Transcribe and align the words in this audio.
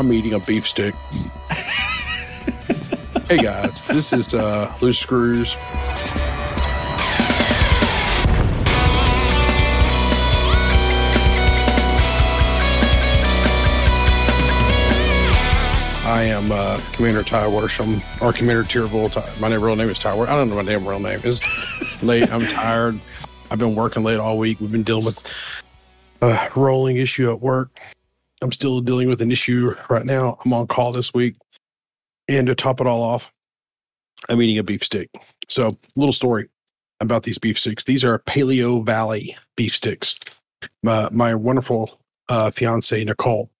I'm 0.00 0.10
eating 0.14 0.32
a 0.32 0.40
beef 0.40 0.66
stick. 0.66 0.94
hey 3.28 3.36
guys, 3.36 3.84
this 3.84 4.14
is 4.14 4.32
uh, 4.32 4.74
Loose 4.80 4.98
Screws. 4.98 5.54
I 16.02 16.24
am 16.24 16.50
uh, 16.50 16.80
Commander 16.94 17.22
Ty 17.22 17.48
Worsham, 17.48 18.02
or 18.22 18.32
Commander 18.32 18.64
Tyrville. 18.64 19.12
Ty- 19.12 19.30
my 19.38 19.50
name, 19.50 19.62
real 19.62 19.76
name 19.76 19.90
is 19.90 19.98
Ty. 19.98 20.18
I 20.18 20.24
don't 20.24 20.48
know 20.48 20.54
my 20.54 20.62
damn 20.62 20.88
real 20.88 20.98
name. 20.98 21.20
It's 21.24 21.42
late. 22.02 22.32
I'm 22.32 22.46
tired. 22.46 22.98
I've 23.50 23.58
been 23.58 23.74
working 23.74 24.02
late 24.02 24.18
all 24.18 24.38
week. 24.38 24.62
We've 24.62 24.72
been 24.72 24.82
dealing 24.82 25.04
with 25.04 25.22
a 26.22 26.48
rolling 26.56 26.96
issue 26.96 27.30
at 27.30 27.42
work. 27.42 27.78
I'm 28.42 28.52
still 28.52 28.80
dealing 28.80 29.08
with 29.08 29.22
an 29.22 29.32
issue 29.32 29.74
right 29.88 30.04
now. 30.04 30.38
I'm 30.44 30.52
on 30.52 30.66
call 30.66 30.92
this 30.92 31.12
week. 31.12 31.36
And 32.28 32.46
to 32.46 32.54
top 32.54 32.80
it 32.80 32.86
all 32.86 33.02
off, 33.02 33.32
I'm 34.28 34.40
eating 34.40 34.58
a 34.58 34.62
beef 34.62 34.84
stick. 34.84 35.10
So, 35.48 35.70
little 35.96 36.12
story 36.12 36.48
about 37.00 37.22
these 37.22 37.38
beef 37.38 37.58
sticks. 37.58 37.84
These 37.84 38.04
are 38.04 38.18
Paleovalley 38.18 39.36
beef 39.56 39.74
sticks. 39.74 40.18
My, 40.82 41.08
my 41.10 41.34
wonderful 41.34 41.98
uh, 42.28 42.50
fiance, 42.50 43.02
Nicole, 43.02 43.50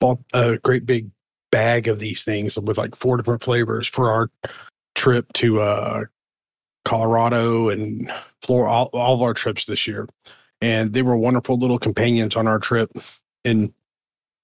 bought 0.00 0.20
a 0.32 0.58
great 0.58 0.86
big 0.86 1.10
bag 1.50 1.88
of 1.88 1.98
these 1.98 2.24
things 2.24 2.58
with 2.58 2.78
like 2.78 2.96
four 2.96 3.16
different 3.16 3.42
flavors 3.42 3.86
for 3.86 4.10
our 4.10 4.30
trip 4.94 5.32
to 5.34 5.60
uh, 5.60 6.04
Colorado 6.84 7.68
and 7.68 8.10
Florida, 8.42 8.70
all, 8.70 8.90
all 8.92 9.14
of 9.14 9.22
our 9.22 9.34
trips 9.34 9.66
this 9.66 9.86
year. 9.86 10.08
And 10.60 10.92
they 10.92 11.02
were 11.02 11.16
wonderful 11.16 11.58
little 11.58 11.78
companions 11.78 12.36
on 12.36 12.46
our 12.46 12.58
trip. 12.58 12.90
And 13.44 13.72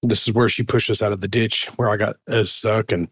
this 0.03 0.27
is 0.27 0.33
where 0.33 0.49
she 0.49 0.63
pushed 0.63 0.89
us 0.89 1.01
out 1.01 1.11
of 1.11 1.19
the 1.21 1.27
ditch 1.27 1.67
where 1.77 1.89
I 1.89 1.97
got 1.97 2.17
uh, 2.29 2.43
stuck 2.43 2.91
and, 2.91 3.07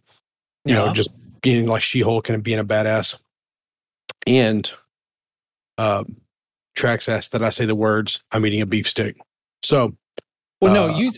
you 0.65 0.73
know, 0.73 0.91
just 0.91 1.09
being 1.41 1.65
like 1.65 1.81
She 1.81 2.01
Hulk 2.01 2.29
and 2.29 2.43
being 2.43 2.59
a 2.59 2.65
badass. 2.65 3.19
And 4.27 4.71
um, 5.77 6.17
Trax 6.77 7.09
asked 7.09 7.31
that 7.31 7.41
I 7.43 7.49
say 7.49 7.65
the 7.65 7.75
words, 7.75 8.23
I'm 8.31 8.45
eating 8.45 8.61
a 8.61 8.65
beef 8.65 8.87
stick. 8.87 9.17
So, 9.63 9.95
Well, 10.61 10.73
no, 10.73 10.93
Uh, 10.93 10.97
you. 10.97 11.11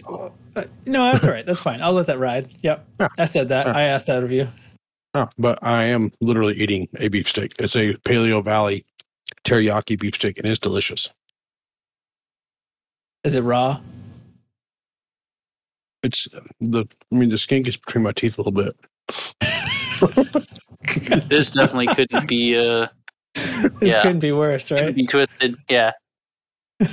Uh, 0.55 0.63
no, 0.85 1.11
that's 1.11 1.25
all 1.25 1.31
right. 1.31 1.45
That's 1.45 1.59
fine. 1.59 1.81
I'll 1.81 1.93
let 1.93 2.05
that 2.07 2.19
ride. 2.19 2.49
Yep. 2.61 2.87
Yeah. 2.99 3.07
I 3.17 3.25
said 3.25 3.49
that. 3.49 3.65
Yeah. 3.65 3.73
I 3.75 3.81
asked 3.83 4.05
that 4.07 4.23
of 4.23 4.31
you. 4.31 4.47
oh, 5.15 5.27
but 5.37 5.59
I 5.63 5.85
am 5.85 6.11
literally 6.21 6.53
eating 6.55 6.87
a 6.99 7.07
beef 7.07 7.27
stick. 7.27 7.53
It's 7.59 7.75
a 7.75 7.95
Paleovalley 7.95 8.83
teriyaki 9.45 9.99
beef 9.99 10.15
stick 10.15 10.37
and 10.37 10.47
it's 10.47 10.59
delicious. 10.59 11.09
Is 13.23 13.35
it 13.35 13.41
raw? 13.41 13.79
It's 16.03 16.27
the, 16.59 16.85
I 17.11 17.15
mean, 17.15 17.29
the 17.29 17.37
skin 17.37 17.61
gets 17.63 17.77
between 17.77 18.03
my 18.03 18.11
teeth 18.11 18.37
a 18.37 18.41
little 18.41 18.51
bit. 18.51 18.75
This 21.29 21.49
definitely 21.51 21.87
couldn't 21.87 22.27
be 22.27 22.57
uh 22.57 22.87
This 23.33 23.93
Yeah. 23.93 24.01
couldn't 24.01 24.19
be 24.19 24.33
worse, 24.33 24.69
right? 24.69 24.79
couldn't 24.79 24.85
right? 24.87 24.95
be 24.95 25.07
twisted. 25.07 25.55
Yeah. 25.69 25.91
All 26.81 26.87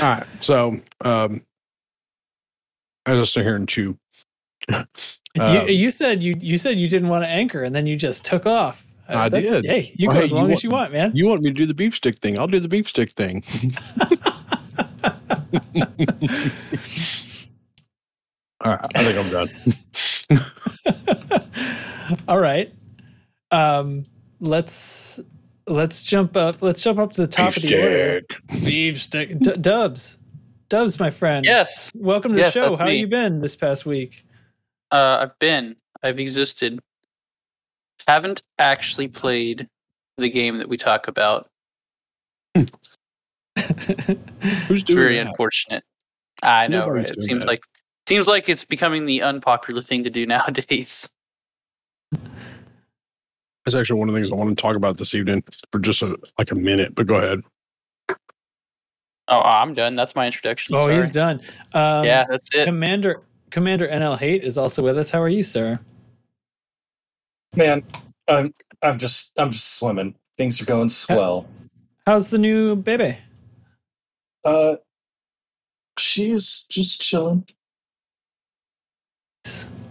right. 0.00 0.24
So, 0.40 0.74
um, 1.00 1.42
I 3.06 3.12
just 3.12 3.32
sit 3.32 3.42
here 3.42 3.56
and 3.56 3.68
chew. 3.68 3.98
Um, 4.72 4.86
you, 5.56 5.62
you 5.74 5.90
said 5.90 6.22
you 6.22 6.36
you 6.40 6.58
said 6.58 6.78
you 6.78 6.88
didn't 6.88 7.08
want 7.08 7.24
to 7.24 7.28
anchor, 7.28 7.64
and 7.64 7.74
then 7.74 7.86
you 7.88 7.96
just 7.96 8.24
took 8.24 8.46
off. 8.46 8.86
Uh, 9.08 9.14
I 9.16 9.28
that's- 9.28 9.50
did. 9.50 9.66
Hey, 9.66 9.92
you 9.96 10.06
Well, 10.06 10.14
go 10.14 10.20
hey, 10.20 10.24
as 10.26 10.32
long 10.32 10.42
want- 10.44 10.52
as 10.52 10.62
you 10.64 10.70
want, 10.70 10.92
man. 10.92 11.10
You 11.14 11.26
want 11.26 11.42
me 11.42 11.50
to 11.50 11.54
do 11.54 11.66
the 11.66 11.74
beef 11.74 11.96
stick 11.96 12.18
thing? 12.20 12.38
I'll 12.38 12.46
do 12.46 12.60
the 12.60 12.68
beef 12.68 12.88
stick 12.88 13.10
thing. 13.12 13.42
All 18.64 18.72
right. 18.72 18.86
I 18.94 19.04
think 19.04 19.18
I'm 19.18 19.30
done. 22.10 22.18
All 22.28 22.38
right. 22.38 22.72
Um, 23.50 24.04
let's 24.40 25.20
let's 25.66 26.02
jump 26.02 26.36
up. 26.36 26.60
Let's 26.62 26.82
jump 26.82 26.98
up 26.98 27.12
to 27.12 27.20
the 27.22 27.26
top 27.26 27.56
of 27.56 27.62
the 27.62 27.82
order. 27.82 28.20
Beef 28.64 29.00
stick, 29.02 29.38
D- 29.40 29.56
Dubs, 29.56 30.18
Dubs, 30.68 30.98
my 31.00 31.10
friend. 31.10 31.44
Yes. 31.44 31.90
Welcome 31.94 32.32
to 32.34 32.38
Yes, 32.38 32.54
the 32.54 32.60
show. 32.60 32.76
How 32.76 32.86
me. 32.86 33.00
you 33.00 33.06
been 33.08 33.38
this 33.40 33.56
past 33.56 33.84
week? 33.86 34.24
Uh 34.90 35.18
I've 35.22 35.38
been. 35.38 35.76
I've 36.02 36.18
existed. 36.20 36.78
Haven't 38.06 38.42
actually 38.58 39.08
played 39.08 39.68
the 40.18 40.28
game 40.30 40.58
that 40.58 40.68
we 40.68 40.76
talk 40.76 41.08
about. 41.08 41.48
Who's 42.54 42.66
doing 44.82 44.98
Very 44.98 45.16
that? 45.18 45.28
unfortunate. 45.28 45.84
I 46.42 46.66
know, 46.68 46.86
right? 46.88 47.08
It 47.08 47.22
seems 47.22 47.40
that. 47.40 47.46
like 47.46 47.60
seems 48.08 48.28
like 48.28 48.48
it's 48.48 48.64
becoming 48.64 49.06
the 49.06 49.22
unpopular 49.22 49.82
thing 49.82 50.04
to 50.04 50.10
do 50.10 50.26
nowadays. 50.26 51.08
That's 53.64 53.76
actually 53.76 54.00
one 54.00 54.08
of 54.08 54.14
the 54.14 54.20
things 54.20 54.32
I 54.32 54.36
want 54.36 54.50
to 54.50 54.60
talk 54.60 54.76
about 54.76 54.98
this 54.98 55.14
evening 55.14 55.42
for 55.70 55.78
just 55.78 56.02
a, 56.02 56.18
like 56.38 56.50
a 56.50 56.56
minute. 56.56 56.94
But 56.94 57.06
go 57.06 57.14
ahead. 57.14 57.40
Oh, 59.28 59.40
I'm 59.40 59.72
done. 59.72 59.94
That's 59.94 60.16
my 60.16 60.26
introduction. 60.26 60.74
oh, 60.74 60.82
Sorry. 60.82 60.96
he's 60.96 61.10
done. 61.10 61.40
Um, 61.72 62.04
yeah, 62.04 62.24
that's 62.28 62.50
it. 62.52 62.64
Commander 62.64 63.22
Commander 63.50 63.86
NL 63.86 64.18
Hate 64.18 64.42
is 64.42 64.58
also 64.58 64.82
with 64.82 64.98
us. 64.98 65.10
How 65.10 65.22
are 65.22 65.28
you, 65.28 65.42
sir? 65.42 65.78
Man, 67.54 67.84
I'm 68.28 68.52
I'm 68.82 68.98
just 68.98 69.32
I'm 69.38 69.50
just 69.50 69.76
swimming. 69.78 70.16
Things 70.36 70.60
are 70.60 70.64
going 70.64 70.88
swell. 70.88 71.46
How's 72.06 72.30
the 72.30 72.38
new 72.38 72.74
baby? 72.74 73.16
Uh 74.44 74.76
she's 75.98 76.66
just 76.68 77.00
chilling. 77.00 77.46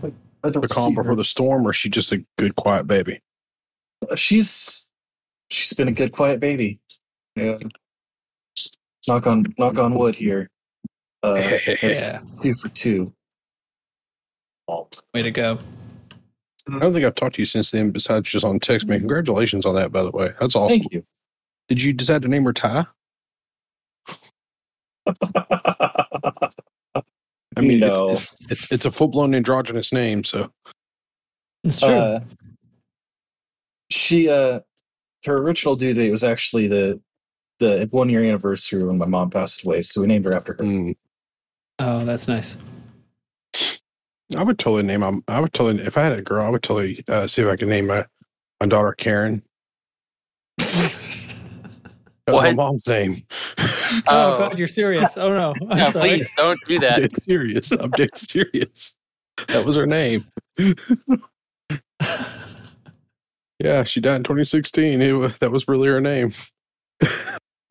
Like, 0.01 0.13
I 0.43 0.49
don't 0.49 0.61
The 0.61 0.67
calm 0.67 0.89
see 0.91 0.95
before 0.95 1.11
her. 1.11 1.15
the 1.15 1.25
storm, 1.25 1.65
or 1.67 1.71
is 1.71 1.75
she 1.75 1.89
just 1.89 2.11
a 2.11 2.23
good, 2.37 2.55
quiet 2.55 2.87
baby? 2.87 3.19
She's 4.15 4.91
she's 5.49 5.73
been 5.73 5.87
a 5.87 5.91
good 5.91 6.11
quiet 6.11 6.39
baby. 6.39 6.79
Yeah. 7.35 7.57
Knock 9.07 9.27
on 9.27 9.43
knock 9.57 9.77
on 9.77 9.93
wood 9.95 10.15
here. 10.15 10.49
Uh 11.23 11.35
Yeah, 11.83 12.21
two 12.41 12.53
for 12.55 12.69
two. 12.69 13.13
Way 15.13 15.21
to 15.23 15.31
go. 15.31 15.59
I 16.69 16.79
don't 16.79 16.93
think 16.93 17.05
I've 17.05 17.15
talked 17.15 17.35
to 17.35 17.41
you 17.41 17.45
since 17.45 17.71
then, 17.71 17.91
besides 17.91 18.29
just 18.29 18.45
on 18.45 18.59
text. 18.59 18.87
Man, 18.87 18.99
congratulations 18.99 19.65
on 19.65 19.75
that, 19.75 19.91
by 19.91 20.03
the 20.03 20.11
way. 20.11 20.29
That's 20.39 20.55
awesome. 20.55 20.79
Thank 20.79 20.93
you. 20.93 21.03
Did 21.67 21.81
you 21.83 21.91
decide 21.93 22.21
to 22.21 22.27
name 22.27 22.43
her 22.45 22.53
Ty? 22.53 22.85
I 27.61 27.67
mean, 27.67 27.83
it's- 27.83 27.91
No. 27.99 28.09
it's, 28.09 28.35
it's 28.49 28.71
it's 28.71 28.85
a 28.85 28.91
full 28.91 29.07
blown 29.07 29.35
androgynous 29.35 29.93
name, 29.93 30.23
so 30.23 30.51
It's 31.63 31.79
true. 31.79 31.95
Uh, 31.95 32.19
she 33.91 34.29
uh 34.29 34.61
her 35.25 35.37
original 35.37 35.75
due 35.75 35.93
date 35.93 36.09
was 36.11 36.23
actually 36.23 36.67
the 36.67 36.99
the 37.59 37.87
one 37.91 38.09
year 38.09 38.23
anniversary 38.23 38.83
when 38.83 38.97
my 38.97 39.05
mom 39.05 39.29
passed 39.29 39.65
away, 39.65 39.81
so 39.83 40.01
we 40.01 40.07
named 40.07 40.25
her 40.25 40.33
after 40.33 40.53
her. 40.53 40.63
mm, 40.63 40.95
oh, 41.79 42.03
that's 42.05 42.27
nice. 42.27 42.57
I 44.35 44.43
would 44.43 44.57
totally 44.57 44.83
name. 44.83 45.03
I'm, 45.03 45.21
I 45.27 45.39
would 45.41 45.53
totally 45.53 45.83
if 45.85 45.97
I 45.97 46.03
had 46.03 46.17
a 46.17 46.21
girl, 46.21 46.45
I 46.45 46.49
would 46.49 46.63
totally 46.63 47.03
uh, 47.09 47.27
see 47.27 47.41
if 47.43 47.47
I 47.47 47.55
could 47.57 47.67
name 47.67 47.87
my 47.87 48.05
my 48.59 48.67
daughter 48.67 48.93
Karen. 48.93 49.43
That's 50.57 50.95
my 52.27 52.53
mom's 52.53 52.87
name. 52.87 53.23
Oh, 54.07 54.31
Oh. 54.33 54.37
God, 54.37 54.59
you're 54.59 54.67
serious. 54.67 55.17
Oh 55.17 55.29
no, 55.35 55.53
I'm 55.69 55.77
No, 55.77 55.91
sorry. 55.91 56.09
please 56.19 56.27
don't 56.37 56.59
do 56.65 56.75
I'm 56.75 56.81
that. 56.81 56.95
dead 56.97 57.23
serious. 57.23 57.71
I'm 57.71 57.91
dead 57.91 58.15
serious. 58.17 58.95
That 59.47 59.65
was 59.65 59.75
her 59.75 59.85
name. 59.87 60.25
Yeah, 63.63 63.83
she 63.83 64.01
died 64.01 64.15
in 64.15 64.23
2016. 64.23 65.01
It 65.03 65.11
was, 65.11 65.37
that 65.37 65.51
was 65.51 65.67
really 65.67 65.87
her 65.89 66.01
name. 66.01 66.31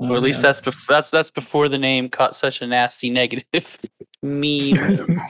Oh, 0.03 0.13
or 0.13 0.17
at 0.17 0.23
least 0.23 0.41
that's 0.41 0.63
bef- 0.63 0.87
that's 0.89 1.11
that's 1.11 1.31
before 1.31 1.69
the 1.69 1.77
name 1.77 2.09
caught 2.09 2.35
such 2.35 2.63
a 2.63 2.67
nasty 2.67 3.11
negative 3.11 3.77
meme. 4.23 5.21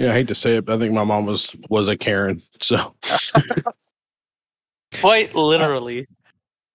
Yeah, 0.00 0.10
I 0.10 0.14
hate 0.14 0.26
to 0.26 0.34
say 0.34 0.56
it, 0.56 0.64
but 0.64 0.74
I 0.74 0.78
think 0.80 0.92
my 0.92 1.04
mom 1.04 1.26
was 1.26 1.54
was 1.68 1.86
a 1.86 1.96
Karen. 1.96 2.42
So 2.60 2.92
Quite 5.00 5.36
literally. 5.36 6.08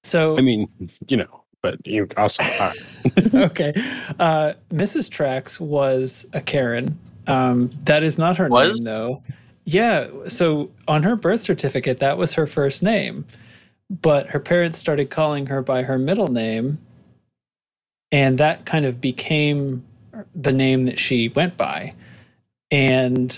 so. 0.06 0.38
I 0.38 0.42
mean, 0.42 0.70
you 1.10 1.18
know, 1.18 1.41
but 1.62 1.86
you 1.86 2.08
also 2.18 2.44
I, 2.44 2.74
okay. 3.34 3.74
Uh, 4.20 4.54
Mrs. 4.72 5.10
Trax 5.10 5.60
was 5.60 6.26
a 6.34 6.42
Karen. 6.42 6.98
Um, 7.28 7.72
that 7.84 8.04
is 8.04 8.18
not 8.18 8.38
her 8.38 8.48
Was? 8.50 8.82
name, 8.82 8.92
though. 8.92 9.24
Yeah. 9.66 10.08
So 10.28 10.72
on 10.88 11.04
her 11.04 11.16
birth 11.16 11.42
certificate, 11.42 12.00
that 12.00 12.18
was 12.18 12.34
her 12.34 12.48
first 12.48 12.82
name. 12.82 13.26
But 13.90 14.28
her 14.28 14.40
parents 14.40 14.78
started 14.78 15.10
calling 15.10 15.46
her 15.48 15.62
by 15.62 15.84
her 15.84 16.00
middle 16.00 16.30
name. 16.30 16.80
And 18.12 18.38
that 18.38 18.66
kind 18.66 18.86
of 18.86 19.00
became 19.00 19.84
the 20.36 20.52
name 20.52 20.86
that 20.86 21.00
she 21.00 21.30
went 21.30 21.58
by. 21.58 21.94
And 22.72 23.38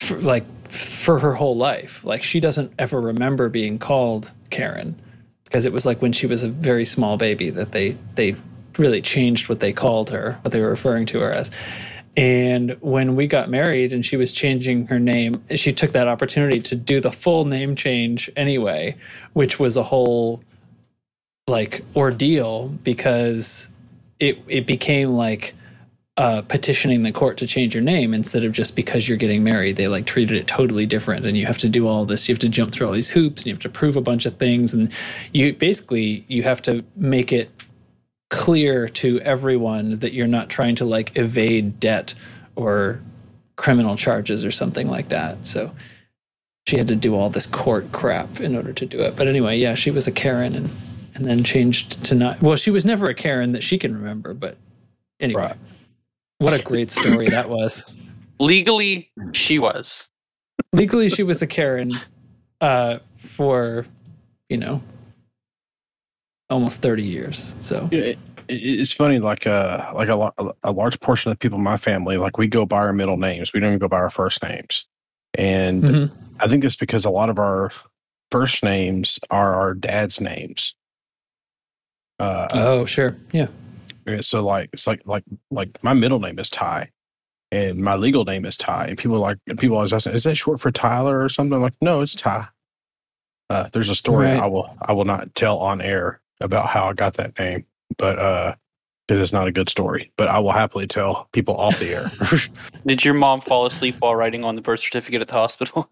for, 0.00 0.18
like 0.18 0.44
for 0.70 1.18
her 1.18 1.34
whole 1.34 1.56
life, 1.56 2.04
like 2.04 2.22
she 2.22 2.40
doesn't 2.40 2.72
ever 2.78 3.00
remember 3.00 3.48
being 3.48 3.78
called 3.78 4.32
Karen 4.50 5.00
because 5.48 5.64
it 5.64 5.72
was 5.72 5.86
like 5.86 6.02
when 6.02 6.12
she 6.12 6.26
was 6.26 6.42
a 6.42 6.48
very 6.48 6.84
small 6.84 7.16
baby 7.16 7.48
that 7.48 7.72
they 7.72 7.96
they 8.16 8.36
really 8.76 9.00
changed 9.00 9.48
what 9.48 9.60
they 9.60 9.72
called 9.72 10.10
her, 10.10 10.38
what 10.42 10.52
they 10.52 10.60
were 10.60 10.68
referring 10.68 11.06
to 11.06 11.18
her 11.20 11.32
as. 11.32 11.50
And 12.16 12.76
when 12.80 13.16
we 13.16 13.26
got 13.26 13.48
married 13.48 13.92
and 13.92 14.04
she 14.04 14.16
was 14.16 14.30
changing 14.30 14.86
her 14.88 14.98
name, 14.98 15.42
she 15.54 15.72
took 15.72 15.92
that 15.92 16.08
opportunity 16.08 16.60
to 16.62 16.74
do 16.74 17.00
the 17.00 17.12
full 17.12 17.44
name 17.44 17.76
change 17.76 18.30
anyway, 18.36 18.96
which 19.32 19.58
was 19.58 19.76
a 19.76 19.82
whole 19.82 20.42
like 21.46 21.82
ordeal 21.96 22.68
because 22.68 23.70
it 24.20 24.42
it 24.48 24.66
became 24.66 25.14
like 25.14 25.54
uh, 26.18 26.42
petitioning 26.42 27.04
the 27.04 27.12
court 27.12 27.36
to 27.36 27.46
change 27.46 27.72
your 27.72 27.82
name 27.82 28.12
instead 28.12 28.42
of 28.42 28.50
just 28.50 28.74
because 28.74 29.08
you're 29.08 29.16
getting 29.16 29.44
married. 29.44 29.76
They 29.76 29.86
like 29.86 30.04
treated 30.04 30.36
it 30.36 30.48
totally 30.48 30.84
different, 30.84 31.24
and 31.24 31.36
you 31.36 31.46
have 31.46 31.58
to 31.58 31.68
do 31.68 31.86
all 31.86 32.04
this. 32.04 32.28
You 32.28 32.34
have 32.34 32.40
to 32.40 32.48
jump 32.48 32.72
through 32.72 32.88
all 32.88 32.92
these 32.92 33.10
hoops, 33.10 33.42
and 33.42 33.46
you 33.46 33.52
have 33.52 33.62
to 33.62 33.68
prove 33.68 33.94
a 33.94 34.00
bunch 34.00 34.26
of 34.26 34.34
things, 34.34 34.74
and 34.74 34.90
you 35.32 35.54
basically 35.54 36.24
you 36.26 36.42
have 36.42 36.60
to 36.62 36.84
make 36.96 37.32
it 37.32 37.50
clear 38.30 38.88
to 38.88 39.20
everyone 39.20 40.00
that 40.00 40.12
you're 40.12 40.26
not 40.26 40.50
trying 40.50 40.74
to 40.74 40.84
like 40.84 41.16
evade 41.16 41.78
debt 41.78 42.14
or 42.56 43.00
criminal 43.54 43.96
charges 43.96 44.44
or 44.44 44.50
something 44.50 44.88
like 44.90 45.10
that. 45.10 45.46
So 45.46 45.72
she 46.66 46.78
had 46.78 46.88
to 46.88 46.96
do 46.96 47.14
all 47.14 47.30
this 47.30 47.46
court 47.46 47.92
crap 47.92 48.40
in 48.40 48.56
order 48.56 48.72
to 48.72 48.86
do 48.86 49.00
it. 49.02 49.14
But 49.16 49.28
anyway, 49.28 49.56
yeah, 49.56 49.76
she 49.76 49.92
was 49.92 50.08
a 50.08 50.12
Karen 50.12 50.56
and 50.56 50.68
and 51.14 51.24
then 51.24 51.44
changed 51.44 52.02
to 52.06 52.16
not. 52.16 52.42
Well, 52.42 52.56
she 52.56 52.72
was 52.72 52.84
never 52.84 53.06
a 53.06 53.14
Karen 53.14 53.52
that 53.52 53.62
she 53.62 53.78
can 53.78 53.94
remember, 53.94 54.34
but 54.34 54.56
anyway. 55.20 55.42
Right. 55.42 55.56
What 56.38 56.58
a 56.58 56.62
great 56.62 56.90
story 56.90 57.26
that 57.28 57.48
was. 57.48 57.92
Legally, 58.38 59.10
she 59.32 59.58
was. 59.58 60.06
Legally, 60.72 61.08
she 61.08 61.22
was 61.24 61.42
a 61.42 61.46
Karen 61.46 61.92
uh, 62.60 62.98
for, 63.16 63.86
you 64.48 64.56
know, 64.56 64.80
almost 66.50 66.80
30 66.80 67.02
years. 67.02 67.54
So, 67.58 67.88
Yeah, 67.90 68.00
it, 68.00 68.18
it- 68.48 68.54
it's 68.80 68.92
funny. 68.92 69.18
Like 69.18 69.46
uh, 69.46 69.90
like 69.94 70.08
a, 70.08 70.32
a 70.62 70.72
large 70.72 70.98
portion 71.00 71.30
of 71.30 71.36
the 71.36 71.38
people 71.38 71.58
in 71.58 71.64
my 71.64 71.76
family, 71.76 72.16
like 72.16 72.38
we 72.38 72.46
go 72.46 72.64
by 72.64 72.78
our 72.78 72.92
middle 72.94 73.16
names. 73.18 73.52
We 73.52 73.60
don't 73.60 73.70
even 73.70 73.78
go 73.78 73.88
by 73.88 73.98
our 73.98 74.08
first 74.08 74.42
names, 74.42 74.86
and 75.34 75.82
mhm. 75.84 76.10
I 76.40 76.48
think 76.48 76.62
that's 76.62 76.76
because 76.76 77.04
a 77.04 77.10
lot 77.10 77.28
of 77.28 77.38
our 77.38 77.70
first 78.30 78.62
names 78.64 79.18
are 79.30 79.52
our 79.54 79.74
dad's 79.74 80.18
names. 80.20 80.74
Uh, 82.18 82.48
oh, 82.54 82.84
sure. 82.86 83.16
Yeah. 83.32 83.48
Yeah, 84.08 84.20
So 84.22 84.42
like 84.42 84.70
it's 84.72 84.86
like 84.86 85.02
like 85.04 85.24
like 85.50 85.82
my 85.84 85.94
middle 85.94 86.20
name 86.20 86.38
is 86.38 86.50
Ty, 86.50 86.90
and 87.52 87.78
my 87.78 87.96
legal 87.96 88.24
name 88.24 88.44
is 88.44 88.56
Ty. 88.56 88.86
And 88.86 88.98
people 88.98 89.18
like 89.18 89.38
and 89.46 89.58
people 89.58 89.76
always 89.76 89.92
ask, 89.92 90.06
"Is 90.06 90.24
that 90.24 90.36
short 90.36 90.60
for 90.60 90.70
Tyler 90.70 91.22
or 91.22 91.28
something?" 91.28 91.54
I'm 91.54 91.62
like, 91.62 91.74
no, 91.82 92.00
it's 92.00 92.14
Ty. 92.14 92.48
Uh, 93.50 93.68
there's 93.72 93.88
a 93.88 93.94
story 93.94 94.26
Right. 94.26 94.40
I 94.40 94.46
will 94.46 94.76
I 94.80 94.92
will 94.92 95.04
not 95.04 95.34
tell 95.34 95.58
on 95.58 95.80
air 95.80 96.20
about 96.40 96.68
how 96.68 96.86
I 96.86 96.94
got 96.94 97.14
that 97.14 97.38
name, 97.38 97.66
but 97.98 98.18
uh, 98.18 98.54
because 99.06 99.22
it's 99.22 99.32
not 99.32 99.48
a 99.48 99.52
good 99.52 99.68
story. 99.68 100.12
But 100.16 100.28
I 100.28 100.38
will 100.38 100.52
happily 100.52 100.86
tell 100.86 101.28
people 101.32 101.56
off 101.56 101.78
the 101.78 101.92
air. 101.92 102.12
Did 102.86 103.04
your 103.04 103.14
mom 103.14 103.40
fall 103.40 103.66
asleep 103.66 103.96
while 104.00 104.14
writing 104.14 104.44
on 104.44 104.54
the 104.54 104.62
birth 104.62 104.80
certificate 104.80 105.22
at 105.22 105.28
the 105.28 105.34
hospital? 105.34 105.90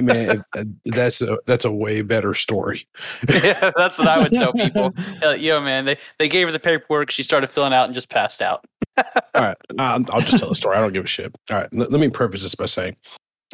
Man, 0.00 0.44
it- 0.54 0.68
that's 0.84 1.20
a 1.22 1.38
that's 1.46 1.64
a 1.64 1.72
way 1.72 2.02
better 2.02 2.32
story. 2.34 2.86
yeah, 3.28 3.72
that's 3.76 3.98
what 3.98 4.06
I 4.06 4.20
would 4.20 4.32
tell 4.32 4.52
people. 4.52 4.94
Uh, 5.24 5.30
Yo, 5.30 5.60
man, 5.60 5.84
they, 5.86 5.98
they 6.18 6.28
gave 6.28 6.46
her 6.46 6.52
the 6.52 6.60
paperwork. 6.60 7.10
She 7.10 7.22
started 7.24 7.48
filling 7.50 7.72
out 7.72 7.86
and 7.86 7.94
just 7.94 8.08
passed 8.08 8.40
out. 8.40 8.64
All 8.98 9.04
right, 9.42 9.56
I'll, 9.78 10.04
I'll 10.12 10.20
just 10.20 10.38
tell 10.38 10.48
the 10.48 10.54
story. 10.54 10.76
I 10.76 10.80
don't 10.80 10.92
give 10.92 11.04
a 11.04 11.08
shit. 11.08 11.34
All 11.50 11.58
right, 11.58 11.68
let, 11.72 11.90
let 11.90 12.00
me 12.00 12.10
preface 12.10 12.42
this 12.42 12.54
by 12.54 12.66
saying 12.66 12.96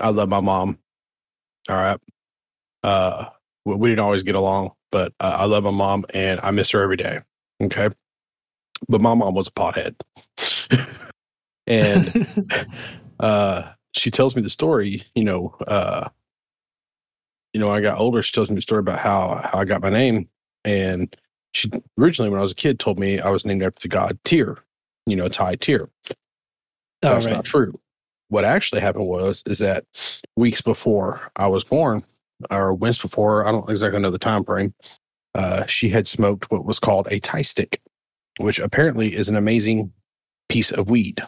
I 0.01 0.11
love 0.11 0.29
my 0.29 0.41
mom. 0.41 0.79
All 1.71 1.77
right, 1.77 1.99
uh, 2.83 3.27
we, 3.65 3.75
we 3.77 3.89
didn't 3.89 4.01
always 4.01 4.23
get 4.23 4.35
along, 4.35 4.73
but 4.93 5.13
uh, 5.21 5.37
I 5.39 5.47
love 5.47 5.65
my 5.65 5.71
mom 5.71 6.05
and 6.13 6.41
I 6.43 6.51
miss 6.51 6.71
her 6.73 6.83
every 6.83 6.97
day. 6.99 7.21
Okay, 7.63 7.89
but 8.89 9.01
my 9.01 9.15
mom 9.15 9.35
was 9.35 9.49
a 9.49 9.51
pothead, 9.53 9.95
and 11.67 12.13
uh, 13.21 13.71
she 13.93 14.11
tells 14.11 14.37
me 14.37 14.43
the 14.43 14.51
story. 14.51 15.03
You 15.15 15.25
know, 15.25 15.57
uh, 15.67 16.09
you 17.55 17.61
know, 17.61 17.71
I 17.71 17.81
got 17.81 17.99
older, 17.99 18.21
she 18.23 18.33
tells 18.33 18.51
me 18.51 18.57
the 18.57 18.63
story 18.63 18.81
about 18.81 18.99
how 18.99 19.41
how 19.43 19.61
I 19.61 19.65
got 19.65 19.81
my 19.81 19.89
name, 19.89 20.29
and 20.65 21.15
she 21.55 21.71
originally, 21.99 22.29
when 22.29 22.41
I 22.41 22.43
was 22.43 22.53
a 22.53 22.57
kid, 22.57 22.81
told 22.81 22.99
me 22.99 23.21
I 23.21 23.31
was 23.31 23.47
named 23.47 23.63
after 23.63 23.81
the 23.81 23.89
god 23.89 24.19
Tyr. 24.25 24.59
You 25.07 25.17
know, 25.17 25.29
Ty 25.29 25.55
Tyr. 25.57 25.89
That's 27.01 27.27
right. 27.27 27.35
not 27.35 27.45
true. 27.45 27.79
What 28.29 28.45
actually 28.45 28.81
happened 28.81 29.07
was 29.07 29.45
is 29.47 29.61
that 29.61 29.85
weeks 30.37 30.63
before 30.63 31.31
I 31.37 31.47
was 31.47 31.63
born, 31.63 32.03
or 32.51 32.75
weeks 32.75 33.01
before, 33.01 33.47
I 33.47 33.53
don't 33.53 33.71
exactly 33.71 34.01
know 34.01 34.11
the 34.11 34.19
time 34.19 34.45
frame, 34.45 34.75
uh, 35.35 35.67
she 35.67 35.89
had 35.89 36.09
smoked 36.09 36.51
what 36.51 36.65
was 36.65 36.81
called 36.81 37.09
a 37.11 37.21
tie 37.21 37.43
stick, 37.43 37.81
which 38.41 38.59
apparently 38.59 39.15
is 39.15 39.29
an 39.29 39.37
amazing 39.37 39.93
piece 40.49 40.73
of 40.73 40.91
weed. 40.91 41.21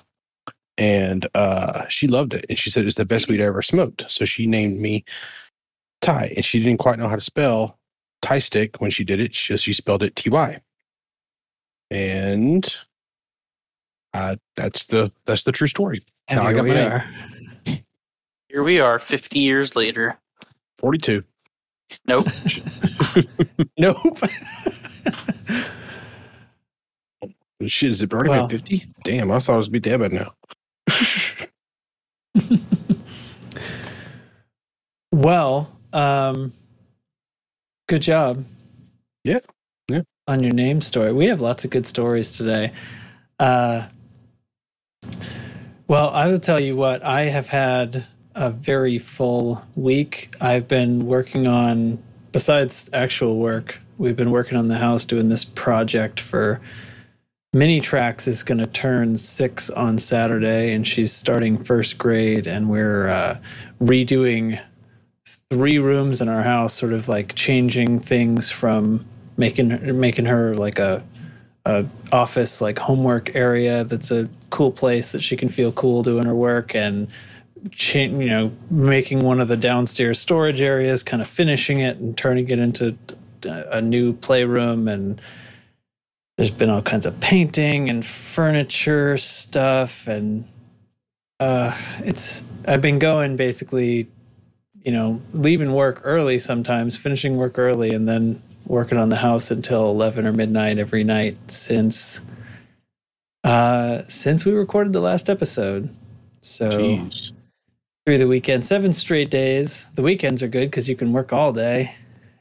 And 0.79 1.26
uh, 1.34 1.87
she 1.88 2.08
loved 2.08 2.34
it, 2.34 2.46
and 2.49 2.58
she 2.58 2.70
said 2.70 2.84
it's 2.84 2.96
the 2.96 3.06
best 3.06 3.29
weed 3.29 3.40
I 3.40 3.44
ever 3.44 3.62
smoked. 3.62 4.11
So 4.11 4.25
she 4.25 4.46
named 4.46 4.79
me 4.79 5.05
Ty, 6.06 6.32
and 6.37 6.44
she 6.44 6.61
didn't 6.61 6.79
quite 6.79 6.99
know 6.99 7.08
how 7.08 7.14
to 7.17 7.20
spell 7.20 7.79
tie 8.23 8.38
stick 8.38 8.76
when 8.81 8.91
she 8.91 9.05
did 9.05 9.20
it. 9.20 9.35
She, 9.35 9.56
she 9.56 9.73
spelled 9.73 10.03
it 10.05 10.14
T 10.17 10.31
Y, 10.31 10.61
and 11.91 12.76
uh, 14.14 14.37
that's 14.56 14.85
the 14.87 15.11
that's 15.25 15.44
the 15.44 15.53
true 15.53 15.67
story. 15.67 16.05
And 16.29 16.38
Now 16.38 16.44
I 16.44 16.47
here 16.49 16.55
got 16.56 16.62
we 16.64 16.69
my 16.70 16.75
name. 16.75 16.93
are. 16.93 17.05
Here 18.49 18.62
we 18.62 18.81
are, 18.81 18.99
50 18.99 19.38
years 19.41 19.76
later. 19.76 20.17
Forty 20.79 20.99
two. 20.99 21.23
Nope. 22.06 22.26
Nope. 23.79 23.97
Shit, 27.67 27.91
is 27.91 28.00
it 28.03 28.12
already 28.14 28.31
Well. 28.31 28.49
fifty? 28.49 28.87
Damn, 29.05 29.31
I 29.32 29.38
thought 29.41 29.55
it 29.55 29.58
was 29.58 29.69
be 29.69 29.81
dead 29.81 30.00
by 30.00 30.08
now. 30.08 30.32
well, 35.12 35.70
um, 35.96 36.52
good 37.88 38.02
job. 38.02 38.44
Yeah, 39.25 39.40
yeah. 39.88 40.02
On 40.28 40.43
your 40.43 40.52
name 40.52 40.81
story. 40.81 41.12
We 41.12 41.26
have 41.26 41.40
lots 41.40 41.64
of 41.64 41.70
good 41.70 41.87
stories 41.87 42.37
today. 42.37 42.72
Uh, 43.38 43.87
well, 45.88 46.10
I 46.10 46.26
will 46.26 46.40
tell 46.40 46.60
you 46.60 46.76
what, 46.76 47.04
I 47.04 47.22
have 47.22 47.48
had 47.48 48.04
a 48.34 48.50
very 48.50 48.98
full 48.98 49.64
week. 49.76 50.34
I've 50.40 50.69
been 50.69 51.06
working 51.06 51.46
on, 51.46 51.98
besides 52.32 52.90
actual 52.93 53.38
work, 53.38 53.78
we've 53.98 54.16
been 54.16 54.31
working 54.31 54.58
on 54.58 54.69
the 54.69 54.78
house 54.78 55.04
doing 55.04 55.28
this 55.28 55.44
project 55.44 56.20
for 56.20 56.60
Mini 57.52 57.81
Trax 57.81 58.28
is 58.28 58.43
going 58.43 58.58
to 58.58 58.66
turn 58.66 59.16
six 59.16 59.70
on 59.70 59.96
Saturday, 59.96 60.75
and 60.75 60.87
she's 60.87 61.10
starting 61.10 61.56
first 61.56 61.96
grade, 61.96 62.46
and 62.46 62.69
we're 62.69 63.08
uh, 63.08 63.38
redoing 63.81 64.60
three 65.56 65.79
rooms 65.79 66.20
in 66.20 66.29
our 66.29 66.43
house, 66.43 66.75
sort 66.75 66.93
of 66.93 67.08
like 67.08 67.34
changing 67.34 67.98
things 67.98 68.51
from 68.51 69.03
making 69.39 69.70
her, 69.70 69.94
making 69.94 70.27
her 70.27 70.55
like 70.55 70.79
a, 70.79 71.03
a 71.65 71.86
office 72.13 72.60
like 72.60 72.79
homework 72.79 73.34
area 73.34 73.82
that's 73.84 74.10
a 74.10 74.29
cool 74.51 74.70
place 74.70 75.13
that 75.13 75.22
she 75.22 75.34
can 75.34 75.48
feel 75.48 75.72
cool 75.72 76.03
doing 76.03 76.27
her 76.27 76.34
work 76.34 76.75
and 76.75 77.08
cha- 77.70 78.01
you 78.01 78.29
know 78.29 78.53
making 78.70 79.20
one 79.20 79.41
of 79.41 79.48
the 79.48 79.56
downstairs 79.56 80.19
storage 80.19 80.60
areas 80.60 81.03
kind 81.03 81.22
of 81.22 81.27
finishing 81.29 81.81
it 81.81 81.96
and 81.96 82.19
turning 82.19 82.51
it 82.51 82.58
into 82.58 82.94
a 83.46 83.81
new 83.81 84.13
playroom. 84.13 84.89
And 84.89 85.19
there's 86.36 86.51
been 86.51 86.69
all 86.69 86.82
kinds 86.82 87.06
of 87.06 87.19
painting 87.20 87.89
and 87.89 88.05
furniture 88.05 89.17
stuff. 89.17 90.06
And 90.06 90.46
uh 91.41 91.75
it's 91.98 92.43
i've 92.67 92.81
been 92.81 92.98
going 92.98 93.36
basically 93.36 94.08
you 94.86 94.93
know 94.93 95.20
leaving 95.32 95.72
work 95.72 96.00
early 96.05 96.38
sometimes 96.38 96.96
finishing 96.96 97.36
work 97.36 97.58
early 97.58 97.90
and 97.90 98.08
then 98.08 98.40
working 98.66 98.96
on 98.96 99.08
the 99.08 99.16
house 99.16 99.50
until 99.50 99.90
11 99.90 100.26
or 100.26 100.32
midnight 100.32 100.78
every 100.78 101.05
night 101.05 101.36
since 101.50 102.20
uh 103.44 104.02
since 104.08 104.44
we 104.44 104.52
recorded 104.52 104.93
the 104.93 105.00
last 105.00 105.28
episode. 105.28 105.94
So 106.40 106.69
Jeez. 106.70 107.32
through 108.05 108.19
the 108.19 108.28
weekend 108.28 108.64
seven 108.64 108.93
straight 108.93 109.28
days. 109.28 109.86
The 109.94 110.02
weekends 110.02 110.43
are 110.43 110.48
good 110.48 110.70
because 110.70 110.88
you 110.88 110.94
can 110.94 111.12
work 111.12 111.32
all 111.32 111.52
day 111.52 111.94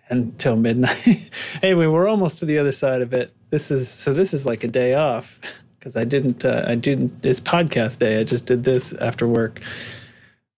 until 0.10 0.56
midnight. 0.56 1.32
Anyway 1.64 1.88
we're 1.88 2.08
almost 2.08 2.38
to 2.40 2.46
the 2.46 2.60
other 2.60 2.72
side 2.72 3.02
of 3.02 3.12
it. 3.12 3.34
This 3.50 3.72
is 3.72 3.90
so 3.90 4.14
this 4.14 4.36
is 4.36 4.46
like 4.46 4.64
a 4.64 4.68
day 4.68 4.94
off 4.94 5.40
because 5.80 5.98
i 5.98 6.04
didn't 6.04 6.46
uh, 6.46 6.64
i 6.68 6.76
didn't 6.76 7.26
it's 7.26 7.40
podcast 7.40 7.98
day. 7.98 8.20
I 8.20 8.24
just 8.24 8.46
did 8.46 8.64
this 8.64 8.94
after 8.94 9.28
work. 9.28 9.62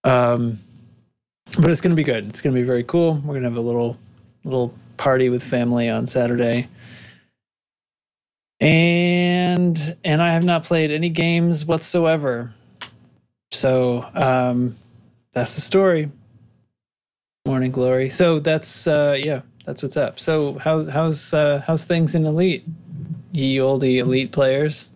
Um 0.04 0.60
but 1.56 1.70
it's 1.70 1.80
gonna 1.80 1.94
be 1.94 2.04
good. 2.04 2.28
It's 2.28 2.40
gonna 2.40 2.54
be 2.54 2.62
very 2.62 2.84
cool. 2.84 3.14
We're 3.24 3.34
gonna 3.34 3.48
have 3.48 3.56
a 3.56 3.60
little 3.60 3.98
little 4.44 4.74
party 4.96 5.28
with 5.28 5.42
family 5.42 5.88
on 5.88 6.06
saturday. 6.06 6.68
And 8.60 9.96
and 10.04 10.22
i 10.22 10.30
have 10.30 10.44
not 10.44 10.64
played 10.64 10.90
any 10.90 11.08
games 11.10 11.66
whatsoever. 11.66 12.54
So 13.52 14.08
um 14.14 14.76
that's 15.32 15.54
the 15.54 15.60
story. 15.62 16.10
Morning 17.46 17.72
glory. 17.72 18.10
So 18.10 18.40
that's 18.40 18.86
uh 18.86 19.16
yeah 19.18 19.42
that's 19.66 19.82
what's 19.82 19.96
up. 19.96 20.20
So 20.20 20.58
how's 20.58 20.88
how's 20.88 21.34
uh 21.34 21.62
how's 21.66 21.84
things 21.84 22.14
in 22.14 22.26
elite? 22.26 22.64
Ye 23.32 23.60
olde 23.60 23.84
elite 23.84 24.32
players? 24.32 24.90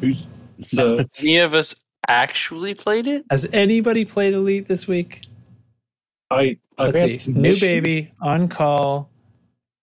Who's 0.00 0.28
So 0.62 1.04
Any 1.18 1.38
of 1.38 1.54
us 1.54 1.74
actually 2.08 2.74
played 2.74 3.06
it? 3.06 3.24
Has 3.30 3.46
anybody 3.52 4.04
played 4.04 4.34
Elite 4.34 4.66
this 4.66 4.88
week? 4.88 5.26
I 6.30 6.58
I 6.76 6.86
Let's 6.86 7.00
see. 7.00 7.32
some 7.32 7.42
New 7.42 7.58
baby 7.58 8.12
on 8.20 8.48
call. 8.48 9.10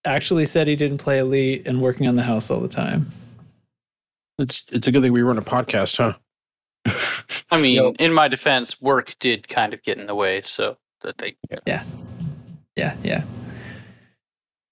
Actually 0.04 0.46
said 0.46 0.68
he 0.68 0.76
didn't 0.76 0.98
play 0.98 1.18
Elite 1.18 1.66
and 1.66 1.80
working 1.80 2.06
on 2.06 2.16
the 2.16 2.22
house 2.22 2.50
all 2.50 2.60
the 2.60 2.68
time. 2.68 3.10
It's 4.38 4.66
it's 4.70 4.86
a 4.86 4.92
good 4.92 5.02
thing 5.02 5.12
we 5.12 5.22
run 5.22 5.38
a 5.38 5.42
podcast, 5.42 5.96
huh? 5.96 6.14
I 7.50 7.60
mean, 7.60 7.74
Yo. 7.74 7.94
in 7.98 8.12
my 8.12 8.28
defense, 8.28 8.80
work 8.80 9.16
did 9.18 9.48
kind 9.48 9.74
of 9.74 9.82
get 9.82 9.98
in 9.98 10.06
the 10.06 10.14
way, 10.14 10.42
so 10.44 10.76
that 11.02 11.18
they 11.18 11.36
Yeah. 11.66 11.82
Yeah, 12.76 12.94
yeah. 13.02 13.22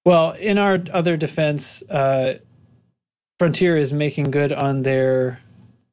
Well, 0.05 0.33
in 0.33 0.59
our 0.59 0.79
other 0.93 1.17
defense, 1.17 1.83
uh, 1.91 2.39
Frontier 3.39 3.77
is 3.77 3.93
making 3.93 4.31
good 4.31 4.53
on 4.53 4.83
their 4.83 5.41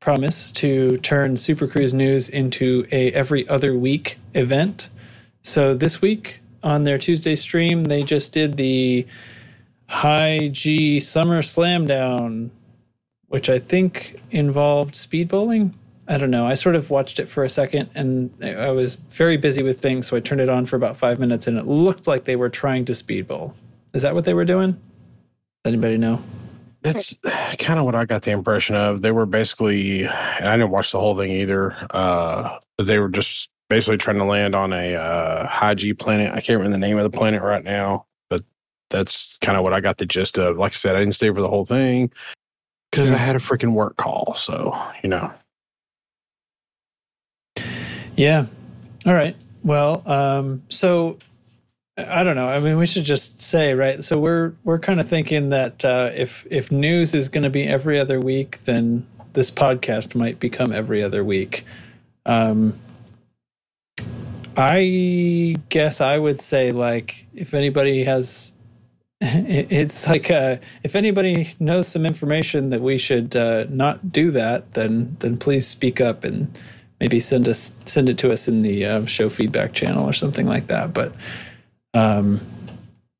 promise 0.02 0.52
to 0.52 0.98
turn 0.98 1.38
Super 1.38 1.68
Cruise 1.68 1.94
News 1.94 2.28
into 2.28 2.86
a 2.92 3.12
every 3.14 3.48
other 3.48 3.78
week 3.78 4.18
event. 4.34 4.90
So 5.44 5.76
this 5.76 6.02
week 6.02 6.42
on 6.64 6.84
their 6.84 6.98
Tuesday 6.98 7.36
stream, 7.36 7.86
they 7.86 8.02
just 8.04 8.34
did 8.34 8.58
the 8.58 9.06
High 9.88 10.50
G 10.52 11.00
Summer 11.00 11.44
Slam 11.44 11.86
Down, 11.86 12.50
which 13.28 13.48
I 13.48 13.60
think 13.60 14.20
involved 14.32 14.96
speed 14.96 15.28
bowling. 15.28 15.76
I 16.08 16.18
don't 16.18 16.32
know. 16.32 16.48
I 16.48 16.56
sort 16.56 16.76
of 16.76 16.90
watched 16.90 17.20
it 17.20 17.30
for 17.30 17.44
a 17.44 17.50
second 17.50 17.92
and 17.94 18.32
I 18.44 18.72
was 18.72 18.96
very 18.96 19.38
busy 19.38 19.62
with 19.62 19.80
things, 19.80 20.08
so 20.08 20.18
I 20.18 20.20
turned 20.20 20.42
it 20.42 20.50
on 20.50 20.66
for 20.66 20.78
about 20.78 20.98
five 20.98 21.20
minutes 21.20 21.46
and 21.46 21.60
it 21.60 21.68
looked 21.68 22.08
like 22.08 22.26
they 22.26 22.36
were 22.36 22.50
trying 22.50 22.86
to 22.86 22.96
speed 22.96 23.28
bowl. 23.28 23.54
Is 23.94 24.02
that 24.02 24.16
what 24.16 24.26
they 24.26 24.34
were 24.34 24.46
doing? 24.46 24.72
Does 24.72 25.74
anybody 25.74 25.98
know? 25.98 26.24
That's 26.82 27.18
kind 27.60 27.80
of 27.80 27.86
what 27.86 27.96
I 27.96 28.06
got 28.06 28.24
the 28.24 28.32
impression 28.32 28.76
of. 28.76 29.02
They 29.02 29.12
were 29.12 29.26
basically, 29.26 30.04
and 30.04 30.12
I 30.48 30.58
didn't 30.58 30.72
watch 30.72 30.92
the 30.92 31.00
whole 31.00 31.16
thing 31.16 31.32
either, 31.32 31.76
uh, 31.92 32.58
but 32.78 32.88
they 32.88 33.00
were 33.00 33.10
just 33.10 33.50
basically 33.70 33.98
trying 33.98 34.18
to 34.18 34.26
land 34.26 34.56
on 34.56 34.74
a 34.74 34.96
uh, 34.96 35.48
high 35.48 35.76
G 35.76 35.94
planet. 35.94 36.32
I 36.32 36.42
can't 36.42 36.58
remember 36.58 36.72
the 36.72 36.86
name 36.86 36.98
of 36.98 37.04
the 37.04 37.16
planet 37.16 37.44
right 37.44 37.64
now, 37.64 38.08
but 38.30 38.42
that's 38.90 39.38
kind 39.40 39.58
of 39.58 39.64
what 39.64 39.74
I 39.74 39.82
got 39.82 39.98
the 39.98 40.06
gist 40.06 40.40
of. 40.40 40.58
Like 40.58 40.74
I 40.74 40.76
said, 40.76 40.96
I 40.96 41.00
didn't 41.00 41.16
stay 41.16 41.30
for 41.30 41.42
the 41.42 41.48
whole 41.48 41.66
thing 41.66 42.12
because 42.92 43.12
I 43.12 43.18
had 43.18 43.36
a 43.36 43.40
freaking 43.40 43.74
work 43.74 43.98
call. 43.98 44.34
So, 44.36 44.76
you 45.04 45.10
know, 45.10 45.32
Yeah. 48.16 48.46
All 49.06 49.14
right. 49.14 49.36
Well, 49.64 50.08
um, 50.08 50.64
so 50.70 51.18
I 52.10 52.24
don't 52.24 52.36
know. 52.36 52.48
I 52.50 52.60
mean, 52.60 52.78
we 52.78 52.86
should 52.86 53.04
just 53.04 53.42
say, 53.42 53.74
right? 53.74 54.04
So 54.04 54.20
we're 54.20 54.54
we're 54.64 54.80
kind 54.80 55.00
of 55.00 55.08
thinking 55.08 55.50
that 55.50 55.84
uh, 55.86 56.12
if 56.14 56.46
if 56.50 56.72
news 56.72 57.14
is 57.14 57.30
going 57.30 57.44
to 57.44 57.50
be 57.50 57.64
every 57.68 58.00
other 58.00 58.20
week, 58.20 58.60
then 58.66 59.06
this 59.34 59.52
podcast 59.52 60.16
might 60.16 60.40
become 60.40 60.72
every 60.74 61.04
other 61.04 61.24
week. 61.24 61.66
Um, 62.26 62.80
I 64.58 65.56
guess 65.70 66.02
I 66.02 66.18
would 66.18 66.42
say, 66.42 66.72
like, 66.72 67.26
if 67.34 67.54
anybody 67.54 68.04
has, 68.04 68.54
it- 69.22 69.68
it's 69.72 70.08
like 70.08 70.30
uh, 70.32 70.58
if 70.84 70.96
anybody 70.96 71.54
knows 71.60 71.88
some 71.88 72.06
information 72.06 72.70
that 72.72 72.82
we 72.82 72.98
should 72.98 73.36
uh, 73.36 73.66
not 73.70 74.12
do 74.12 74.32
that, 74.32 74.74
then 74.74 75.16
then 75.20 75.38
please 75.38 75.68
speak 75.68 76.02
up 76.02 76.24
and 76.24 76.56
maybe 77.00 77.20
send 77.20 77.48
us 77.48 77.72
send 77.86 78.10
it 78.10 78.18
to 78.20 78.32
us 78.32 78.48
in 78.48 78.62
the 78.62 78.86
uh, 78.86 79.06
show 79.06 79.30
feedback 79.30 79.74
channel 79.74 80.06
or 80.06 80.14
something 80.14 80.48
like 80.48 80.68
that. 80.68 80.94
But 80.94 81.14
um, 81.94 82.40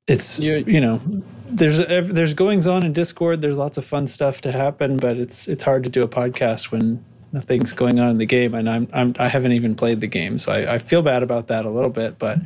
it's 0.08 0.40
Yeah. 0.40 0.58
you 0.58 0.82
know 0.82 1.02
there's 1.50 1.78
there's 2.10 2.34
goings 2.34 2.68
on 2.68 2.84
in 2.86 2.94
Discord. 2.94 3.42
There's 3.42 3.58
lots 3.58 3.78
of 3.78 3.86
fun 3.86 4.08
stuff 4.08 4.42
to 4.42 4.52
happen, 4.52 4.98
but 4.98 5.18
it's 5.18 5.48
it's 5.48 5.64
hard 5.64 5.84
to 5.84 5.90
do 5.90 6.02
a 6.02 6.08
podcast 6.08 6.72
when 6.72 7.04
nothing's 7.34 7.74
going 7.74 8.00
on 8.00 8.10
in 8.10 8.18
the 8.18 8.26
game, 8.26 8.54
and 8.56 8.70
I'm, 8.70 8.88
I'm 8.94 9.16
I 9.20 9.28
haven't 9.28 9.52
even 9.54 9.76
played 9.76 10.00
the 10.02 10.08
game, 10.08 10.38
so 10.38 10.52
I, 10.52 10.76
I 10.76 10.78
feel 10.78 11.02
bad 11.02 11.24
about 11.24 11.48
that 11.48 11.66
a 11.66 11.70
little 11.70 11.90
bit. 11.90 12.18
But 12.20 12.40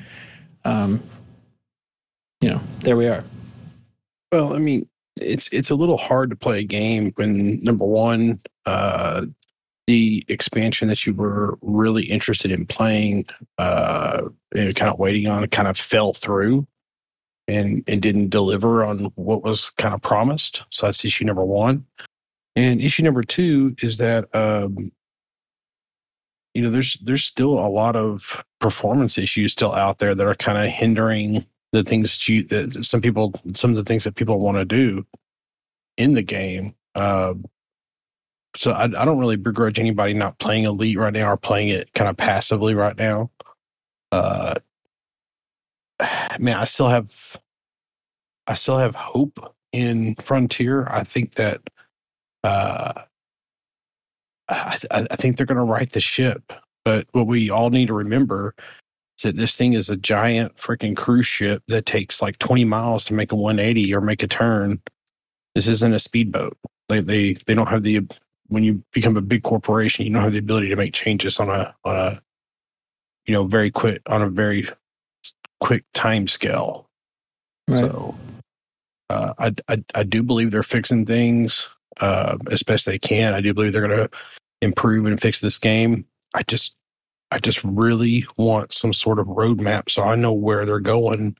um, 0.63 1.03
you 2.41 2.49
know, 2.49 2.61
there 2.83 2.97
we 2.97 3.07
are. 3.07 3.23
Well, 4.31 4.53
I 4.53 4.59
mean, 4.59 4.87
it's 5.21 5.49
it's 5.51 5.69
a 5.69 5.75
little 5.75 5.97
hard 5.97 6.31
to 6.31 6.35
play 6.35 6.59
a 6.59 6.63
game 6.63 7.11
when 7.15 7.61
number 7.63 7.85
one, 7.85 8.39
uh, 8.65 9.25
the 9.87 10.25
expansion 10.27 10.87
that 10.87 11.05
you 11.05 11.13
were 11.13 11.57
really 11.61 12.05
interested 12.05 12.51
in 12.51 12.65
playing, 12.65 13.25
uh, 13.57 14.23
and 14.55 14.75
kind 14.75 14.91
of 14.91 14.99
waiting 14.99 15.27
on, 15.27 15.45
kind 15.47 15.67
of 15.67 15.77
fell 15.77 16.13
through, 16.13 16.67
and 17.47 17.83
and 17.87 18.01
didn't 18.01 18.29
deliver 18.29 18.83
on 18.83 19.05
what 19.15 19.43
was 19.43 19.69
kind 19.71 19.93
of 19.93 20.01
promised. 20.01 20.63
So 20.71 20.87
that's 20.87 21.05
issue 21.05 21.25
number 21.25 21.45
one. 21.45 21.85
And 22.55 22.81
issue 22.81 23.03
number 23.03 23.21
two 23.21 23.75
is 23.81 23.97
that 23.97 24.33
um, 24.33 24.91
you 26.53 26.63
know 26.63 26.71
there's 26.71 26.93
there's 27.03 27.25
still 27.25 27.59
a 27.59 27.67
lot 27.67 27.95
of 27.95 28.43
performance 28.59 29.17
issues 29.17 29.51
still 29.51 29.73
out 29.73 29.99
there 29.99 30.15
that 30.15 30.25
are 30.25 30.35
kind 30.35 30.57
of 30.57 30.73
hindering 30.73 31.45
the 31.73 31.83
things 31.83 32.17
that 32.17 32.29
you 32.29 32.43
that 32.43 32.85
some 32.85 33.01
people 33.01 33.33
some 33.53 33.71
of 33.71 33.75
the 33.75 33.83
things 33.83 34.05
that 34.05 34.15
people 34.15 34.39
want 34.39 34.57
to 34.57 34.65
do 34.65 35.05
in 35.97 36.13
the 36.13 36.23
game. 36.23 36.73
Um, 36.95 37.43
so 38.55 38.71
I, 38.71 38.83
I 38.83 39.05
don't 39.05 39.19
really 39.19 39.37
begrudge 39.37 39.79
anybody 39.79 40.13
not 40.13 40.39
playing 40.39 40.65
Elite 40.65 40.97
right 40.97 41.13
now 41.13 41.31
or 41.31 41.37
playing 41.37 41.69
it 41.69 41.93
kind 41.93 42.09
of 42.09 42.17
passively 42.17 42.73
right 42.73 42.97
now. 42.97 43.31
Uh, 44.11 44.55
man, 46.39 46.57
I 46.57 46.65
still 46.65 46.89
have 46.89 47.37
I 48.47 48.53
still 48.53 48.77
have 48.77 48.95
hope 48.95 49.53
in 49.71 50.15
Frontier. 50.15 50.85
I 50.89 51.03
think 51.03 51.35
that 51.35 51.61
uh, 52.43 52.93
I, 54.47 54.77
I 54.91 55.15
think 55.15 55.37
they're 55.37 55.47
going 55.47 55.57
to 55.57 55.71
right 55.71 55.91
the 55.91 55.99
ship. 55.99 56.53
But 56.83 57.07
what 57.11 57.27
we 57.27 57.49
all 57.49 57.71
need 57.71 57.87
to 57.87 57.95
remember 57.95 58.53
is 59.17 59.23
that 59.23 59.35
this 59.35 59.55
thing 59.55 59.73
is 59.73 59.89
a 59.89 59.97
giant 59.97 60.55
freaking 60.57 60.95
cruise 60.95 61.25
ship 61.25 61.63
that 61.67 61.87
takes 61.87 62.21
like 62.21 62.37
20 62.37 62.63
miles 62.65 63.05
to 63.05 63.15
make 63.15 63.31
a 63.31 63.35
180 63.35 63.95
or 63.95 64.01
make 64.01 64.21
a 64.21 64.27
turn. 64.27 64.79
This 65.55 65.67
isn't 65.67 65.93
a 65.93 65.99
speedboat. 65.99 66.57
They 66.87 67.01
they 67.01 67.33
they 67.33 67.55
don't 67.55 67.69
have 67.69 67.81
the 67.81 68.07
when 68.47 68.63
you 68.63 68.83
become 68.93 69.17
a 69.17 69.21
big 69.21 69.43
corporation, 69.43 70.05
you 70.05 70.13
don't 70.13 70.21
have 70.21 70.33
the 70.33 70.39
ability 70.39 70.69
to 70.69 70.75
make 70.75 70.93
changes 70.93 71.39
on 71.39 71.49
a 71.49 71.75
on 71.83 71.95
a 71.95 72.19
you 73.25 73.33
know 73.33 73.45
very 73.45 73.71
quick 73.71 74.01
on 74.07 74.21
a 74.21 74.29
very 74.29 74.67
quick 75.59 75.83
time 75.93 76.27
scale. 76.27 76.87
So 77.79 78.15
uh, 79.09 79.33
I, 79.37 79.53
I 79.67 79.83
I 79.95 80.03
do 80.03 80.23
believe 80.23 80.51
they're 80.51 80.63
fixing 80.63 81.05
things 81.05 81.67
uh, 81.99 82.37
as 82.51 82.63
best 82.63 82.85
they 82.85 82.99
can. 82.99 83.33
I 83.33 83.41
do 83.41 83.53
believe 83.53 83.73
they're 83.73 83.87
going 83.87 83.97
to 83.97 84.09
improve 84.61 85.05
and 85.05 85.19
fix 85.19 85.41
this 85.41 85.57
game. 85.57 86.05
I 86.33 86.43
just 86.43 86.75
I 87.31 87.39
just 87.39 87.63
really 87.63 88.25
want 88.37 88.71
some 88.71 88.93
sort 88.93 89.19
of 89.19 89.27
roadmap 89.27 89.89
so 89.89 90.03
I 90.03 90.15
know 90.15 90.33
where 90.33 90.65
they're 90.65 90.79
going. 90.79 91.35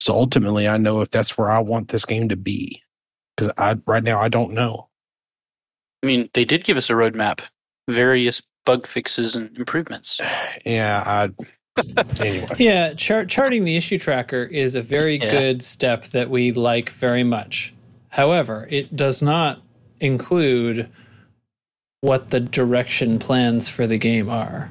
So 0.00 0.14
ultimately, 0.14 0.68
I 0.68 0.76
know 0.76 1.00
if 1.00 1.10
that's 1.10 1.36
where 1.36 1.50
I 1.50 1.60
want 1.60 1.88
this 1.88 2.04
game 2.04 2.28
to 2.28 2.36
be. 2.36 2.82
Because 3.36 3.52
I 3.56 3.76
right 3.86 4.02
now 4.02 4.20
I 4.20 4.28
don't 4.28 4.52
know. 4.52 4.89
I 6.02 6.06
mean, 6.06 6.30
they 6.34 6.44
did 6.44 6.64
give 6.64 6.76
us 6.76 6.90
a 6.90 6.94
roadmap, 6.94 7.40
various 7.88 8.42
bug 8.64 8.86
fixes 8.86 9.34
and 9.36 9.56
improvements. 9.56 10.20
Yeah, 10.66 11.02
I 11.06 11.30
anyway. 12.20 12.46
Yeah, 12.58 12.92
chart, 12.94 13.28
charting 13.28 13.64
the 13.64 13.76
issue 13.76 13.98
tracker 13.98 14.42
is 14.44 14.74
a 14.74 14.82
very 14.82 15.18
Yeah. 15.18 15.30
good 15.30 15.62
step 15.64 16.06
that 16.06 16.28
we 16.28 16.52
like 16.52 16.90
very 16.90 17.24
much. 17.24 17.72
However, 18.10 18.66
it 18.70 18.94
does 18.96 19.22
not 19.22 19.62
include 20.00 20.88
what 22.02 22.30
the 22.30 22.40
direction 22.40 23.18
plans 23.18 23.68
for 23.68 23.86
the 23.86 23.98
game 23.98 24.28
are. 24.28 24.70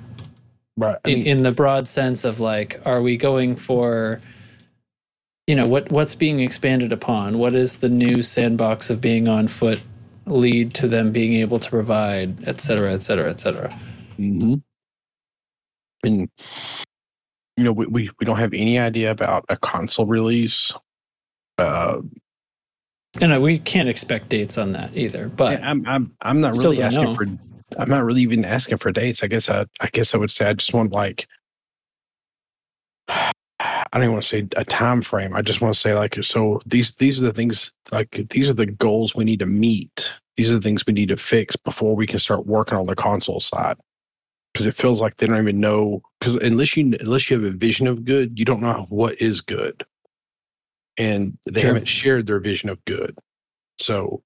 Right. 0.77 0.97
I 1.05 1.09
In, 1.09 1.19
mean, 1.19 1.27
in 1.27 1.41
the 1.43 1.51
broad 1.51 1.87
sense 1.87 2.23
of 2.23 2.39
like, 2.39 2.79
are 2.85 3.01
we 3.01 3.17
going 3.17 3.55
for, 3.55 4.21
you 5.47 5.55
know, 5.55 5.67
what 5.67 5.91
what's 5.91 6.15
being 6.15 6.39
expanded 6.39 6.91
upon? 6.91 7.37
What 7.37 7.55
is 7.55 7.77
the 7.79 7.89
new 7.89 8.21
sandbox 8.21 8.89
of 8.89 9.01
being 9.01 9.27
on 9.27 9.47
foot 9.47 9.81
lead 10.25 10.73
to 10.75 10.87
them 10.87 11.11
being 11.11 11.33
able 11.33 11.59
to 11.59 11.69
provide, 11.69 12.47
et 12.47 12.59
cetera, 12.61 12.93
et 12.93 13.01
cetera, 13.01 13.29
et 13.29 13.39
cetera? 13.39 13.73
hmm 14.17 14.55
And 16.03 16.29
you 17.57 17.63
know, 17.65 17.73
we, 17.73 17.87
we 17.87 18.09
we 18.19 18.25
don't 18.25 18.37
have 18.39 18.53
any 18.53 18.79
idea 18.79 19.11
about 19.11 19.45
a 19.49 19.57
console 19.57 20.05
release. 20.05 20.71
Uh, 21.57 22.01
And 23.19 23.41
we 23.41 23.59
can't 23.59 23.89
expect 23.89 24.29
dates 24.29 24.57
on 24.57 24.71
that 24.73 24.95
either. 24.95 25.27
But 25.29 25.61
I'm 25.61 25.85
I'm 25.85 26.15
I'm 26.21 26.41
not 26.41 26.57
really 26.57 26.81
asking 26.81 27.09
know. 27.09 27.15
for. 27.15 27.25
I'm 27.77 27.89
not 27.89 28.03
really 28.03 28.21
even 28.21 28.45
asking 28.45 28.77
for 28.77 28.91
dates. 28.91 29.23
I 29.23 29.27
guess 29.27 29.49
I 29.49 29.65
I 29.79 29.87
guess 29.91 30.15
I 30.15 30.17
would 30.17 30.31
say 30.31 30.45
I 30.45 30.53
just 30.53 30.73
want 30.73 30.91
like. 30.91 31.27
I 33.59 33.87
don't 33.93 34.03
even 34.03 34.13
want 34.13 34.23
to 34.23 34.29
say 34.29 34.47
a 34.55 34.63
time 34.63 35.01
frame. 35.01 35.35
I 35.35 35.41
just 35.41 35.61
want 35.61 35.73
to 35.73 35.79
say 35.79 35.93
like 35.93 36.15
so 36.23 36.61
these 36.65 36.95
these 36.95 37.19
are 37.19 37.23
the 37.23 37.33
things 37.33 37.73
like 37.91 38.11
these 38.29 38.49
are 38.49 38.53
the 38.53 38.65
goals 38.65 39.15
we 39.15 39.25
need 39.25 39.39
to 39.39 39.45
meet. 39.45 40.13
These 40.35 40.49
are 40.49 40.53
the 40.53 40.61
things 40.61 40.85
we 40.85 40.93
need 40.93 41.09
to 41.09 41.17
fix 41.17 41.55
before 41.55 41.95
we 41.95 42.07
can 42.07 42.19
start 42.19 42.45
working 42.45 42.77
on 42.77 42.85
the 42.85 42.95
console 42.95 43.39
side. 43.41 43.77
Because 44.53 44.65
it 44.67 44.75
feels 44.75 45.01
like 45.01 45.17
they 45.17 45.27
don't 45.27 45.37
even 45.41 45.59
know. 45.59 46.01
Because 46.19 46.35
unless 46.35 46.77
you 46.77 46.97
unless 46.99 47.29
you 47.29 47.39
have 47.39 47.53
a 47.53 47.57
vision 47.57 47.87
of 47.87 48.05
good, 48.05 48.39
you 48.39 48.45
don't 48.45 48.61
know 48.61 48.85
what 48.89 49.21
is 49.21 49.41
good, 49.41 49.85
and 50.97 51.37
they 51.45 51.61
Sure. 51.61 51.69
haven't 51.69 51.87
shared 51.87 52.27
their 52.27 52.39
vision 52.39 52.69
of 52.69 52.83
good. 52.85 53.17
So 53.79 54.23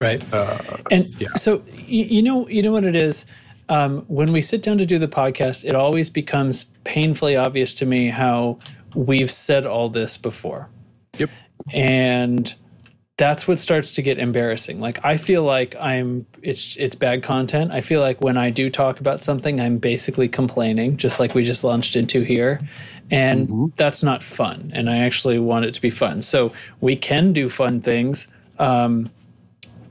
Right. 0.00 0.22
Uh, 0.34 0.78
And 0.90 1.14
Yeah. 1.20 1.28
so 1.36 1.62
you, 1.86 2.04
you 2.04 2.22
know 2.22 2.48
you 2.48 2.62
know 2.62 2.72
what 2.72 2.84
it 2.84 2.96
is. 2.96 3.26
Um, 3.68 4.04
when 4.08 4.32
we 4.32 4.42
sit 4.42 4.62
down 4.62 4.78
to 4.78 4.86
do 4.86 4.98
the 4.98 5.08
podcast, 5.08 5.64
it 5.64 5.74
always 5.74 6.10
becomes 6.10 6.64
painfully 6.84 7.36
obvious 7.36 7.74
to 7.74 7.86
me 7.86 8.08
how 8.08 8.58
we've 8.94 9.30
said 9.30 9.64
all 9.66 9.88
this 9.88 10.16
before. 10.16 10.68
Yep. 11.18 11.30
And 11.72 12.54
that's 13.16 13.46
what 13.46 13.58
starts 13.60 13.94
to 13.94 14.02
get 14.02 14.18
embarrassing. 14.18 14.80
Like 14.80 14.98
I 15.04 15.16
feel 15.16 15.44
like 15.44 15.76
I'm 15.80 16.26
it's 16.42 16.76
it's 16.76 16.94
bad 16.96 17.22
content. 17.22 17.70
I 17.72 17.80
feel 17.80 18.00
like 18.00 18.20
when 18.20 18.36
I 18.36 18.50
do 18.50 18.68
talk 18.68 18.98
about 19.00 19.22
something, 19.22 19.60
I'm 19.60 19.78
basically 19.78 20.28
complaining, 20.28 20.96
just 20.96 21.20
like 21.20 21.34
we 21.34 21.44
just 21.44 21.62
launched 21.64 21.94
into 21.96 22.22
here. 22.22 22.60
And 23.10 23.48
Mhm. 23.48 23.76
that's 23.76 24.02
not 24.02 24.22
fun. 24.22 24.72
And 24.74 24.90
I 24.90 24.98
actually 24.98 25.38
want 25.38 25.64
it 25.64 25.74
to 25.74 25.80
be 25.80 25.90
fun. 25.90 26.22
So 26.22 26.52
we 26.80 26.96
can 26.96 27.32
do 27.32 27.48
fun 27.48 27.80
things. 27.80 28.26
Um, 28.58 29.10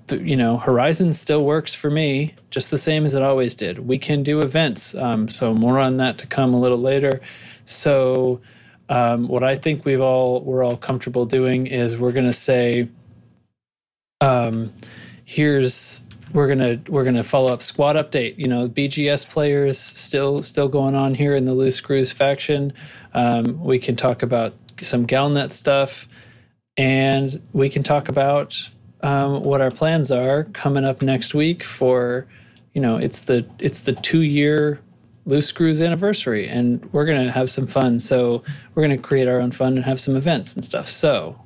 the, 0.07 0.17
you 0.21 0.35
know, 0.35 0.57
Horizon 0.57 1.13
still 1.13 1.45
works 1.45 1.73
for 1.73 1.89
me 1.89 2.33
just 2.53 2.69
the 2.69 2.77
same 2.77 3.03
as 3.03 3.15
it 3.15 3.23
always 3.23 3.55
did. 3.55 3.79
We 3.79 3.97
can 3.97 4.21
do 4.21 4.39
events, 4.39 4.93
um, 4.93 5.27
so 5.27 5.55
more 5.55 5.79
on 5.79 5.97
that 5.97 6.19
to 6.19 6.27
come 6.27 6.53
a 6.53 6.59
little 6.59 6.77
later. 6.77 7.19
So, 7.65 8.41
um, 8.89 9.27
what 9.27 9.43
I 9.43 9.55
think 9.55 9.85
we've 9.85 9.99
all 9.99 10.41
we're 10.41 10.63
all 10.63 10.77
comfortable 10.77 11.25
doing 11.25 11.65
is 11.65 11.97
we're 11.97 12.11
going 12.11 12.27
to 12.27 12.33
say, 12.33 12.89
um, 14.21 14.71
here's 15.25 16.03
we're 16.31 16.47
gonna 16.47 16.79
we're 16.87 17.03
gonna 17.03 17.23
follow 17.23 17.51
up 17.51 17.63
squad 17.63 17.95
update. 17.95 18.37
You 18.37 18.47
know, 18.47 18.69
BGS 18.69 19.27
players 19.27 19.79
still 19.79 20.43
still 20.43 20.67
going 20.67 20.93
on 20.93 21.15
here 21.15 21.35
in 21.35 21.45
the 21.45 21.55
Loose 21.55 21.77
Screws 21.77 22.11
faction. 22.11 22.71
Um, 23.15 23.63
we 23.63 23.79
can 23.79 23.95
talk 23.95 24.21
about 24.21 24.53
some 24.79 25.07
Galnet 25.07 25.51
stuff, 25.51 26.07
and 26.77 27.41
we 27.51 27.67
can 27.67 27.81
talk 27.81 28.09
about 28.09 28.69
um, 29.01 29.41
what 29.41 29.59
our 29.59 29.71
plans 29.71 30.11
are 30.11 30.43
coming 30.45 30.85
up 30.85 31.01
next 31.01 31.33
week 31.33 31.63
for. 31.63 32.27
You 32.73 32.81
know, 32.81 32.97
it's 32.97 33.25
the 33.25 33.45
it's 33.59 33.81
the 33.81 33.93
two 33.93 34.21
year 34.21 34.79
Loose 35.25 35.47
Screws 35.47 35.81
anniversary, 35.81 36.47
and 36.47 36.83
we're 36.91 37.05
gonna 37.05 37.31
have 37.31 37.49
some 37.49 37.67
fun. 37.67 37.99
So 37.99 38.43
we're 38.73 38.83
gonna 38.83 38.97
create 38.97 39.27
our 39.27 39.39
own 39.39 39.51
fun 39.51 39.75
and 39.77 39.85
have 39.85 39.99
some 39.99 40.15
events 40.15 40.53
and 40.55 40.65
stuff. 40.65 40.89
So, 40.89 41.39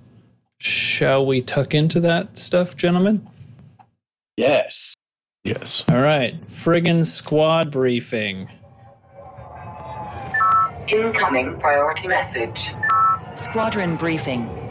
shall 0.60 1.26
we 1.26 1.42
tuck 1.42 1.74
into 1.74 2.00
that 2.02 2.38
stuff, 2.38 2.76
gentlemen? 2.76 3.28
Yes. 4.38 4.94
yes. 5.44 5.84
All 5.90 6.02
right, 6.02 6.40
friggin' 6.48 7.04
squad 7.04 7.72
briefing. 7.72 8.50
Incoming 10.88 11.60
priority 11.60 12.08
message. 12.08 12.70
Squadron 13.36 13.98
briefing. 13.98 14.67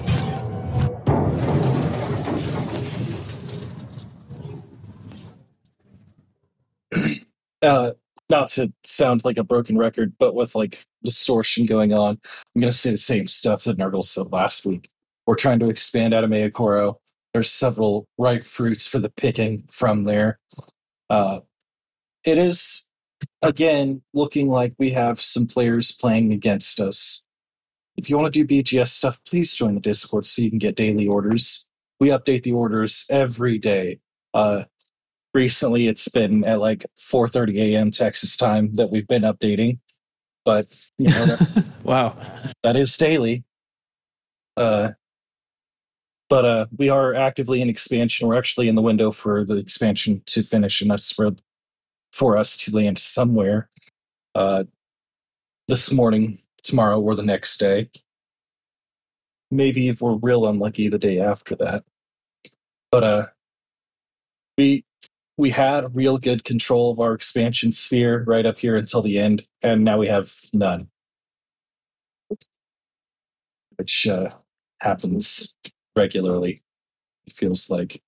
Uh, 7.66 7.92
not 8.30 8.48
to 8.48 8.72
sound 8.84 9.24
like 9.24 9.38
a 9.38 9.44
broken 9.44 9.78
record, 9.78 10.14
but 10.18 10.34
with 10.34 10.54
like 10.54 10.84
distortion 11.04 11.66
going 11.66 11.92
on, 11.92 12.18
I'm 12.54 12.60
going 12.60 12.72
to 12.72 12.76
say 12.76 12.90
the 12.90 12.98
same 12.98 13.28
stuff 13.28 13.64
that 13.64 13.78
Nurgle 13.78 14.04
said 14.04 14.32
last 14.32 14.66
week. 14.66 14.88
We're 15.26 15.36
trying 15.36 15.58
to 15.60 15.68
expand 15.68 16.14
out 16.14 16.24
of 16.24 16.30
Mayakoro. 16.30 16.96
There's 17.32 17.50
several 17.50 18.06
ripe 18.18 18.42
fruits 18.42 18.86
for 18.86 18.98
the 18.98 19.10
picking 19.10 19.64
from 19.70 20.04
there. 20.04 20.38
Uh, 21.10 21.40
it 22.24 22.38
is, 22.38 22.90
again, 23.42 24.02
looking 24.14 24.48
like 24.48 24.74
we 24.78 24.90
have 24.90 25.20
some 25.20 25.46
players 25.46 25.92
playing 25.92 26.32
against 26.32 26.80
us. 26.80 27.26
If 27.96 28.10
you 28.10 28.18
want 28.18 28.32
to 28.32 28.44
do 28.44 28.62
BGS 28.62 28.88
stuff, 28.88 29.20
please 29.26 29.54
join 29.54 29.74
the 29.74 29.80
Discord 29.80 30.26
so 30.26 30.42
you 30.42 30.50
can 30.50 30.58
get 30.58 30.76
daily 30.76 31.06
orders. 31.06 31.68
We 32.00 32.08
update 32.08 32.42
the 32.42 32.52
orders 32.52 33.06
every 33.10 33.58
day. 33.58 34.00
Uh, 34.34 34.64
recently 35.36 35.86
it's 35.86 36.08
been 36.08 36.44
at 36.44 36.60
like 36.60 36.86
4:30 36.96 37.58
a.m. 37.58 37.90
Texas 37.90 38.36
time 38.36 38.72
that 38.74 38.90
we've 38.90 39.06
been 39.06 39.22
updating, 39.22 39.78
but 40.46 40.66
you 40.96 41.08
know 41.10 41.26
that, 41.26 41.64
wow. 41.84 42.16
that 42.62 42.74
is 42.74 42.96
daily. 42.96 43.44
Uh, 44.56 44.92
but 46.30 46.44
uh, 46.44 46.66
we 46.76 46.88
are 46.88 47.14
actively 47.14 47.60
in 47.60 47.68
expansion. 47.68 48.26
We're 48.26 48.38
actually 48.38 48.68
in 48.68 48.76
the 48.76 48.82
window 48.82 49.10
for 49.12 49.44
the 49.44 49.56
expansion 49.58 50.22
to 50.26 50.42
finish, 50.42 50.80
and 50.80 50.90
that's 50.90 51.12
for 51.12 51.32
for 52.12 52.38
us 52.38 52.56
to 52.56 52.74
land 52.74 52.98
somewhere 52.98 53.68
uh, 54.34 54.64
this 55.68 55.92
morning, 55.92 56.38
tomorrow, 56.62 56.98
or 56.98 57.14
the 57.14 57.22
next 57.22 57.58
day. 57.58 57.90
Maybe 59.50 59.88
if 59.88 60.00
we're 60.00 60.16
real 60.16 60.48
unlucky, 60.48 60.88
the 60.88 60.98
day 60.98 61.20
after 61.20 61.54
that. 61.56 61.84
But 62.90 63.04
uh, 63.04 63.26
we 64.56 64.85
we 65.38 65.50
had 65.50 65.94
real 65.94 66.18
good 66.18 66.44
control 66.44 66.90
of 66.90 67.00
our 67.00 67.14
expansion 67.14 67.72
sphere 67.72 68.24
right 68.26 68.46
up 68.46 68.58
here 68.58 68.76
until 68.76 69.02
the 69.02 69.18
end, 69.18 69.46
and 69.62 69.84
now 69.84 69.98
we 69.98 70.08
have 70.08 70.34
none, 70.52 70.88
which 73.76 74.06
uh, 74.08 74.30
happens 74.80 75.54
regularly. 75.96 76.62
It 77.26 77.34
feels 77.34 77.70
like. 77.70 78.02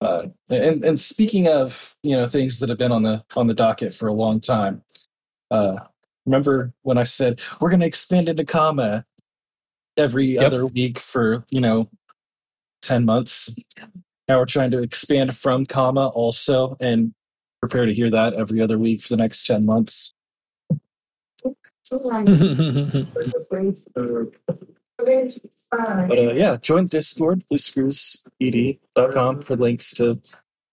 Uh, 0.00 0.28
and 0.50 0.84
and 0.84 1.00
speaking 1.00 1.48
of 1.48 1.96
you 2.02 2.16
know 2.16 2.26
things 2.26 2.60
that 2.60 2.68
have 2.68 2.78
been 2.78 2.92
on 2.92 3.02
the 3.02 3.24
on 3.36 3.48
the 3.48 3.54
docket 3.54 3.94
for 3.94 4.08
a 4.08 4.12
long 4.14 4.40
time, 4.40 4.82
uh, 5.50 5.78
remember 6.26 6.72
when 6.82 6.98
I 6.98 7.04
said 7.04 7.40
we're 7.60 7.70
going 7.70 7.80
to 7.80 7.86
expand 7.86 8.28
into 8.28 8.44
comma 8.44 9.04
every 9.96 10.38
Yep. 10.40 10.46
other 10.46 10.66
week 10.66 10.98
for 10.98 11.44
you 11.50 11.60
know 11.60 11.90
ten 12.82 13.04
months? 13.04 13.54
Now 14.30 14.38
we're 14.38 14.46
trying 14.46 14.70
to 14.70 14.80
expand 14.80 15.36
from 15.36 15.66
comma 15.66 16.06
also, 16.06 16.76
and 16.80 17.12
prepare 17.60 17.84
to 17.84 17.92
hear 17.92 18.08
that 18.10 18.32
every 18.34 18.60
other 18.60 18.78
week 18.78 19.02
for 19.02 19.08
the 19.08 19.16
next 19.16 19.44
ten 19.44 19.66
months. 19.66 20.14
But 26.06 26.16
uh, 26.16 26.32
yeah, 26.34 26.58
join 26.62 26.84
the 26.84 26.90
Discord, 26.90 27.42
loosescrewsed.com 27.52 29.40
for 29.40 29.56
links 29.56 29.94
to 29.94 30.20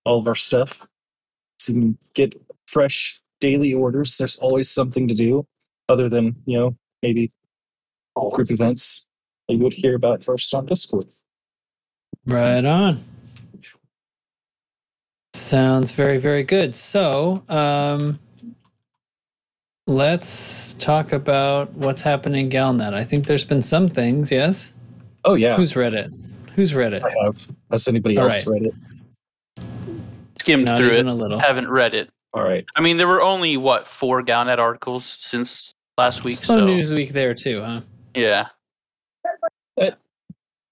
all 0.05 0.19
of 0.19 0.27
our 0.27 0.35
stuff. 0.35 0.87
So 1.57 1.73
you 1.73 1.81
can 1.81 1.97
get 2.13 2.39
fresh 2.67 3.19
daily 3.41 3.73
orders. 3.73 4.17
There's 4.17 4.37
always 4.37 4.69
something 4.69 5.07
to 5.07 5.15
do 5.15 5.47
other 5.89 6.09
than, 6.09 6.35
you 6.45 6.59
know, 6.59 6.77
maybe 7.01 7.31
group 8.33 8.51
events 8.51 9.07
that 9.47 9.55
you 9.55 9.63
would 9.63 9.73
hear 9.73 9.95
about 9.95 10.23
first 10.23 10.53
on 10.53 10.67
Discord. 10.67 11.05
right 12.27 12.63
on. 12.63 13.03
Sounds 15.37 15.91
very, 15.91 16.17
very 16.17 16.43
good. 16.43 16.73
So, 16.73 17.43
um, 17.47 18.19
let's 19.85 20.73
talk 20.73 21.13
about 21.13 21.71
what's 21.73 22.01
happening 22.01 22.47
in 22.47 22.51
Galnet. 22.51 22.93
I 22.93 23.03
think 23.03 23.27
there's 23.27 23.45
been 23.45 23.61
some 23.61 23.87
things, 23.87 24.31
yes? 24.31 24.73
Oh, 25.25 25.35
yeah. 25.35 25.55
Who's 25.55 25.75
read 25.75 25.93
it? 25.93 26.11
Who's 26.55 26.73
read 26.73 26.93
it? 26.93 27.03
I 27.03 27.13
have. 27.23 27.35
Has 27.69 27.87
anybody 27.87 28.17
All 28.17 28.25
else 28.25 28.47
right. 28.47 28.61
read 28.61 28.63
it? 28.63 28.73
Skimmed 30.39 30.65
Not 30.65 30.79
through 30.79 30.93
even 30.93 31.07
it. 31.07 31.11
a 31.11 31.13
little. 31.13 31.39
Haven't 31.39 31.69
read 31.69 31.93
it. 31.93 32.09
All 32.33 32.43
right. 32.43 32.65
I 32.75 32.81
mean, 32.81 32.97
there 32.97 33.07
were 33.07 33.21
only 33.21 33.57
what 33.57 33.87
four 33.87 34.23
Galnet 34.23 34.57
articles 34.57 35.05
since 35.05 35.71
last 35.97 36.23
week. 36.23 36.35
Slow 36.35 36.59
so 36.59 36.65
news 36.65 36.93
week 36.93 37.11
there 37.11 37.33
too, 37.33 37.61
huh? 37.61 37.81
yeah, 38.15 38.47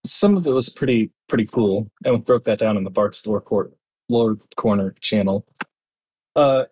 Some 0.06 0.36
of 0.38 0.46
it 0.48 0.52
was 0.52 0.70
pretty 0.70 1.12
pretty 1.28 1.46
cool, 1.46 1.90
and 2.04 2.16
we 2.16 2.20
broke 2.20 2.44
that 2.46 2.60
down 2.60 2.78
in 2.78 2.84
the 2.84 2.90
Bart's 2.90 3.26
Lore, 3.26 3.42
Lore 4.10 4.38
Corner 4.56 4.96
channel. 5.00 5.46
Uh, 6.36 6.66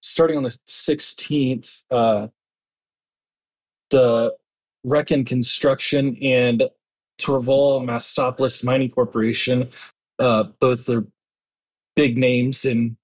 starting 0.00 0.36
on 0.36 0.42
the 0.42 0.56
16th, 0.66 1.84
uh, 1.90 2.28
the 3.90 4.34
Reckon 4.84 5.24
Construction 5.24 6.16
and 6.22 6.64
Torval 7.20 7.84
Mastopoulos 7.84 8.64
Mining 8.64 8.90
Corporation, 8.90 9.68
uh, 10.18 10.44
both 10.60 10.88
are 10.88 11.06
big 11.94 12.16
names 12.16 12.64
in 12.64 12.96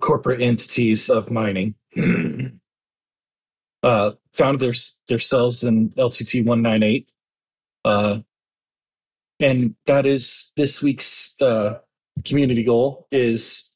corporate 0.00 0.40
entities 0.40 1.08
of 1.08 1.30
mining. 1.30 1.74
uh, 3.82 4.12
founded 4.32 4.60
their, 4.60 4.74
themselves 5.08 5.62
in 5.62 5.90
LTT 5.90 6.44
198. 6.44 7.10
Uh, 7.84 8.20
and 9.38 9.76
that 9.86 10.06
is 10.06 10.52
this 10.56 10.82
week's 10.82 11.40
uh, 11.40 11.78
community 12.24 12.62
goal 12.62 13.06
is 13.10 13.72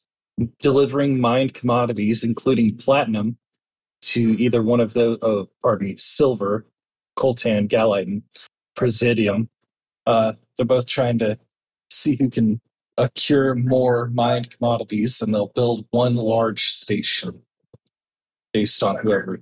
delivering 0.59 1.21
mined 1.21 1.55
commodities, 1.55 2.25
including 2.25 2.77
platinum, 2.77 3.37
to 4.03 4.35
either 4.41 4.63
one 4.63 4.81
of 4.81 4.95
the, 4.95 5.19
uh, 5.25 5.45
pardon 5.63 5.89
me, 5.89 5.97
silver, 5.97 6.67
coltan, 7.19 7.69
gallite, 7.69 8.07
and 8.07 8.23
praseodymium. 8.77 9.49
Uh, 10.07 10.33
they're 10.57 10.67
both 10.67 10.87
trying 10.87 11.19
to 11.19 11.39
see 11.91 12.17
who 12.17 12.31
can 12.31 12.61
accrue 12.97 13.55
more 13.55 14.09
mined 14.09 14.51
commodities, 14.51 15.21
and 15.21 15.35
they'll 15.35 15.53
build 15.55 15.87
one 15.91 16.17
large 16.17 16.65
station 16.67 17.43
based 18.53 18.83
on 18.83 18.97
whoever 18.97 19.41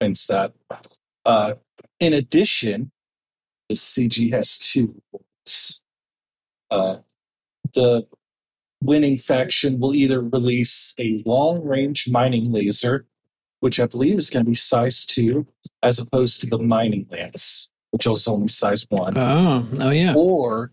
wins 0.00 0.26
that. 0.26 0.54
Uh, 1.24 1.54
in 2.00 2.12
addition, 2.12 2.90
the 3.68 3.74
CG 3.74 4.30
has 4.32 4.58
two. 4.58 5.00
Uh, 6.70 6.96
the 7.74 8.06
winning 8.82 9.18
faction 9.18 9.80
will 9.80 9.94
either 9.94 10.20
release 10.22 10.94
a 11.00 11.22
long 11.26 11.62
range 11.64 12.08
mining 12.08 12.52
laser, 12.52 13.06
which 13.60 13.80
I 13.80 13.86
believe 13.86 14.16
is 14.18 14.30
going 14.30 14.44
to 14.44 14.50
be 14.50 14.54
size 14.54 15.04
two, 15.06 15.46
as 15.82 15.98
opposed 15.98 16.40
to 16.42 16.46
the 16.46 16.58
mining 16.58 17.06
lance, 17.10 17.70
which 17.90 18.06
is 18.06 18.28
only 18.28 18.48
size 18.48 18.86
one, 18.88 19.14
Oh, 19.18 19.66
oh 19.80 19.90
yeah. 19.90 20.14
or 20.16 20.70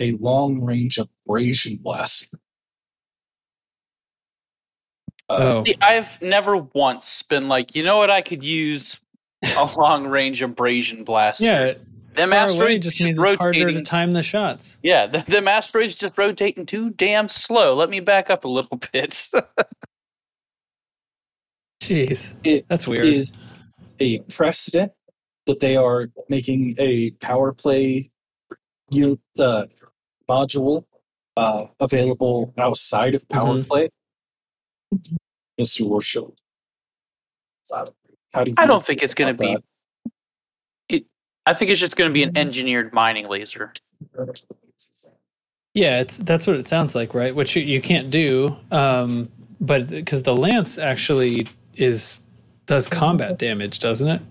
a 0.00 0.12
long 0.12 0.60
range 0.62 0.98
abrasion 0.98 1.76
blaster. 1.82 2.38
Uh, 5.28 5.36
Oh, 5.60 5.64
See, 5.64 5.74
I've 5.80 6.20
never 6.22 6.56
once 6.56 7.22
been 7.22 7.48
like, 7.48 7.74
you 7.74 7.82
know 7.82 7.98
what, 7.98 8.10
I 8.10 8.20
could 8.22 8.42
use 8.44 8.98
a 9.56 9.64
long 9.76 10.06
range 10.06 10.42
abrasion 10.42 11.04
blaster. 11.04 11.44
yeah. 11.44 11.72
Them 12.14 12.30
Far 12.30 12.38
away 12.38 12.44
asteroids 12.44 12.84
just 12.84 12.98
just, 12.98 13.06
means 13.18 13.22
it's 13.30 13.38
harder 13.38 13.72
to 13.72 13.82
time 13.82 14.12
the 14.12 14.22
shots. 14.22 14.78
yeah, 14.82 15.06
the, 15.06 15.20
them 15.30 15.46
asteroids 15.48 15.94
just 15.94 16.18
rotating 16.18 16.66
too 16.66 16.90
damn 16.90 17.28
slow. 17.28 17.74
Let 17.76 17.88
me 17.88 18.00
back 18.00 18.30
up 18.30 18.44
a 18.44 18.48
little 18.48 18.78
bit. 18.92 19.28
Jeez, 21.82 22.34
It 22.44 22.66
that's 22.68 22.86
weird. 22.86 23.06
is 23.06 23.54
a 24.00 24.18
precedent 24.22 24.96
that 25.46 25.60
they 25.60 25.76
are 25.76 26.10
making 26.28 26.74
a 26.78 27.10
power 27.12 27.52
play 27.54 28.08
u- 28.90 29.18
uh, 29.38 29.66
module 30.28 30.84
uh, 31.36 31.66
available 31.80 32.52
outside 32.58 33.14
of 33.14 33.26
power 33.28 33.54
Mhm. 33.56 33.66
play. 33.68 33.88
Mr. 35.60 35.82
Worsham. 35.88 36.34
How 38.32 38.44
do 38.44 38.50
you 38.50 38.54
I 38.58 38.66
don't 38.66 38.84
think 38.84 39.02
it's 39.02 39.14
going 39.14 39.34
to 39.36 39.44
about 39.44 39.60
be. 39.60 39.64
It, 41.46 41.50
I 41.50 41.54
think 41.54 41.70
it's 41.70 41.80
just 41.80 41.96
going 41.96 42.10
to 42.10 42.14
be 42.14 42.22
an 42.22 42.36
engineered 42.36 42.92
mining 42.92 43.28
laser. 43.28 43.72
Yeah, 45.74 46.00
it's 46.00 46.18
that's 46.18 46.46
what 46.46 46.56
it 46.56 46.66
sounds 46.66 46.94
like, 46.94 47.14
right? 47.14 47.34
Which 47.34 47.54
you, 47.54 47.62
you 47.62 47.80
can't 47.80 48.10
do, 48.10 48.56
um, 48.72 49.30
but 49.60 49.88
because 49.88 50.22
the 50.22 50.34
lance 50.34 50.78
actually 50.78 51.46
is 51.76 52.20
does 52.66 52.88
combat 52.88 53.38
damage, 53.38 53.78
doesn't 53.78 54.08
it? 54.08 54.22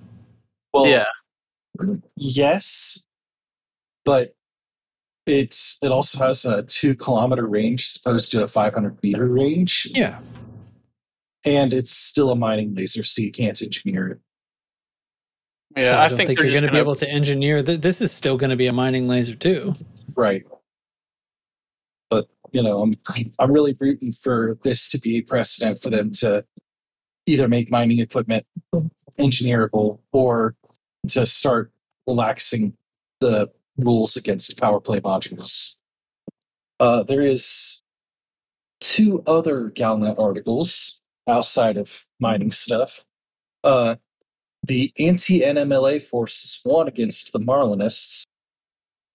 Well, 0.74 0.88
yeah, 0.88 1.06
yes, 2.15 3.04
but 4.04 4.36
it's 5.26 5.80
it 5.82 5.91
also 5.91 6.19
has 6.19 6.43
a 6.45 6.63
two 6.63 6.95
kilometer 6.95 7.48
range 7.48 7.84
as 7.84 8.02
opposed 8.02 8.32
to 8.32 8.43
a 8.43 8.48
500 8.48 9.02
meter 9.02 9.28
range, 9.28 9.88
Yeah, 9.91 10.22
and 11.45 11.72
it's 11.72 11.91
still 11.91 12.32
a 12.32 12.36
mining 12.36 12.76
laser, 12.76 13.04
so 13.04 13.22
you 13.22 13.32
can't 13.32 13.62
engineer 13.62 14.10
it. 14.10 14.19
Yeah. 15.80 15.92
Well, 15.92 16.00
I, 16.00 16.08
don't 16.08 16.18
think, 16.18 16.28
think 16.28 16.39
you're 16.39 16.50
going 16.50 16.63
to 16.63 16.72
be 16.72 16.78
able 16.78 16.96
to 16.96 17.10
engineer. 17.10 17.63
Th- 17.63 17.80
this 17.80 18.02
is 18.02 18.12
still 18.12 18.38
going 18.38 18.50
to 18.50 18.56
be 18.56 18.68
a 18.68 18.74
mining 18.74 19.08
laser 19.08 19.36
too. 19.36 19.74
Right. 20.15 20.46
But 22.10 22.28
you 22.52 22.62
know, 22.62 22.82
I'm 22.82 22.96
I'm 23.39 23.52
really 23.52 23.76
rooting 23.80 24.12
for 24.12 24.58
this 24.63 24.89
to 24.92 25.00
be 25.00 25.18
a 25.18 25.22
precedent 25.22 25.82
for 25.82 25.89
them 25.89 26.12
to 26.20 26.46
either 27.26 27.48
make 27.48 27.72
mining 27.72 28.00
equipment 28.00 28.46
engineerable 29.20 30.00
or 30.12 30.56
to 31.10 31.26
start 31.26 31.72
relaxing 32.08 32.74
the 33.20 33.52
rules 33.78 34.15
against 34.15 34.60
power 34.60 34.80
play 34.80 35.00
modules. 35.00 35.78
Uh, 36.80 37.04
there 37.04 37.22
is 37.22 37.84
two 38.80 39.22
other 39.28 39.70
Galnet 39.70 40.18
articles 40.18 41.02
outside 41.28 41.78
of 41.78 42.06
mining 42.20 42.52
stuff. 42.52 43.06
Uh, 43.63 43.96
the 44.63 44.91
anti-NMLA 45.00 46.02
forces 46.02 46.60
won 46.65 46.88
against 46.88 47.34
the 47.34 47.39
Marlinists 47.39 48.24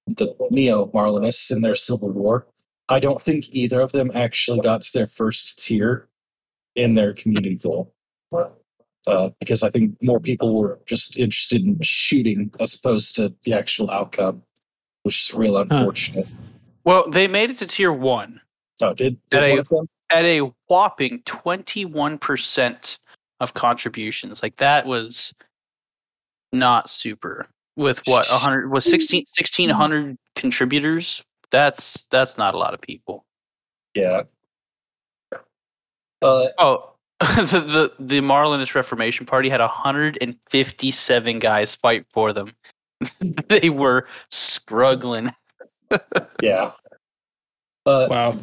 the 0.07 0.35
Neo 0.51 0.87
Marlinists 0.89 1.51
in 1.51 1.63
their 1.63 1.75
civil 1.75 2.11
war. 2.11 2.47
I 2.91 3.01
don't 3.01 3.23
think 3.23 3.49
either 3.55 3.81
of 3.81 3.93
them 3.93 4.11
actually 4.15 4.61
got 4.61 4.83
to 4.83 4.93
their 4.93 5.07
first 5.07 5.65
tier 5.65 6.09
in 6.77 6.95
their 6.95 7.15
community 7.15 7.55
goal. 7.55 7.95
Uh, 9.07 9.31
because 9.41 9.63
I 9.63 9.71
think 9.71 9.97
more 10.03 10.21
people 10.21 10.55
were 10.55 10.79
just 10.87 11.17
interested 11.19 11.63
in 11.65 11.79
shooting 11.81 12.51
as 12.61 12.75
opposed 12.75 13.17
to 13.17 13.35
the 13.45 13.55
actual 13.55 13.91
outcome, 13.91 14.43
which 15.05 15.29
is 15.31 15.35
real 15.35 15.57
unfortunate. 15.57 16.27
Well, 16.85 17.09
they 17.09 17.27
made 17.27 17.49
it 17.51 17.59
to 17.59 17.67
tier 17.67 17.93
one 17.93 18.41
Oh, 18.83 18.93
did, 18.93 19.19
At 19.33 19.41
did 19.41 19.43
a- 19.43 19.61
of 19.61 19.69
them? 19.69 19.89
at 20.11 20.25
a 20.27 20.41
whopping 20.69 21.23
twenty-one 21.25 22.19
percent 22.19 22.99
of 23.45 23.55
contributions. 23.55 24.43
Like 24.43 24.57
that 24.57 24.87
was 24.87 25.33
not 26.53 26.91
super. 26.91 27.47
With 27.77 28.01
what 28.07 28.29
a 28.31 28.39
hundred 28.39 28.71
was 28.71 28.85
16, 28.85 29.21
1600 29.37 30.17
contributors. 30.35 31.23
That's 31.51 32.07
that's 32.11 32.37
not 32.37 32.55
a 32.55 32.59
lot 32.59 32.75
of 32.75 32.81
people. 32.81 33.25
Yeah. 33.95 34.23
Uh, 36.23 36.49
Oh, 36.59 36.95
so 37.45 37.61
the 37.61 37.93
the 37.99 38.21
Marlinist 38.21 38.75
Reformation 38.75 39.27
Party 39.27 39.49
had 39.49 39.61
157 39.61 41.39
guys 41.39 41.75
fight 41.75 42.07
for 42.13 42.33
them. 42.33 42.53
they 43.49 43.71
were 43.71 44.09
struggling. 44.31 45.33
yeah. 46.43 46.71
Uh, 47.87 48.07
Wow. 48.09 48.39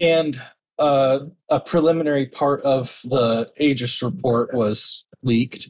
And 0.00 0.40
uh, 0.78 1.20
a 1.48 1.60
preliminary 1.60 2.26
part 2.26 2.60
of 2.62 3.00
the 3.04 3.50
Aegis 3.58 4.02
report 4.02 4.54
was 4.54 5.06
leaked, 5.22 5.68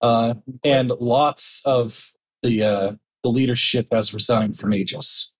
uh, 0.00 0.34
and 0.62 0.90
lots 1.00 1.62
of 1.66 2.12
the 2.42 2.62
uh, 2.62 2.92
the 3.22 3.28
leadership 3.28 3.88
has 3.92 4.14
resigned 4.14 4.58
from 4.58 4.72
Aegis. 4.74 5.34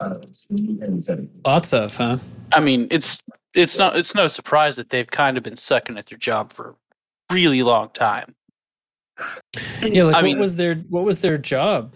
Uh, 0.00 0.18
Lots 1.46 1.72
of, 1.72 1.96
huh? 1.96 2.18
I 2.52 2.60
mean, 2.60 2.88
it's 2.90 3.18
it's 3.54 3.78
not 3.78 3.96
it's 3.96 4.14
no 4.14 4.26
surprise 4.26 4.76
that 4.76 4.90
they've 4.90 5.10
kind 5.10 5.36
of 5.36 5.42
been 5.42 5.56
sucking 5.56 5.96
at 5.96 6.06
their 6.06 6.18
job 6.18 6.52
for 6.52 6.74
a 7.30 7.34
really 7.34 7.62
long 7.62 7.90
time. 7.94 8.34
Yeah. 9.82 10.04
Like, 10.04 10.14
I 10.14 10.18
what 10.18 10.24
mean- 10.24 10.38
was 10.38 10.56
their 10.56 10.74
what 10.88 11.04
was 11.04 11.20
their 11.20 11.38
job? 11.38 11.94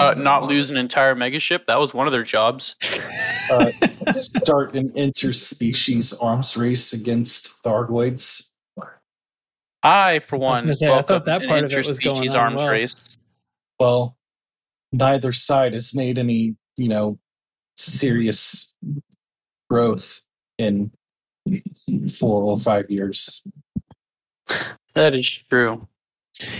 Uh, 0.00 0.14
not 0.14 0.44
lose 0.44 0.70
an 0.70 0.76
entire 0.76 1.14
megaship 1.14 1.66
that 1.66 1.78
was 1.78 1.92
one 1.92 2.06
of 2.06 2.12
their 2.12 2.22
jobs. 2.22 2.76
uh, 3.50 3.70
start 4.12 4.74
an 4.74 4.90
interspecies 4.90 6.14
arms 6.22 6.56
race 6.56 6.92
against 6.92 7.62
Thargoids. 7.62 8.52
I, 9.82 10.18
for 10.18 10.36
one, 10.36 10.64
gonna 10.64 10.74
say, 10.74 10.92
I 10.92 11.02
thought 11.02 11.24
that 11.24 11.42
part 11.46 11.64
of 11.64 11.72
it 11.72 11.86
was 11.86 11.98
going 11.98 12.28
on 12.30 12.36
arms 12.36 12.56
well. 12.56 12.68
race. 12.68 12.96
Well, 13.78 14.16
neither 14.92 15.32
side 15.32 15.72
has 15.74 15.94
made 15.94 16.18
any, 16.18 16.56
you 16.76 16.88
know, 16.88 17.18
serious 17.76 18.74
growth 19.70 20.22
in 20.58 20.90
four 22.18 22.42
or 22.42 22.58
five 22.58 22.90
years. 22.90 23.42
That 24.94 25.14
is 25.14 25.30
true. 25.30 25.86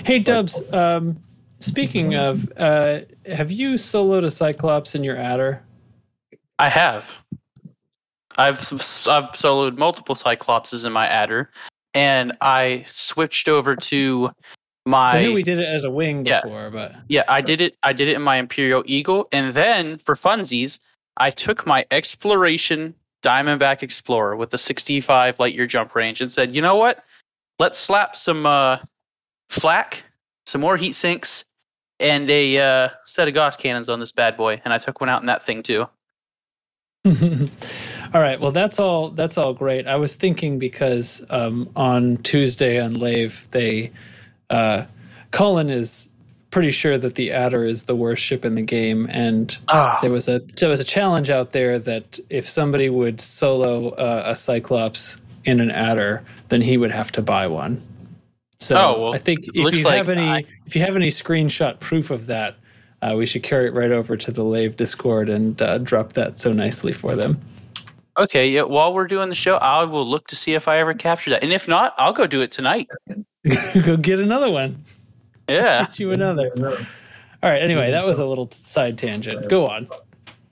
Hey, 0.05 0.19
Dubs. 0.19 0.63
Um, 0.73 1.23
speaking 1.61 2.15
of, 2.17 2.51
uh, 2.57 3.01
have 3.27 3.51
you 3.51 3.75
soloed 3.75 4.25
a 4.25 4.31
Cyclops 4.31 4.95
in 4.95 5.05
your 5.05 5.17
adder? 5.17 5.63
I 6.59 6.69
have. 6.69 7.21
I've 8.37 8.59
I've 8.59 9.33
soloed 9.33 9.77
multiple 9.77 10.15
Cyclopses 10.15 10.85
in 10.85 10.93
my 10.93 11.07
adder, 11.07 11.51
and 11.95 12.37
I 12.41 12.87
switched 12.93 13.49
over 13.49 13.77
to 13.77 14.31
my. 14.87 15.19
I 15.19 15.23
knew 15.23 15.33
we 15.33 15.43
did 15.43 15.59
it 15.59 15.69
as 15.69 15.85
a 15.85 15.91
wing 15.91 16.25
Yeah. 16.25 16.43
before, 16.43 16.71
but 16.71 16.95
Yeah, 17.09 17.23
I 17.29 17.41
did 17.41 17.61
it. 17.61 17.77
I 17.83 17.93
did 17.93 18.09
it 18.09 18.15
in 18.15 18.23
my 18.23 18.37
Imperial 18.37 18.83
Eagle, 18.87 19.29
and 19.33 19.53
then 19.55 19.99
for 19.99 20.15
funsies, 20.17 20.79
I 21.17 21.31
took 21.31 21.67
my 21.67 21.85
Exploration 21.91 22.95
Diamondback 23.23 23.83
Explorer 23.83 24.37
with 24.37 24.51
the 24.51 24.59
65 24.59 25.39
light 25.39 25.55
year 25.55 25.67
jump 25.67 25.95
range 25.95 26.21
and 26.21 26.31
said, 26.33 26.55
you 26.55 26.63
know 26.63 26.77
what? 26.77 27.05
Let's 27.59 27.79
slap 27.79 28.17
some 28.17 28.47
uh, 28.47 28.79
flak, 29.51 30.05
some 30.47 30.63
more 30.63 30.77
heat 30.79 30.95
sinks, 30.95 31.45
and 32.01 32.29
a 32.31 32.59
uh, 32.59 32.89
set 33.05 33.29
of 33.29 33.35
Gauss 33.35 33.57
cannons 33.57 33.89
on 33.89 34.01
this 34.01 34.13
bad 34.13 34.37
boy. 34.37 34.61
And 34.65 34.75
I 34.75 34.79
took 34.79 35.01
one 35.01 35.09
out 35.09 35.21
in 35.21 35.27
that 35.27 35.43
thing 35.43 35.63
too. 35.63 35.87
all 37.07 38.21
right. 38.21 38.39
Well, 38.41 38.53
that's 38.53 38.79
all. 38.79 39.09
That's 39.09 39.39
all 39.39 39.55
great. 39.55 39.87
I 39.87 39.97
was 39.97 40.17
thinking 40.17 40.59
because 40.59 41.25
um, 41.31 41.71
on 41.77 42.19
Tuesday 42.19 42.79
on 42.81 42.95
Lave, 42.95 43.49
they 43.53 43.91
uh, 44.51 44.85
Colin 45.31 45.71
is 45.71 46.11
pretty 46.51 46.73
sure 46.73 46.99
that 46.99 47.15
the 47.15 47.31
adder 47.33 47.65
is 47.65 47.85
the 47.85 47.95
worst 47.95 48.23
ship 48.23 48.45
in 48.45 48.55
the 48.55 48.63
game, 48.63 49.07
and 49.11 49.57
Ah, 49.69 49.99
there 50.03 50.11
was 50.11 50.29
a 50.29 50.41
there 50.57 50.69
was 50.69 50.81
a 50.81 50.85
challenge 50.85 51.31
out 51.31 51.53
there 51.53 51.79
that 51.79 52.19
if 52.29 52.49
somebody 52.49 52.91
would 52.91 53.21
solo 53.21 53.91
uh, 53.91 54.25
a 54.27 54.37
Cyclops 54.37 55.17
in 55.45 55.61
an 55.61 55.71
adder, 55.71 56.23
then 56.49 56.61
he 56.61 56.77
would 56.77 56.91
have 56.91 57.11
to 57.13 57.23
buy 57.23 57.47
one. 57.47 57.83
So 58.61 58.77
Oh, 58.79 59.01
well, 59.03 59.15
I 59.15 59.19
think 59.19 59.49
if 59.49 59.55
you 59.57 59.65
like 59.85 59.97
have 59.97 60.09
any 60.11 60.29
I- 60.29 60.45
if 60.67 60.77
you 60.77 60.83
have 60.83 60.95
any 60.95 61.09
screenshot 61.09 61.81
proof 61.81 62.11
of 62.11 62.27
that, 62.27 62.57
uh, 63.03 63.15
we 63.17 63.25
should 63.27 63.43
carry 63.43 63.67
it 63.67 63.75
right 63.75 63.91
over 63.91 64.17
to 64.19 64.31
the 64.31 64.45
Lave 64.45 64.77
Discord 64.77 65.29
and 65.31 65.61
uh, 65.63 65.79
drop 65.79 66.13
that 66.13 66.37
so 66.37 66.53
nicely 66.53 66.93
for 66.93 67.17
them. 67.17 67.41
okay. 68.19 68.47
Yeah. 68.47 68.63
While 68.63 68.93
we're 68.93 69.07
doing 69.07 69.31
the 69.31 69.35
show, 69.35 69.57
I 69.57 69.85
will 69.85 70.07
look 70.07 70.29
to 70.29 70.37
see 70.37 70.53
if 70.53 70.69
I 70.69 70.79
ever 70.79 70.93
capture 70.93 71.31
that, 71.31 71.43
and 71.43 71.53
if 71.53 71.67
not, 71.67 71.95
I'll 71.97 72.13
go 72.13 72.27
do 72.27 72.43
it 72.43 72.51
tonight. 72.53 72.89
Go 73.85 73.97
get 73.97 74.21
another 74.21 74.51
one. 74.51 74.85
Yeah. 75.49 75.85
Get 75.87 75.99
you 75.99 76.13
another. 76.13 76.51
All 77.43 77.51
right. 77.51 77.63
Anyway, 77.63 77.91
that 77.91 78.05
was 78.05 78.19
a 78.19 78.27
little 78.27 78.51
side 78.63 78.99
tangent. 78.99 79.49
Go 79.49 79.67
on. 79.67 79.89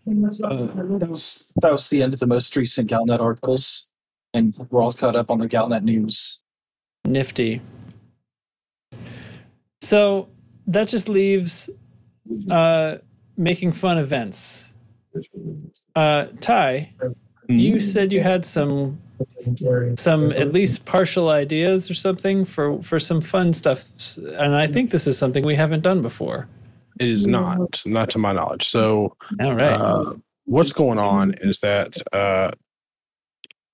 Uh, 0.08 0.64
that 0.96 1.08
was 1.10 1.52
that 1.60 1.70
was 1.70 1.90
the 1.90 2.02
end 2.02 2.14
of 2.14 2.20
the 2.20 2.26
most 2.26 2.56
recent 2.56 2.88
Galnet 2.90 3.20
articles, 3.20 3.90
and 4.32 4.56
we're 4.70 4.80
all 4.82 4.92
caught 4.94 5.14
up 5.14 5.30
on 5.30 5.38
the 5.38 5.46
Galnet 5.46 5.82
news. 5.82 6.42
Nifty. 7.04 7.60
So 9.80 10.28
that 10.66 10.88
just 10.88 11.08
leaves 11.08 11.70
uh, 12.50 12.96
making 13.36 13.72
fun 13.72 13.98
events. 13.98 14.72
Uh, 15.94 16.26
Ty, 16.40 16.92
you 17.48 17.80
said 17.80 18.12
you 18.12 18.22
had 18.22 18.44
some 18.44 18.98
some 19.96 20.30
at 20.32 20.52
least 20.52 20.84
partial 20.84 21.30
ideas 21.30 21.90
or 21.90 21.94
something 21.94 22.44
for 22.44 22.80
for 22.82 23.00
some 23.00 23.20
fun 23.20 23.52
stuff, 23.52 23.84
and 24.16 24.54
I 24.54 24.66
think 24.66 24.90
this 24.90 25.06
is 25.06 25.18
something 25.18 25.44
we 25.44 25.56
haven't 25.56 25.82
done 25.82 26.02
before. 26.02 26.48
It 27.00 27.08
is 27.08 27.26
not, 27.26 27.82
not 27.86 28.10
to 28.10 28.18
my 28.18 28.32
knowledge. 28.32 28.66
So 28.66 29.16
All 29.40 29.54
right. 29.54 29.62
Uh, 29.62 30.14
what's 30.46 30.72
going 30.72 30.98
on 30.98 31.34
is 31.40 31.60
that 31.60 31.96
uh, 32.12 32.50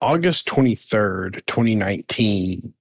August 0.01 0.47
23rd, 0.49 1.45
2019 1.47 2.75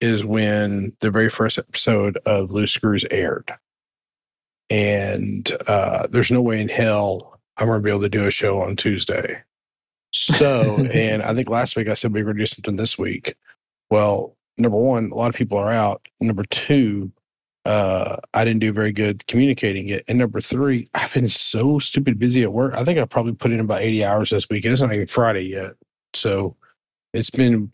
is 0.00 0.24
when 0.24 0.92
the 1.00 1.10
very 1.10 1.28
first 1.28 1.58
episode 1.58 2.18
of 2.26 2.50
Loose 2.50 2.72
Screws 2.72 3.04
aired. 3.10 3.52
And 4.70 5.50
uh, 5.66 6.06
there's 6.10 6.30
no 6.30 6.42
way 6.42 6.60
in 6.60 6.68
hell 6.68 7.40
I'm 7.56 7.66
going 7.66 7.80
to 7.80 7.84
be 7.84 7.90
able 7.90 8.02
to 8.02 8.08
do 8.08 8.24
a 8.24 8.30
show 8.30 8.60
on 8.60 8.76
Tuesday. 8.76 9.42
So, 10.12 10.76
and 10.92 11.22
I 11.22 11.34
think 11.34 11.48
last 11.48 11.76
week 11.76 11.88
I 11.88 11.94
said 11.94 12.12
we 12.12 12.20
were 12.20 12.26
going 12.26 12.36
to 12.36 12.42
do 12.42 12.46
something 12.46 12.76
this 12.76 12.98
week. 12.98 13.36
Well, 13.90 14.36
number 14.56 14.78
one, 14.78 15.10
a 15.10 15.14
lot 15.14 15.30
of 15.30 15.34
people 15.34 15.58
are 15.58 15.70
out. 15.70 16.06
Number 16.20 16.44
two, 16.44 17.12
uh, 17.64 18.16
I 18.32 18.44
didn't 18.44 18.60
do 18.60 18.72
very 18.72 18.92
good 18.92 19.26
communicating 19.26 19.88
it. 19.88 20.04
And 20.08 20.18
number 20.18 20.40
three, 20.40 20.86
I've 20.94 21.12
been 21.12 21.28
so 21.28 21.78
stupid 21.78 22.18
busy 22.18 22.42
at 22.42 22.52
work. 22.52 22.74
I 22.74 22.84
think 22.84 22.98
I 22.98 23.04
probably 23.04 23.34
put 23.34 23.52
in 23.52 23.60
about 23.60 23.82
80 23.82 24.04
hours 24.04 24.30
this 24.30 24.48
week, 24.48 24.64
and 24.64 24.72
it's 24.72 24.82
not 24.82 24.92
even 24.92 25.06
Friday 25.06 25.42
yet. 25.42 25.72
So 26.14 26.56
it's 27.12 27.30
been 27.30 27.70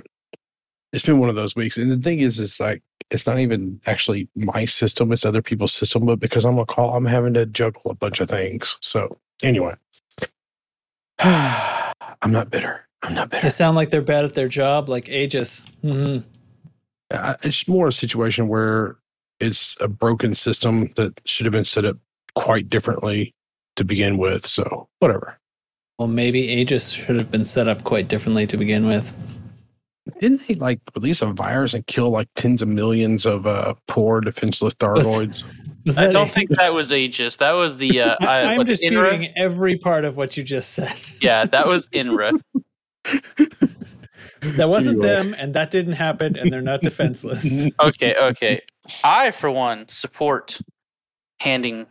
it's 0.94 1.04
been 1.04 1.18
one 1.18 1.28
of 1.28 1.34
those 1.34 1.56
weeks. 1.56 1.76
And 1.76 1.90
the 1.90 1.98
thing 1.98 2.20
is, 2.20 2.38
it's 2.38 2.60
like 2.60 2.82
it's 3.10 3.26
not 3.26 3.38
even 3.40 3.80
actually 3.86 4.28
my 4.36 4.64
system; 4.64 5.12
it's 5.12 5.24
other 5.24 5.42
people's 5.42 5.72
system. 5.72 6.06
But 6.06 6.20
because 6.20 6.44
I'm 6.44 6.58
a 6.58 6.64
call, 6.64 6.94
I'm 6.94 7.04
having 7.04 7.34
to 7.34 7.46
juggle 7.46 7.90
a 7.90 7.94
bunch 7.96 8.20
of 8.20 8.30
things. 8.30 8.76
So 8.80 9.18
anyway, 9.42 9.74
I'm 11.18 12.30
not 12.30 12.50
bitter. 12.50 12.86
I'm 13.02 13.14
not 13.14 13.30
bitter. 13.30 13.42
they 13.42 13.50
sound 13.50 13.76
like 13.76 13.90
they're 13.90 14.02
bad 14.02 14.24
at 14.24 14.34
their 14.34 14.48
job, 14.48 14.88
like 14.88 15.08
Aegis. 15.08 15.66
hmm 15.82 16.18
Uh, 17.10 17.34
it's 17.42 17.68
more 17.68 17.88
a 17.88 17.92
situation 17.92 18.48
where 18.48 18.96
it's 19.40 19.76
a 19.80 19.88
broken 19.88 20.32
system 20.34 20.88
that 20.96 21.20
should 21.26 21.44
have 21.44 21.52
been 21.52 21.64
set 21.64 21.84
up 21.84 21.98
quite 22.34 22.70
differently 22.70 23.34
to 23.76 23.84
begin 23.84 24.16
with. 24.16 24.46
So 24.46 24.88
whatever. 25.00 25.38
Well, 25.98 26.08
maybe 26.08 26.40
Aegis 26.48 26.90
should 26.90 27.16
have 27.16 27.30
been 27.30 27.44
set 27.44 27.68
up 27.68 27.84
quite 27.84 28.08
differently 28.08 28.46
to 28.46 28.56
begin 28.56 28.86
with. 28.86 29.12
Didn't 30.18 30.46
they 30.46 30.54
like 30.54 30.80
release 30.94 31.22
a 31.22 31.26
virus 31.26 31.74
and 31.74 31.86
kill 31.86 32.10
like 32.10 32.28
tens 32.36 32.62
of 32.62 32.68
millions 32.68 33.26
of 33.26 33.46
uh, 33.46 33.74
poor 33.88 34.20
defenseless 34.20 34.74
Thargoids? 34.74 35.44
Was 35.84 35.98
I 35.98 36.10
don't 36.10 36.30
a- 36.30 36.32
think 36.32 36.48
that 36.50 36.72
was 36.72 36.90
Aegis. 36.92 37.36
That 37.36 37.52
was 37.52 37.76
the 37.76 38.00
uh, 38.00 38.16
I, 38.20 38.40
I'm 38.40 38.56
what's 38.56 38.70
it, 38.70 38.80
disputing 38.80 39.22
Inra? 39.24 39.32
every 39.36 39.76
part 39.76 40.06
of 40.06 40.16
what 40.16 40.34
you 40.34 40.42
just 40.42 40.70
said. 40.70 40.96
Yeah, 41.20 41.44
that 41.44 41.66
was 41.66 41.86
Inra. 41.88 42.40
That 44.56 44.68
wasn't 44.68 45.00
them, 45.00 45.34
and 45.38 45.54
that 45.54 45.70
didn't 45.70 45.94
happen, 45.94 46.36
and 46.36 46.52
they're 46.52 46.60
not 46.60 46.82
defenseless. 46.82 47.66
Okay, 47.80 48.14
okay. 48.14 48.60
I, 49.02 49.30
for 49.30 49.50
one, 49.50 49.88
support 49.88 50.60
handing 51.40 51.86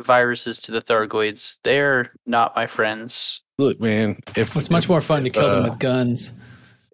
viruses 0.00 0.58
to 0.62 0.72
the 0.72 0.80
Thargoids. 0.80 1.58
They're 1.64 2.12
not 2.26 2.56
my 2.56 2.66
friends. 2.66 3.42
Look, 3.58 3.78
man, 3.80 4.18
if 4.36 4.56
It's 4.56 4.70
much 4.70 4.88
more 4.88 5.00
fun 5.02 5.24
to 5.24 5.30
kill 5.30 5.50
them 5.50 5.64
uh, 5.66 5.68
with 5.70 5.78
guns. 5.78 6.32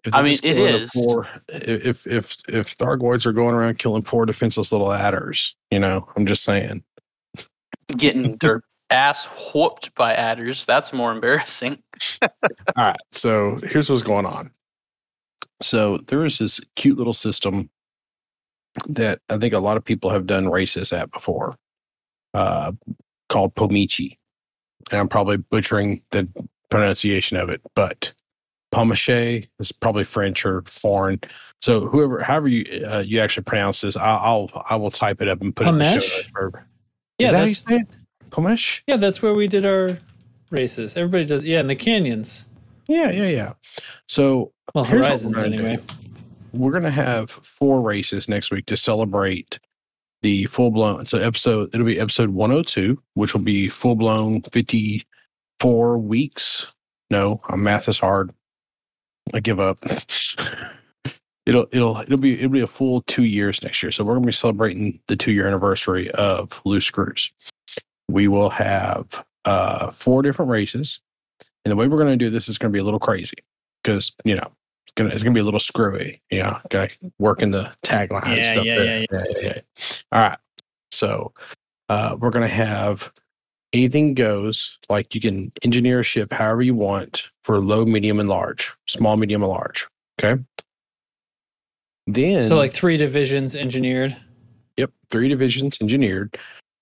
If 0.05 0.15
I 0.15 0.21
mean, 0.21 0.39
it 0.43 0.57
is. 0.57 0.91
Poor, 0.93 1.27
if 1.49 2.07
if 2.07 2.37
if 2.47 2.77
Thargoids 2.77 3.25
are 3.25 3.33
going 3.33 3.53
around 3.53 3.79
killing 3.79 4.03
poor 4.03 4.25
defenseless 4.25 4.71
little 4.71 4.93
adders, 4.93 5.55
you 5.71 5.79
know, 5.79 6.07
I'm 6.15 6.25
just 6.25 6.43
saying. 6.43 6.83
Getting 7.97 8.31
their 8.39 8.63
ass 8.89 9.25
whooped 9.25 9.93
by 9.95 10.13
adders. 10.13 10.65
That's 10.65 10.93
more 10.93 11.11
embarrassing. 11.11 11.79
All 12.21 12.29
right, 12.77 12.95
so 13.11 13.59
here's 13.63 13.89
what's 13.89 14.03
going 14.03 14.25
on. 14.25 14.51
So 15.61 15.97
there 15.97 16.25
is 16.25 16.37
this 16.37 16.61
cute 16.75 16.97
little 16.97 17.13
system 17.13 17.69
that 18.87 19.19
I 19.29 19.37
think 19.37 19.53
a 19.53 19.59
lot 19.59 19.77
of 19.77 19.83
people 19.83 20.11
have 20.11 20.25
done 20.25 20.47
races 20.49 20.93
at 20.93 21.11
before, 21.11 21.53
uh, 22.33 22.71
called 23.27 23.55
Pomichi, 23.55 24.17
and 24.91 24.99
I'm 24.99 25.09
probably 25.09 25.37
butchering 25.37 26.01
the 26.11 26.29
pronunciation 26.69 27.37
of 27.37 27.49
it, 27.49 27.61
but 27.75 28.13
Pomache 28.71 29.47
is 29.59 29.71
probably 29.71 30.03
French 30.03 30.45
or 30.45 30.61
foreign. 30.63 31.19
So 31.61 31.87
whoever, 31.87 32.19
however 32.21 32.47
you 32.47 32.85
uh, 32.85 32.99
you 33.05 33.19
actually 33.19 33.43
pronounce 33.43 33.81
this, 33.81 33.97
I'll, 33.97 34.49
I'll 34.53 34.65
I 34.69 34.75
will 34.75 34.91
type 34.91 35.21
it 35.21 35.27
up 35.27 35.41
and 35.41 35.55
put 35.55 35.65
it 35.67 35.69
in 35.71 35.77
the 35.79 35.99
show 36.01 36.19
notes. 36.41 36.57
Yeah, 37.17 37.27
is 37.27 37.31
that 37.31 37.37
how 37.37 37.43
you 37.43 37.49
that's 37.49 37.69
say 37.69 37.75
it? 37.77 37.87
Pomesh? 38.29 38.81
yeah, 38.87 38.97
that's 38.97 39.21
where 39.21 39.33
we 39.33 39.47
did 39.47 39.65
our 39.65 39.97
races. 40.51 40.95
Everybody 40.95 41.25
does. 41.25 41.43
Yeah, 41.45 41.59
in 41.61 41.67
the 41.67 41.75
canyons. 41.75 42.45
Yeah, 42.87 43.11
yeah, 43.11 43.27
yeah. 43.27 43.53
So 44.07 44.51
Well, 44.73 44.83
horizons 44.83 45.35
we're 45.35 45.43
gonna 45.43 45.55
anyway. 45.57 45.75
do. 45.77 45.83
we're 46.53 46.71
going 46.71 46.83
to 46.83 46.89
have 46.91 47.29
four 47.29 47.81
races 47.81 48.27
next 48.29 48.49
week 48.51 48.65
to 48.67 48.77
celebrate 48.77 49.59
the 50.23 50.45
full 50.45 50.71
blown. 50.71 51.05
So 51.05 51.19
episode 51.19 51.73
it'll 51.73 51.85
be 51.85 51.99
episode 51.99 52.29
102, 52.29 52.99
which 53.13 53.33
will 53.33 53.43
be 53.43 53.67
full 53.67 53.95
blown 53.95 54.41
54 54.41 55.97
weeks. 55.97 56.73
No, 57.11 57.41
math 57.55 57.87
is 57.89 57.99
hard. 57.99 58.31
I 59.33 59.39
give 59.39 59.59
up. 59.59 59.79
it'll 61.45 61.67
it'll 61.71 61.97
it'll 61.99 62.17
be 62.17 62.33
it'll 62.33 62.49
be 62.49 62.61
a 62.61 62.67
full 62.67 63.01
two 63.03 63.23
years 63.23 63.63
next 63.63 63.81
year. 63.83 63.91
So 63.91 64.03
we're 64.03 64.13
going 64.13 64.23
to 64.23 64.27
be 64.27 64.33
celebrating 64.33 64.99
the 65.07 65.15
two 65.15 65.31
year 65.31 65.47
anniversary 65.47 66.11
of 66.11 66.61
Loose 66.65 66.85
Screws. 66.85 67.31
We 68.09 68.27
will 68.27 68.49
have 68.49 69.25
uh, 69.45 69.91
four 69.91 70.21
different 70.21 70.51
races, 70.51 71.01
and 71.65 71.71
the 71.71 71.75
way 71.75 71.87
we're 71.87 71.97
going 71.97 72.17
to 72.17 72.25
do 72.25 72.29
this 72.29 72.49
is 72.49 72.57
going 72.57 72.71
to 72.71 72.75
be 72.75 72.79
a 72.79 72.83
little 72.83 72.99
crazy 72.99 73.37
because 73.83 74.13
you 74.25 74.35
know 74.35 74.51
it's 74.85 74.93
gonna 74.95 75.09
it's 75.09 75.23
gonna 75.23 75.33
be 75.33 75.39
a 75.39 75.43
little 75.43 75.59
screwy. 75.59 76.21
You 76.29 76.43
know, 76.43 76.57
gotta 76.69 76.91
work 77.19 77.41
in 77.41 77.51
the 77.51 77.71
tagline 77.83 78.37
Yeah, 78.37 78.51
stuff. 78.51 78.65
yeah, 78.65 78.83
yeah, 78.83 79.05
yeah, 79.11 79.23
yeah, 79.29 79.39
yeah. 79.41 79.61
All 80.11 80.21
right. 80.29 80.37
So 80.91 81.33
uh, 81.89 82.17
we're 82.19 82.31
gonna 82.31 82.47
have 82.47 83.11
anything 83.73 84.13
goes. 84.13 84.77
Like 84.89 85.15
you 85.15 85.21
can 85.21 85.51
engineer 85.63 85.99
a 85.99 86.03
ship 86.03 86.33
however 86.33 86.61
you 86.61 86.75
want 86.75 87.29
for 87.43 87.59
low, 87.59 87.85
medium, 87.85 88.19
and 88.19 88.29
large. 88.29 88.73
Small, 88.87 89.17
medium, 89.17 89.43
and 89.43 89.51
large. 89.51 89.87
Okay. 90.21 90.41
Then 92.07 92.43
So 92.43 92.55
like 92.55 92.73
three 92.73 92.97
divisions 92.97 93.55
engineered. 93.55 94.15
Yep, 94.77 94.91
three 95.11 95.29
divisions 95.29 95.77
engineered. 95.81 96.37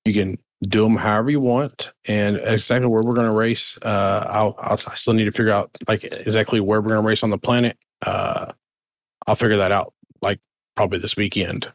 You 0.05 0.13
can 0.13 0.37
do 0.63 0.83
them 0.83 0.95
however 0.95 1.29
you 1.29 1.39
want, 1.39 1.91
and 2.05 2.37
exactly 2.37 2.87
where 2.87 3.01
we're 3.03 3.13
going 3.13 3.29
to 3.29 3.37
race. 3.37 3.77
Uh, 3.81 4.25
I'll, 4.29 4.55
I'll 4.57 4.79
I 4.87 4.95
still 4.95 5.13
need 5.13 5.25
to 5.25 5.31
figure 5.31 5.51
out 5.51 5.71
like 5.87 6.03
exactly 6.03 6.59
where 6.59 6.81
we're 6.81 6.89
going 6.89 7.01
to 7.01 7.07
race 7.07 7.23
on 7.23 7.29
the 7.29 7.37
planet. 7.37 7.77
Uh, 8.01 8.53
I'll 9.25 9.35
figure 9.35 9.57
that 9.57 9.71
out 9.71 9.93
like 10.21 10.39
probably 10.75 10.99
this 10.99 11.17
weekend. 11.17 11.71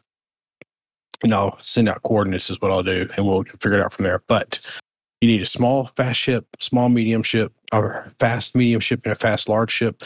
And 1.23 1.33
I'll 1.33 1.57
send 1.61 1.87
out 1.87 2.03
coordinates 2.03 2.49
is 2.49 2.59
what 2.59 2.71
I'll 2.71 2.83
do, 2.83 3.07
and 3.15 3.25
we'll 3.25 3.43
figure 3.43 3.77
it 3.79 3.81
out 3.81 3.93
from 3.93 4.03
there. 4.03 4.21
But 4.27 4.79
you 5.23 5.29
need 5.29 5.41
a 5.41 5.45
small 5.45 5.85
fast 5.85 6.19
ship, 6.19 6.45
small 6.59 6.89
medium 6.89 7.23
ship, 7.23 7.53
or 7.71 8.11
fast 8.19 8.55
medium 8.55 8.81
ship, 8.81 9.05
and 9.05 9.13
a 9.13 9.15
fast 9.15 9.47
large 9.47 9.71
ship. 9.71 10.03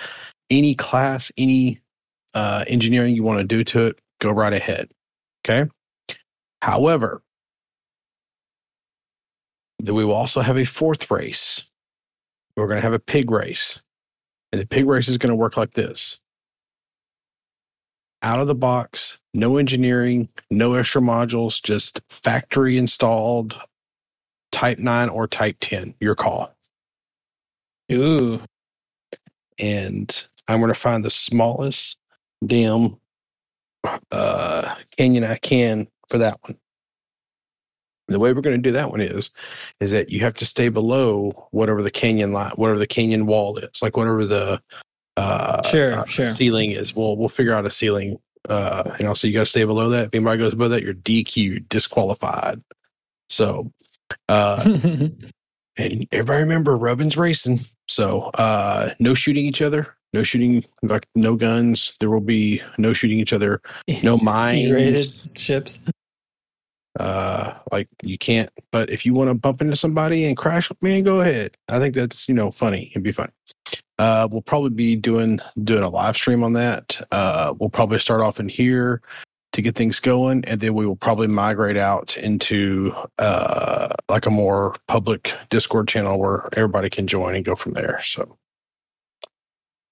Any 0.52 0.76
class, 0.76 1.32
any 1.40 1.82
uh, 2.36 2.66
engineering 2.68 3.16
you 3.16 3.24
want 3.24 3.40
to 3.40 3.48
do 3.48 3.64
to 3.64 3.88
it, 3.88 4.00
go 4.22 4.30
right 4.30 4.54
ahead. 4.54 4.92
Okay. 5.44 5.72
However, 6.62 7.24
then 9.80 9.96
we 9.96 10.06
will 10.06 10.14
also 10.14 10.42
have 10.42 10.56
a 10.56 10.66
fourth 10.66 11.10
race. 11.10 11.68
We're 12.56 12.68
going 12.68 12.78
to 12.78 12.84
have 12.84 12.94
a 12.94 13.00
pig 13.00 13.32
race. 13.32 13.82
And 14.52 14.62
the 14.62 14.68
pig 14.68 14.86
race 14.86 15.08
is 15.08 15.18
going 15.18 15.32
to 15.32 15.36
work 15.36 15.58
like 15.58 15.72
this 15.72 16.20
out 18.22 18.40
of 18.40 18.46
the 18.46 18.54
box, 18.54 19.18
no 19.34 19.58
engineering, 19.58 20.30
no 20.52 20.76
extra 20.76 21.02
modules, 21.02 21.60
just 21.62 22.02
factory 22.08 22.78
installed 22.78 23.60
type 24.58 24.80
9 24.80 25.10
or 25.10 25.28
type 25.28 25.58
10. 25.60 25.94
Your 26.00 26.16
call. 26.16 26.52
Ooh. 27.92 28.42
And 29.60 30.28
I'm 30.48 30.60
going 30.60 30.74
to 30.74 30.80
find 30.80 31.04
the 31.04 31.12
smallest 31.12 31.98
damn 32.44 32.98
uh, 34.12 34.76
canyon 34.98 35.24
I 35.24 35.36
can 35.36 35.88
for 36.10 36.18
that 36.18 36.38
one. 36.42 36.58
The 38.08 38.20
way 38.20 38.34
we're 38.34 38.42
going 38.42 38.56
to 38.56 38.62
do 38.62 38.72
that 38.72 38.90
one 38.90 39.02
is, 39.02 39.30
is 39.80 39.92
that 39.92 40.10
you 40.10 40.22
have 40.22 40.34
to 40.36 40.46
stay 40.46 40.70
below 40.70 41.50
whatever 41.52 41.84
the 41.84 41.92
canyon 41.92 42.34
line, 42.34 42.54
whatever 42.56 42.80
the 42.80 42.88
canyon 42.88 43.28
wall 43.28 43.58
is, 43.58 43.82
like 43.84 43.96
whatever 43.96 44.26
the 44.26 44.60
uh, 45.18 45.62
Sure, 45.68 45.94
uh, 45.94 46.06
sure. 46.06 46.26
ceiling 46.26 46.72
is. 46.72 46.96
We'll 46.96 47.18
we'll 47.18 47.28
figure 47.28 47.54
out 47.54 47.66
a 47.66 47.72
ceiling. 47.72 48.18
Uh, 48.48 48.96
you 48.98 49.06
know, 49.06 49.14
so 49.14 49.28
you 49.28 49.34
got 49.34 49.42
to 49.42 49.46
stay 49.46 49.66
below 49.66 49.90
that. 49.90 50.08
If 50.08 50.16
anybody 50.16 50.40
goes 50.40 50.54
above 50.54 50.72
that, 50.72 50.84
you're 50.84 50.94
DQ, 50.94 51.68
disqualified. 51.68 52.64
So, 53.30 53.72
uh, 54.30 54.64
and 55.78 56.08
everybody 56.12 56.44
remember 56.44 56.78
Rubbin's 56.78 57.18
racing. 57.18 57.60
So 57.88 58.32
uh, 58.34 58.94
no 59.00 59.14
shooting 59.14 59.46
each 59.46 59.62
other, 59.62 59.96
no 60.14 60.24
shooting 60.24 60.66
like 60.82 61.08
no 61.16 61.36
guns. 61.36 61.94
There 62.00 62.10
will 62.10 62.20
be 62.20 62.62
no 62.78 62.94
shooting 62.94 63.20
each 63.20 63.34
other, 63.34 63.62
no 64.04 64.18
mines. 64.22 64.70
E-rated 64.70 65.38
ships. 65.38 65.80
Uh, 67.00 67.54
like 67.72 67.88
you 68.02 68.18
can't. 68.18 68.50
But 68.72 68.90
if 68.90 69.06
you 69.06 69.14
want 69.14 69.30
to 69.30 69.36
bump 69.36 69.62
into 69.62 69.76
somebody 69.76 70.26
and 70.26 70.36
crash, 70.36 70.72
man, 70.82 71.04
go 71.04 71.22
ahead. 71.22 71.56
I 71.70 71.80
think 71.80 71.96
that's 71.96 72.28
you 72.28 72.34
know 72.34 72.52
funny. 72.52 72.90
It'd 72.92 73.04
be 73.04 73.12
fun. 73.12 73.32
Uh, 74.00 74.28
we'll 74.30 74.42
probably 74.42 74.70
be 74.72 74.96
doing 74.96 75.40
doing 75.64 75.84
a 75.84 75.90
live 75.90 76.16
stream 76.16 76.44
on 76.44 76.54
that. 76.54 77.00
Uh, 77.12 77.54
we'll 77.60 77.70
probably 77.70 78.00
start 78.00 78.22
off 78.22 78.40
in 78.40 78.50
here 78.50 79.02
to 79.58 79.62
get 79.62 79.76
things 79.76 80.00
going, 80.00 80.46
and 80.46 80.62
then 80.62 80.74
we 80.74 80.86
will 80.86 80.96
probably 80.96 81.28
migrate 81.28 81.78
out 81.78 82.16
into 82.16 82.94
uh 83.20 83.90
like 84.08 84.26
a 84.26 84.32
more 84.32 84.76
public 84.88 85.34
Discord 85.50 85.88
channel 85.88 86.20
where 86.20 86.48
everybody 86.56 86.90
can 86.90 87.08
join 87.08 87.36
and 87.36 87.46
go 87.46 87.56
from 87.56 87.74
there. 87.74 88.00
So. 88.04 88.38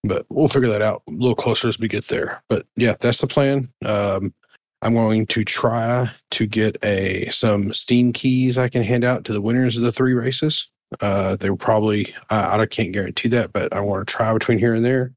But 0.04 0.28
we'll 0.30 0.48
figure 0.48 0.70
that 0.70 0.84
out 0.84 1.02
a 1.10 1.12
little 1.12 1.36
closer 1.36 1.68
as 1.68 1.80
we 1.80 1.88
get 1.88 2.08
there. 2.08 2.44
But 2.48 2.68
yeah, 2.76 2.96
that's 3.00 3.22
the 3.22 3.28
plan. 3.28 3.70
Um, 3.84 4.36
I'm 4.84 4.94
going 4.94 5.26
to 5.28 5.44
try 5.44 6.12
to 6.32 6.46
get 6.46 6.78
a 6.86 7.26
some 7.32 7.74
Steam 7.74 8.14
keys 8.14 8.60
I 8.60 8.70
can 8.70 8.84
hand 8.84 9.04
out 9.04 9.26
to 9.26 9.34
the 9.34 9.42
winners 9.42 9.78
of 9.78 9.84
the 9.84 9.92
three 9.92 10.14
races. 10.14 10.70
Uh, 11.02 11.38
they 11.38 11.50
were 11.50 11.56
probably 11.56 12.14
I, 12.30 12.60
I 12.60 12.66
can't 12.68 12.92
guarantee 12.92 13.30
that, 13.30 13.52
but 13.52 13.74
I 13.74 13.82
want 13.82 14.08
to 14.08 14.14
try 14.14 14.32
between 14.32 14.60
here 14.60 14.76
and 14.76 14.86
there 14.86 15.16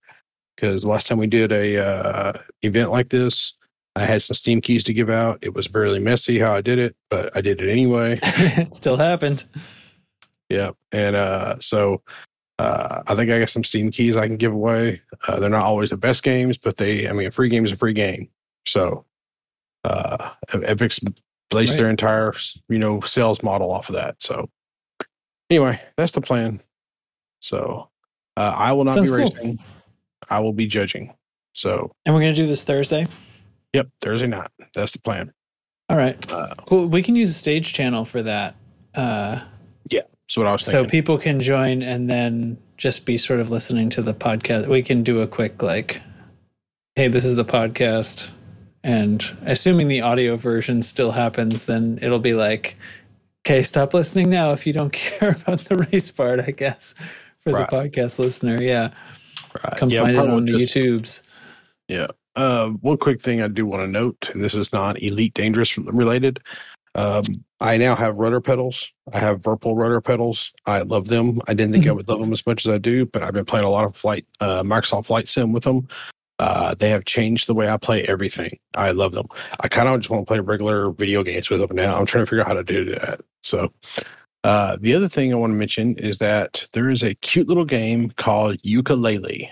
because 0.57 0.87
last 0.87 1.07
time 1.07 1.19
we 1.19 1.27
did 1.27 1.53
a 1.53 1.77
uh, 1.77 2.33
event 2.63 2.91
like 2.91 3.11
this, 3.11 3.58
I 3.99 4.05
had 4.05 4.23
some 4.23 4.35
Steam 4.35 4.61
keys 4.61 4.85
to 4.85 4.93
give 4.93 5.11
out. 5.11 5.39
It 5.43 5.55
was 5.55 5.67
fairly 5.67 5.99
messy 5.99 6.39
how 6.39 6.53
I 6.53 6.61
did 6.61 6.79
it, 6.79 6.97
but 7.11 7.37
I 7.37 7.41
did 7.41 7.61
it 7.61 7.71
anyway. 7.71 8.19
it 8.23 8.75
still 8.75 8.97
happened. 8.97 9.45
Yeah, 10.49 10.71
and 10.93 11.17
uh, 11.17 11.59
so 11.59 12.03
uh, 12.59 13.03
I 13.07 13.15
think 13.15 13.31
I 13.31 13.39
got 13.39 13.51
some 13.51 13.65
Steam 13.65 13.91
keys 13.91 14.17
I 14.17 14.27
can 14.27 14.37
give 14.37 14.53
away. 14.53 15.03
Uh, 15.27 15.41
they're 15.41 15.51
not 15.51 15.65
always 15.65 15.91
the 15.91 15.97
best 15.97 16.23
games, 16.23 16.59
but 16.59 16.77
they, 16.77 17.09
I 17.09 17.13
mean, 17.13 17.27
a 17.27 17.31
free 17.31 17.49
game 17.49 17.65
is 17.65 17.73
a 17.73 17.77
free 17.77 17.93
game. 17.93 18.29
So 18.67 19.05
uh, 19.85 20.31
Epic's 20.53 21.01
based 21.51 21.77
their 21.77 21.91
entire, 21.91 22.35
you 22.69 22.79
know, 22.79 23.01
sales 23.01 23.43
model 23.43 23.71
off 23.71 23.89
of 23.89 23.95
that. 23.97 24.23
So 24.23 24.49
anyway, 25.51 25.81
that's 25.97 26.13
the 26.13 26.21
plan. 26.21 26.63
So 27.41 27.89
uh, 28.37 28.55
I 28.57 28.73
will 28.73 28.85
not 28.85 28.95
Sounds 28.95 29.11
be 29.11 29.17
cool. 29.17 29.25
racing. 29.25 29.59
I 30.31 30.41
will 30.41 30.53
be 30.53 30.67
judging. 30.67 31.15
So 31.53 31.93
And 32.07 32.15
we're 32.15 32.21
gonna 32.21 32.35
do 32.35 32.47
this 32.47 32.65
Thursday. 32.65 33.07
Yep, 33.73 33.89
Thursday 34.01 34.27
night. 34.27 34.49
That's 34.75 34.93
the 34.93 35.01
plan. 35.01 35.33
All 35.89 35.97
right. 35.97 36.31
Uh, 36.31 36.55
Cool. 36.67 36.87
We 36.87 37.03
can 37.03 37.17
use 37.17 37.31
a 37.31 37.35
stage 37.35 37.73
channel 37.73 38.05
for 38.05 38.23
that. 38.23 38.55
Uh, 38.95 39.41
yeah, 39.91 40.03
that's 40.23 40.37
what 40.37 40.47
I 40.47 40.53
was 40.53 40.65
thinking. 40.65 40.85
so 40.85 40.91
people 40.91 41.19
can 41.19 41.41
join 41.41 41.83
and 41.83 42.09
then 42.11 42.59
just 42.77 43.05
be 43.07 43.17
sort 43.19 43.41
of 43.41 43.51
listening 43.51 43.89
to 43.91 44.03
the 44.03 44.15
podcast. 44.15 44.67
We 44.69 44.83
can 44.83 45.03
do 45.03 45.21
a 45.23 45.27
quick 45.27 45.63
like, 45.63 46.01
hey, 46.97 47.09
this 47.09 47.25
is 47.25 47.37
the 47.37 47.45
podcast. 47.45 48.31
And 48.85 49.25
assuming 49.47 49.89
the 49.89 50.01
audio 50.03 50.37
version 50.37 50.83
still 50.83 51.11
happens, 51.11 51.67
then 51.67 51.99
it'll 52.03 52.19
be 52.19 52.35
like, 52.35 52.77
okay, 53.47 53.63
stop 53.63 53.95
listening 53.95 54.31
now 54.31 54.53
if 54.53 54.67
you 54.67 54.73
don't 54.73 54.93
care 54.93 55.31
about 55.43 55.61
the 55.61 55.87
race 55.91 56.11
part, 56.11 56.41
I 56.41 56.51
guess, 56.53 56.95
for 57.41 57.53
Right. 57.53 57.69
the 57.71 57.77
podcast 57.77 58.19
listener. 58.19 58.61
Yeah. 58.63 58.91
Right. 59.65 59.77
Come 59.79 59.89
Yeah, 59.91 60.03
find 60.05 60.17
it 60.17 60.29
on 60.29 60.45
the 60.45 60.59
just- 60.59 60.75
YouTubes. 60.77 61.23
Yeah. 61.89 62.09
Uh, 62.39 62.69
one 62.69 62.97
quick 62.97 63.21
thing 63.21 63.43
I 63.43 63.49
do 63.49 63.67
want 63.67 63.83
to 63.83 63.89
note, 63.89 64.31
and 64.33 64.41
this 64.41 64.55
is 64.55 64.73
not 64.73 65.03
Elite 65.03 65.35
Dangerous 65.35 65.77
related. 65.77 66.39
Um, 66.95 67.25
I 67.61 67.79
now 67.79 67.97
have 67.97 68.19
rudder 68.19 68.41
pedals. 68.41 68.93
I 69.13 69.19
have 69.19 69.41
Virpil 69.41 69.75
rudder 69.75 70.01
pedals. 70.01 70.53
I 70.65 70.83
love 70.83 71.09
them. 71.09 71.41
I 71.49 71.55
didn't 71.55 71.73
think 71.73 71.89
I 71.89 71.91
would 71.91 72.09
love 72.09 72.21
them 72.21 72.33
as 72.33 72.47
much 72.47 72.65
as 72.65 72.73
I 72.73 72.79
do, 72.79 73.07
but 73.07 73.25
I've 73.25 73.35
been 73.35 73.45
playing 73.45 73.67
a 73.67 73.69
lot 73.69 73.87
of 73.87 73.97
flight, 73.97 74.25
uh, 74.39 74.63
Microsoft 74.63 75.07
Flight 75.07 75.29
Sim 75.29 75.53
with 75.53 75.65
them. 75.65 75.89
Uh, 76.39 76.77
they 76.77 76.91
have 76.91 77.05
changed 77.05 77.49
the 77.49 77.55
way 77.55 77.69
I 77.69 77.77
play 77.77 78.05
everything. 78.05 78.51
I 78.77 78.93
love 78.93 79.11
them. 79.11 79.27
I 79.59 79.67
kind 79.67 79.89
of 79.89 79.99
just 79.99 80.09
want 80.09 80.25
to 80.25 80.31
play 80.31 80.39
regular 80.39 80.93
video 80.93 81.25
games 81.25 81.51
with 81.51 81.59
them 81.59 81.75
now. 81.75 81.99
I'm 81.99 82.07
trying 82.07 82.25
to 82.25 82.31
figure 82.31 82.43
out 82.43 82.47
how 82.47 82.55
to 82.55 82.63
do 82.63 82.85
that. 82.85 83.21
So, 83.43 83.73
uh, 84.45 84.77
the 84.81 84.95
other 84.95 85.09
thing 85.09 85.33
I 85.33 85.37
want 85.37 85.51
to 85.51 85.59
mention 85.59 85.97
is 85.97 86.19
that 86.19 86.69
there 86.73 86.89
is 86.89 87.03
a 87.03 87.17
cute 87.17 87.49
little 87.49 87.65
game 87.65 88.11
called 88.11 88.63
Yooka-Laylee 88.63 89.51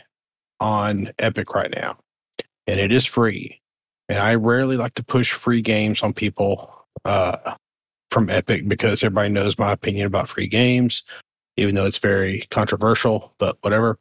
on 0.61 1.11
Epic 1.18 1.53
right 1.53 1.75
now 1.75 1.99
and 2.66 2.81
it 2.81 2.92
is 2.92 3.07
free. 3.07 3.61
And 4.09 4.18
I 4.18 4.37
rarely 4.37 4.76
like 4.76 4.94
to 4.94 5.05
push 5.05 5.33
free 5.33 5.62
games 5.62 6.02
on 6.02 6.12
people 6.12 6.87
uh, 7.05 7.55
from 8.11 8.31
Epic 8.31 8.68
because 8.68 9.02
everybody 9.02 9.31
knows 9.31 9.59
my 9.59 9.72
opinion 9.72 10.07
about 10.07 10.29
free 10.29 10.46
games, 10.46 11.02
even 11.57 11.74
though 11.74 11.87
it's 11.87 11.98
very 11.98 12.42
controversial. 12.50 13.35
But 13.38 13.59
whatever. 13.62 13.98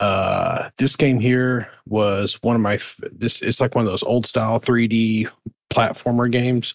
Uh, 0.00 0.70
this 0.76 0.96
game 0.96 1.18
here 1.18 1.70
was 1.86 2.38
one 2.42 2.56
of 2.56 2.62
my 2.62 2.78
this. 3.12 3.42
It's 3.42 3.60
like 3.60 3.74
one 3.74 3.84
of 3.84 3.90
those 3.90 4.02
old 4.02 4.26
style 4.26 4.60
3D 4.60 5.28
platformer 5.72 6.30
games. 6.30 6.74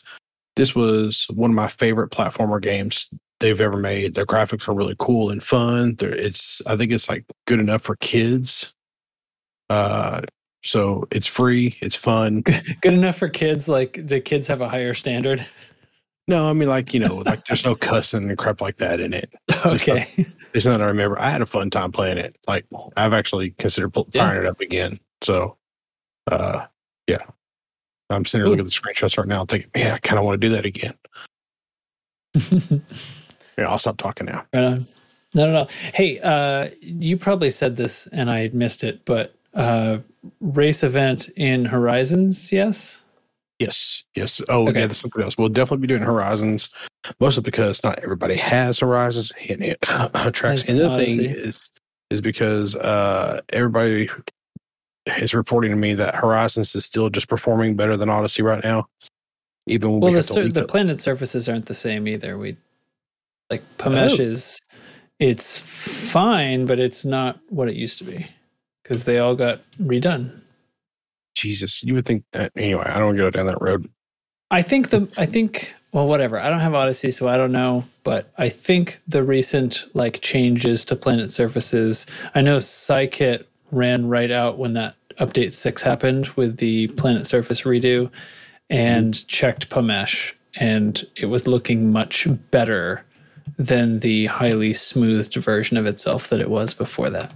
This 0.56 0.76
was 0.76 1.26
one 1.34 1.52
of 1.52 1.56
my 1.56 1.68
favorite 1.68 2.12
platformer 2.12 2.62
games 2.62 3.10
they've 3.40 3.60
ever 3.62 3.78
made. 3.78 4.14
Their 4.14 4.26
graphics 4.26 4.68
are 4.68 4.74
really 4.74 4.96
cool 5.00 5.32
and 5.32 5.44
fun. 5.44 5.96
They're, 5.96 6.16
it's 6.16 6.62
I 6.66 6.76
think 6.78 6.92
it's 6.92 7.10
like 7.10 7.26
good 7.46 7.60
enough 7.60 7.84
for 7.84 7.96
kids. 7.98 8.74
Uh, 9.70 10.22
so 10.64 11.08
it's 11.12 11.28
free, 11.28 11.78
it's 11.82 11.96
fun. 11.96 12.42
Good 12.42 12.94
enough 12.94 13.18
for 13.18 13.30
kids. 13.30 13.68
Like, 13.68 14.06
do 14.06 14.20
kids 14.22 14.48
have 14.48 14.62
a 14.62 14.70
higher 14.70 14.94
standard? 14.94 15.46
No, 16.28 16.46
I 16.48 16.54
mean 16.54 16.70
like 16.70 16.94
you 16.94 17.00
know, 17.00 17.16
like 17.16 17.46
there's 17.46 17.66
no 17.66 17.76
cussing 17.76 18.30
and 18.30 18.38
crap 18.38 18.62
like 18.62 18.78
that 18.78 19.00
in 19.00 19.14
it. 19.14 19.34
Okay. 19.66 20.26
There's 20.52 20.66
nothing 20.66 20.82
I 20.82 20.88
remember. 20.88 21.20
I 21.20 21.30
had 21.30 21.42
a 21.42 21.46
fun 21.46 21.70
time 21.70 21.92
playing 21.92 22.18
it. 22.18 22.38
Like 22.48 22.66
I've 22.98 23.14
actually 23.14 23.52
considered 23.52 23.94
pl- 23.94 24.08
Yeah. 24.14 24.28
firing 24.30 24.46
it 24.46 24.50
up 24.50 24.60
again. 24.62 25.00
So, 25.22 25.58
uh, 26.32 26.66
yeah, 27.08 27.22
I'm 28.10 28.26
sitting 28.26 28.46
here 28.46 28.50
looking 28.50 28.66
at 28.66 28.72
the 28.72 28.80
screenshots 28.80 29.18
right 29.18 29.28
now, 29.28 29.42
and 29.42 29.50
thinking, 29.50 29.70
man, 29.76 29.94
I 29.94 29.98
kind 30.00 30.18
of 30.18 30.26
want 30.26 30.40
to 30.42 30.48
do 30.48 30.54
that 30.56 30.66
again. 30.66 30.94
Yeah, 33.58 33.68
I'll 33.68 33.78
stop 33.80 33.98
talking 33.98 34.26
now. 34.28 34.46
Right 34.54 34.64
on. 34.64 34.88
No, 35.36 35.46
no, 35.48 35.52
no. 35.52 35.68
Hey, 35.94 36.18
uh, 36.20 36.70
you 36.82 37.18
probably 37.18 37.50
said 37.50 37.76
this 37.76 38.08
and 38.14 38.32
I 38.32 38.50
missed 38.54 38.86
it, 38.86 39.04
but 39.04 39.36
uh, 39.54 40.00
race 40.42 40.84
event 40.84 41.30
in 41.36 41.66
Horizons, 41.66 42.52
yes? 42.52 43.02
Yes, 43.60 44.04
yes. 44.16 44.42
Oh, 44.48 44.68
Okay. 44.70 44.80
yeah, 44.80 44.88
that's 44.88 45.00
something 45.00 45.22
else. 45.22 45.38
We'll 45.38 45.50
definitely 45.50 45.82
be 45.86 45.88
doing 45.88 46.02
Horizons, 46.02 46.70
mostly 47.20 47.44
because 47.44 47.84
not 47.84 48.00
everybody 48.00 48.36
has 48.36 48.80
Horizons 48.80 49.34
and 49.50 49.62
it 49.64 49.82
tracks. 50.34 50.70
And 50.70 50.80
the 50.80 50.90
thing 50.98 51.20
is, 51.26 51.70
is 52.10 52.22
because 52.22 52.76
uh, 52.78 53.42
everybody 53.50 54.10
is 55.18 55.34
reporting 55.34 55.72
to 55.72 55.78
me 55.78 55.94
that 55.96 56.16
Horizons 56.16 56.74
is 56.76 56.86
still 56.86 57.10
just 57.10 57.28
performing 57.28 57.76
better 57.76 57.98
than 57.98 58.10
Odyssey 58.10 58.44
right 58.44 58.64
now. 58.64 58.88
Even 59.68 59.92
when 59.92 60.00
Well, 60.02 60.12
we 60.12 60.18
the, 60.18 60.24
sur- 60.24 60.48
the 60.48 60.66
planet 60.66 61.02
surfaces 61.02 61.50
aren't 61.50 61.66
the 61.66 61.74
same 61.76 62.08
either. 62.08 62.38
We 62.38 62.56
like 63.52 63.62
Pamesh 63.78 64.20
Oh. 64.20 64.24
is 64.24 64.62
it's 65.20 65.60
fine, 65.60 66.66
but 66.66 66.80
it's 66.80 67.04
not 67.04 67.40
what 67.50 67.68
it 67.68 67.76
used 67.76 67.98
to 67.98 68.04
be 68.06 68.26
because 68.90 69.06
they 69.06 69.20
all 69.20 69.36
got 69.36 69.62
redone. 69.80 70.42
Jesus, 71.36 71.84
you 71.84 71.94
would 71.94 72.06
think 72.06 72.24
that 72.34 72.52
anyway. 72.56 72.84
I 72.86 72.96
don't 72.96 73.06
want 73.06 73.18
to 73.18 73.24
go 73.24 73.30
down 73.30 73.46
that 73.46 73.62
road. 73.62 73.88
I 74.50 74.64
think 74.64 74.90
the 74.90 75.08
I 75.16 75.28
think 75.28 75.76
well 75.92 76.08
whatever. 76.08 76.40
I 76.40 76.50
don't 76.50 76.60
have 76.60 76.74
Odyssey, 76.74 77.12
so 77.12 77.28
I 77.28 77.38
don't 77.38 77.52
know. 77.52 77.86
But 78.04 78.32
I 78.40 78.50
think 78.50 79.00
the 79.08 79.24
recent 79.24 79.86
like 79.94 80.22
changes 80.22 80.84
to 80.86 80.96
planet 80.96 81.32
surfaces. 81.32 82.08
I 82.34 82.42
know 82.42 82.58
Scikit 82.58 83.46
ran 83.72 84.08
right 84.08 84.32
out 84.32 84.58
when 84.58 84.74
that 84.74 84.96
update 85.20 85.54
six 85.54 85.84
happened 85.84 86.30
with 86.30 86.58
the 86.58 86.88
planet 86.88 87.28
surface 87.28 87.62
redo, 87.62 88.10
and 88.72 89.14
mm-hmm. 89.14 89.28
checked 89.28 89.70
Pamesh, 89.70 90.34
and 90.60 91.06
it 91.16 91.28
was 91.28 91.46
looking 91.46 91.92
much 91.92 92.28
better 92.50 93.06
than 93.58 94.00
the 94.00 94.26
highly 94.26 94.74
smoothed 94.74 95.36
version 95.36 95.78
of 95.78 95.86
itself 95.86 96.30
that 96.30 96.42
it 96.42 96.50
was 96.50 96.74
before 96.74 97.12
that. 97.12 97.32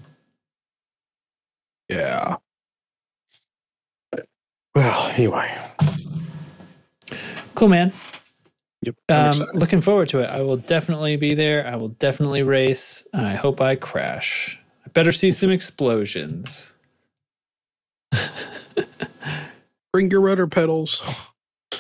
Yeah. 1.94 2.38
Well, 4.76 5.08
anyway. 5.10 5.56
Cool, 7.54 7.68
man. 7.70 7.94
Yep. 8.82 8.96
I'm 9.10 9.42
Um, 9.42 9.48
looking 9.54 9.80
forward 9.82 10.10
to 10.10 10.20
it. 10.20 10.26
I 10.30 10.42
will 10.42 10.58
definitely 10.58 11.16
be 11.18 11.36
there. 11.36 11.68
I 11.68 11.76
will 11.76 11.90
definitely 11.90 12.42
race, 12.42 13.06
and 13.14 13.26
I 13.28 13.36
hope 13.36 13.62
I 13.62 13.76
crash. 13.76 14.60
I 14.86 14.90
better 14.90 15.12
see 15.12 15.30
some 15.30 15.52
explosions. 15.52 16.74
Bring 19.92 20.10
your 20.10 20.22
rudder 20.22 20.48
pedals. 20.48 21.02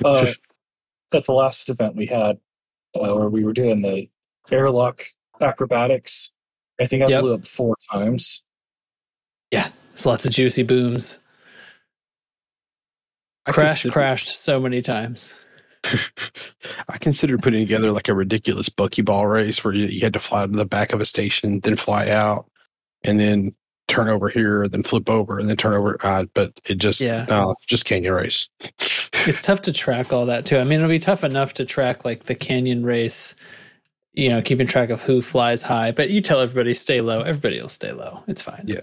Uh, 0.05 0.27
at 1.13 1.25
the 1.25 1.33
last 1.33 1.69
event 1.69 1.95
we 1.95 2.05
had, 2.05 2.37
uh, 2.95 3.13
where 3.15 3.29
we 3.29 3.43
were 3.43 3.53
doing 3.53 3.81
the 3.81 4.07
airlock 4.51 5.01
acrobatics, 5.41 6.31
I 6.79 6.85
think 6.85 7.01
I 7.01 7.07
Yep. 7.07 7.21
blew 7.21 7.33
up 7.33 7.47
four 7.47 7.75
times. 7.91 8.45
Yeah, 9.51 9.69
there's 9.93 10.05
lots 10.05 10.25
of 10.25 10.31
juicy 10.31 10.63
booms. 10.63 11.19
I 13.45 13.51
Crash, 13.51 13.81
consider- 13.81 13.91
crashed 13.93 14.27
so 14.39 14.59
many 14.59 14.81
times. 14.81 15.37
I 16.87 16.97
considered 16.97 17.43
putting 17.43 17.59
together 17.59 17.91
like 17.91 18.07
a 18.07 18.13
ridiculous 18.13 18.69
buckyball 18.69 19.29
race 19.29 19.63
where 19.63 19.73
you, 19.73 19.87
you 19.87 19.99
had 20.01 20.13
to 20.13 20.19
fly 20.19 20.45
to 20.45 20.51
the 20.51 20.65
back 20.65 20.93
of 20.93 21.01
a 21.01 21.05
station, 21.05 21.59
then 21.59 21.75
fly 21.75 22.07
out, 22.09 22.49
and 23.03 23.19
then 23.19 23.53
turn 23.89 24.07
over 24.07 24.29
here, 24.29 24.65
then 24.69 24.81
flip 24.81 25.09
over, 25.09 25.37
and 25.39 25.49
then 25.49 25.57
turn 25.57 25.73
over. 25.73 25.97
Uh, 26.01 26.23
but 26.33 26.53
it 26.65 26.75
just, 26.75 27.01
Yeah. 27.01 27.25
no, 27.29 27.55
just 27.67 27.85
canyon 27.85 28.13
race. 28.13 28.47
It's 29.25 29.41
tough 29.41 29.61
to 29.61 29.71
track 29.71 30.11
all 30.11 30.25
that 30.25 30.45
too. 30.45 30.57
I 30.57 30.65
mean, 30.65 30.79
it'll 30.79 30.89
be 30.89 30.99
tough 30.99 31.23
enough 31.23 31.53
to 31.53 31.63
track 31.63 32.03
like 32.03 32.23
the 32.23 32.35
canyon 32.35 32.83
race, 32.83 33.35
you 34.11 34.27
know, 34.27 34.41
keeping 34.41 34.67
track 34.67 34.89
of 34.89 35.01
who 35.01 35.21
flies 35.21 35.63
high. 35.63 35.93
But 35.93 36.09
you 36.09 36.19
tell 36.19 36.41
everybody 36.41 36.73
stay 36.73 36.99
low, 36.99 37.21
everybody 37.21 37.61
will 37.61 37.69
stay 37.69 37.93
low. 37.93 38.21
It's 38.27 38.41
fine. 38.41 38.65
Yeah. 38.67 38.81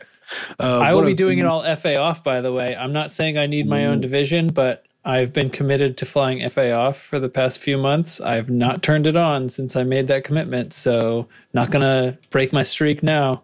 Uh, 0.59 0.81
I 0.81 0.95
will 0.95 1.05
be 1.05 1.15
doing 1.15 1.39
it 1.39 1.47
all 1.47 1.63
FA 1.77 1.99
off, 1.99 2.23
by 2.23 2.41
the 2.41 2.53
way. 2.53 2.77
I'm 2.77 2.93
not 2.93 3.11
saying 3.11 3.39
I 3.39 3.47
need 3.47 3.67
my 3.67 3.87
own 3.87 4.01
division, 4.01 4.49
but 4.49 4.87
I've 5.05 5.33
been 5.33 5.51
committed 5.51 5.97
to 5.99 6.07
flying 6.07 6.47
FA 6.51 6.73
off 6.73 6.99
for 6.99 7.19
the 7.19 7.29
past 7.29 7.61
few 7.61 7.79
months. 7.79 8.21
I've 8.21 8.51
not 8.51 8.83
turned 8.83 9.07
it 9.07 9.17
on 9.17 9.49
since 9.49 9.75
I 9.77 9.83
made 9.83 10.09
that 10.09 10.25
commitment. 10.25 10.73
So, 10.73 11.27
not 11.55 11.71
going 11.71 11.83
to 11.83 12.19
break 12.31 12.53
my 12.53 12.63
streak 12.63 13.03
now. 13.03 13.43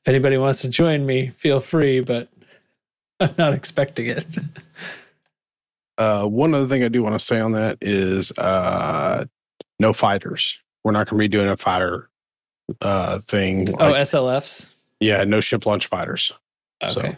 If 0.00 0.08
anybody 0.08 0.36
wants 0.36 0.62
to 0.62 0.68
join 0.68 1.06
me, 1.06 1.30
feel 1.36 1.60
free, 1.60 2.00
but 2.00 2.28
I'm 3.20 3.34
not 3.38 3.54
expecting 3.54 4.06
it. 4.06 4.38
Uh, 5.98 6.26
one 6.26 6.52
other 6.52 6.68
thing 6.68 6.84
I 6.84 6.88
do 6.88 7.02
want 7.02 7.14
to 7.14 7.18
say 7.18 7.40
on 7.40 7.52
that 7.52 7.78
is 7.80 8.30
uh, 8.36 9.24
no 9.80 9.94
fighters. 9.94 10.60
We're 10.84 10.92
not 10.92 11.08
going 11.08 11.18
to 11.18 11.24
be 11.24 11.28
doing 11.28 11.48
a 11.48 11.56
fighter 11.56 12.10
uh, 12.82 13.20
thing. 13.20 13.70
oh, 13.80 13.92
Like, 13.92 14.02
SLFs? 14.02 14.74
Yeah, 15.00 15.24
no 15.24 15.40
ship 15.40 15.66
launch 15.66 15.86
fighters. 15.86 16.32
Okay. 16.82 16.92
So- 16.92 17.16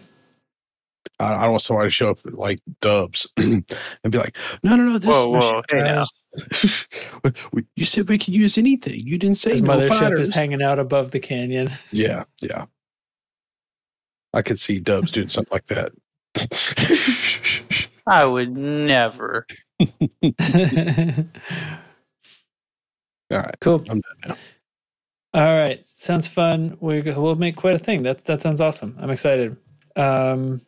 I, 1.20 1.34
I 1.34 1.42
don't 1.42 1.52
want 1.52 1.62
somebody 1.62 1.86
to 1.86 1.90
show 1.90 2.10
up 2.10 2.18
like 2.24 2.58
dubs 2.80 3.32
and 3.36 3.64
be 4.08 4.18
like, 4.18 4.36
no, 4.62 4.76
no, 4.76 4.84
no. 4.84 4.98
This 4.98 5.08
Whoa, 5.08 5.36
is 5.36 5.44
whoa, 5.44 5.62
hey 5.70 5.82
now. 5.82 6.04
You 7.76 7.84
said 7.84 8.08
we 8.08 8.18
could 8.18 8.34
use 8.34 8.58
anything. 8.58 8.94
You 8.94 9.18
didn't 9.18 9.38
say 9.38 9.50
His 9.50 9.62
no 9.62 9.72
mothership 9.72 9.88
fighters. 9.88 10.28
is 10.28 10.34
hanging 10.34 10.62
out 10.62 10.78
above 10.78 11.10
the 11.10 11.18
canyon. 11.18 11.68
yeah, 11.90 12.24
yeah. 12.40 12.66
I 14.32 14.42
could 14.42 14.58
see 14.60 14.78
dubs 14.78 15.10
doing 15.10 15.28
something 15.28 15.50
like 15.50 15.66
that. 15.66 15.92
I 18.06 18.24
would 18.24 18.56
never. 18.56 19.46
All 19.80 19.88
right, 23.30 23.54
cool. 23.60 23.84
I'm 23.88 24.00
done 24.00 24.16
now. 24.28 24.36
All 25.34 25.56
right, 25.56 25.86
sounds 25.88 26.26
fun. 26.26 26.76
We 26.80 27.02
we'll 27.02 27.36
make 27.36 27.56
quite 27.56 27.74
a 27.74 27.78
thing. 27.78 28.02
That 28.02 28.24
that 28.24 28.42
sounds 28.42 28.60
awesome. 28.60 28.96
I'm 28.98 29.10
excited. 29.10 29.56
Um, 29.94 30.62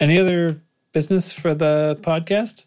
any 0.00 0.18
other 0.18 0.60
business 0.92 1.32
for 1.32 1.54
the 1.54 1.98
podcast? 2.02 2.64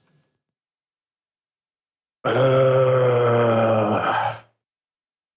Uh, 2.23 4.35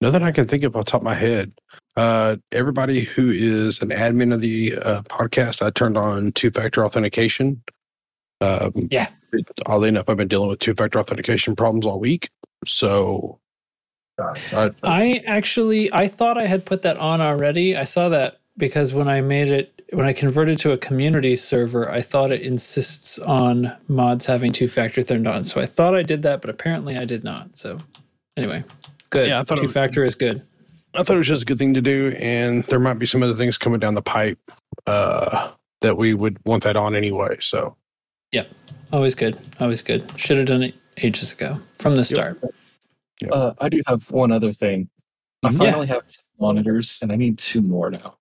nothing 0.01 0.23
I 0.23 0.31
can 0.31 0.47
think 0.47 0.63
of 0.63 0.77
off 0.77 0.85
the 0.85 0.91
top 0.91 1.01
of 1.01 1.05
my 1.05 1.15
head. 1.15 1.53
Uh, 1.97 2.37
everybody 2.53 3.01
who 3.01 3.31
is 3.31 3.81
an 3.83 3.89
admin 3.89 4.33
of 4.33 4.41
the 4.41 4.79
uh, 4.81 5.03
podcast, 5.03 5.65
I 5.65 5.71
turned 5.71 5.97
on 5.97 6.33
two 6.33 6.51
factor 6.51 6.85
authentication. 6.85 7.63
Um, 8.41 8.73
Yeah. 8.91 9.09
Oddly 9.67 9.89
enough, 9.89 10.09
I've 10.09 10.17
been 10.17 10.29
dealing 10.29 10.49
with 10.49 10.61
two 10.61 10.75
factor 10.75 11.01
authentication 11.01 11.57
problems 11.57 11.87
all 11.87 11.99
week. 11.99 12.31
So, 12.65 13.41
I, 14.19 14.73
I 14.83 15.23
actually 15.27 15.93
I 15.93 16.09
thought 16.09 16.39
I 16.39 16.47
had 16.47 16.65
put 16.65 16.83
that 16.83 16.97
on 16.97 17.21
already. 17.21 17.77
I 17.77 17.85
saw 17.85 18.09
that 18.09 18.41
because 18.57 18.95
when 18.95 19.09
I 19.09 19.21
made 19.21 19.51
it 19.51 19.73
when 19.93 20.07
I 20.07 20.13
converted 20.13 20.59
to 20.61 20.73
a 20.73 20.79
community 20.79 21.37
server, 21.37 21.91
I 21.91 22.01
thought 22.01 22.33
it 22.33 22.43
insists 22.43 23.19
on 23.21 23.77
mods 23.89 24.27
having 24.27 24.53
two 24.53 24.69
factor 24.69 25.03
turned 25.03 25.29
on. 25.29 25.45
So 25.45 25.61
I 25.61 25.67
thought 25.67 25.95
I 25.95 26.03
did 26.03 26.23
that, 26.23 26.41
but 26.41 26.51
apparently 26.51 26.97
I 26.97 27.05
did 27.05 27.25
not. 27.25 27.57
So 27.57 27.79
anyway, 28.37 28.65
good. 29.11 29.29
Yeah, 29.29 29.41
I 29.41 29.45
thought 29.45 29.59
two 29.59 29.69
factor 29.69 30.05
is 30.05 30.15
good. 30.15 30.43
I 30.95 31.03
thought 31.03 31.15
it 31.15 31.19
was 31.19 31.29
just 31.29 31.43
a 31.43 31.45
good 31.45 31.59
thing 31.59 31.75
to 31.75 31.83
do, 31.83 32.17
and 32.19 32.65
there 32.65 32.79
might 32.79 32.99
be 32.99 33.05
some 33.05 33.23
other 33.23 33.35
things 33.35 33.59
coming 33.59 33.79
down 33.79 33.95
the 33.95 34.03
pipe 34.03 34.39
uh, 34.87 35.51
that 35.83 35.99
we 35.99 36.15
would 36.15 36.39
want 36.47 36.65
that 36.65 36.75
on 36.75 36.97
anyway. 36.97 37.37
So, 37.39 37.77
yeah, 38.33 38.45
Always 38.93 39.15
good. 39.15 39.37
Always 39.61 39.83
good. 39.83 40.11
Should 40.17 40.37
have 40.39 40.47
done 40.47 40.63
it 40.63 40.75
ages 40.99 41.33
ago 41.33 41.61
from 41.79 41.97
the 41.97 42.05
start. 42.05 42.41
Uh, 43.31 43.53
I 43.59 43.69
do 43.69 43.81
have 43.87 44.11
one 44.11 44.33
other 44.33 44.53
thing. 44.53 44.89
I 45.43 45.51
Yeah. 45.51 45.59
finally 45.59 45.87
have 45.87 46.07
two 46.07 46.23
monitors, 46.39 46.99
and 47.03 47.13
I 47.13 47.17
need 47.17 47.39
two 47.39 47.63
more 47.63 47.91
now. 47.91 48.17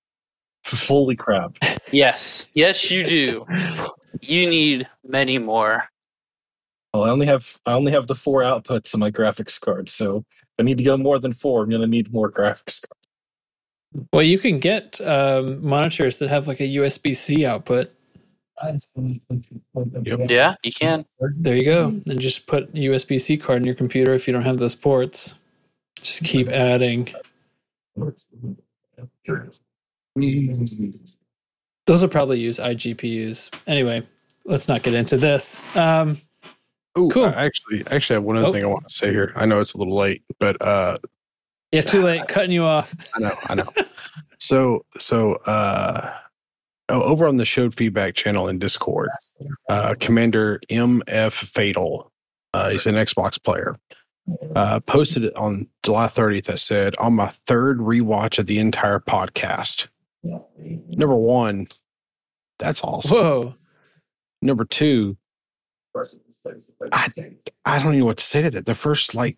Holy 0.66 1.16
crap! 1.16 1.58
Yes, 1.92 2.46
yes, 2.54 2.90
you 2.90 3.04
do. 3.04 3.46
You 4.22 4.50
need 4.50 4.88
many 5.04 5.38
more. 5.38 5.84
Well, 6.94 7.04
I 7.04 7.10
only 7.10 7.26
have 7.26 7.60
I 7.66 7.74
only 7.74 7.92
have 7.92 8.08
the 8.08 8.16
four 8.16 8.42
outputs 8.42 8.94
on 8.94 9.00
my 9.00 9.12
graphics 9.12 9.60
card, 9.60 9.90
so 9.90 10.18
if 10.18 10.60
I 10.60 10.64
need 10.64 10.78
to 10.78 10.84
go 10.84 10.98
more 10.98 11.20
than 11.20 11.34
four, 11.34 11.64
I'm 11.64 11.70
gonna 11.70 11.88
need 11.88 12.12
more 12.14 12.32
graphics 12.32 12.82
cards. 12.88 14.08
Well, 14.12 14.24
you 14.24 14.40
can 14.40 14.60
get 14.60 15.00
um, 15.02 15.66
monitors 15.66 16.20
that 16.20 16.30
have 16.30 16.48
like 16.48 16.60
a 16.60 16.76
USB 16.78 17.16
C 17.16 17.46
output. 17.46 17.92
Yep. 18.64 20.30
Yeah, 20.30 20.56
you 20.64 20.72
can. 20.72 21.06
There 21.38 21.56
you 21.56 21.66
go. 21.66 21.88
And 21.88 22.20
just 22.20 22.48
put 22.48 22.74
USB 22.74 23.20
C 23.20 23.38
card 23.38 23.60
in 23.60 23.66
your 23.66 23.76
computer 23.76 24.14
if 24.14 24.28
you 24.28 24.34
don't 24.34 24.44
have 24.46 24.58
those 24.60 24.76
ports. 24.76 25.36
Just 26.02 26.24
keep 26.24 26.48
adding. 26.50 27.14
Those 31.86 32.02
will 32.02 32.10
probably 32.10 32.40
use 32.40 32.60
iGPUs. 32.60 33.54
Anyway, 33.68 34.06
let's 34.46 34.68
not 34.68 34.84
get 34.84 34.94
into 34.94 35.18
this. 35.18 35.60
Um, 35.76 36.18
oh, 36.96 37.10
Cool. 37.10 37.26
I 37.26 37.46
actually, 37.46 37.84
actually, 37.92 38.16
have 38.16 38.24
one 38.24 38.38
other 38.38 38.48
Oh. 38.48 38.54
thing 38.54 38.64
I 38.64 38.68
want 38.68 38.88
to 38.88 38.94
say 38.94 39.12
here. 39.12 39.32
I 39.36 39.46
know 39.46 39.60
it's 39.60 39.74
a 39.74 39.78
little 39.78 39.96
late, 39.96 40.24
but 40.40 40.60
uh, 40.62 40.98
yeah, 41.72 41.82
too 41.82 42.02
late. 42.02 42.28
Cutting 42.28 42.52
you 42.52 42.64
off. 42.64 42.96
I 43.16 43.20
know, 43.20 43.36
I 43.44 43.56
know. 43.56 43.68
so, 44.40 44.86
so 44.98 45.34
uh, 45.46 46.14
over 46.90 47.28
on 47.28 47.38
the 47.38 47.46
showed 47.46 47.76
feedback 47.76 48.16
channel 48.16 48.48
in 48.48 48.60
Discord, 48.60 49.10
uh, 49.70 49.96
Commander 50.00 50.60
MF 50.70 51.34
Fatal, 51.34 52.12
uh, 52.54 52.70
he's 52.70 52.86
an 52.86 52.96
Xbox 52.96 53.42
player, 53.42 53.76
uh, 54.56 54.80
posted 54.82 55.26
it 55.26 55.36
on 55.36 55.68
July 55.84 56.08
30th 56.08 56.46
that 56.46 56.60
said, 56.60 56.96
on 56.98 57.14
my 57.14 57.28
third 57.48 57.80
rewatch 57.80 58.40
of 58.40 58.46
the 58.46 58.60
entire 58.60 59.00
podcast. 59.00 59.88
Number 60.24 61.16
one, 61.16 61.68
that's 62.60 62.84
awesome. 62.84 63.18
Whoa. 63.18 63.56
Number 64.42 64.66
two, 64.66 65.18
I, 66.92 67.08
I 67.66 67.82
don't 67.82 67.98
know 67.98 68.06
what 68.06 68.18
to 68.18 68.24
say 68.24 68.42
to 68.44 68.52
that. 68.52 68.66
The 68.66 68.76
first 68.76 69.16
like 69.16 69.38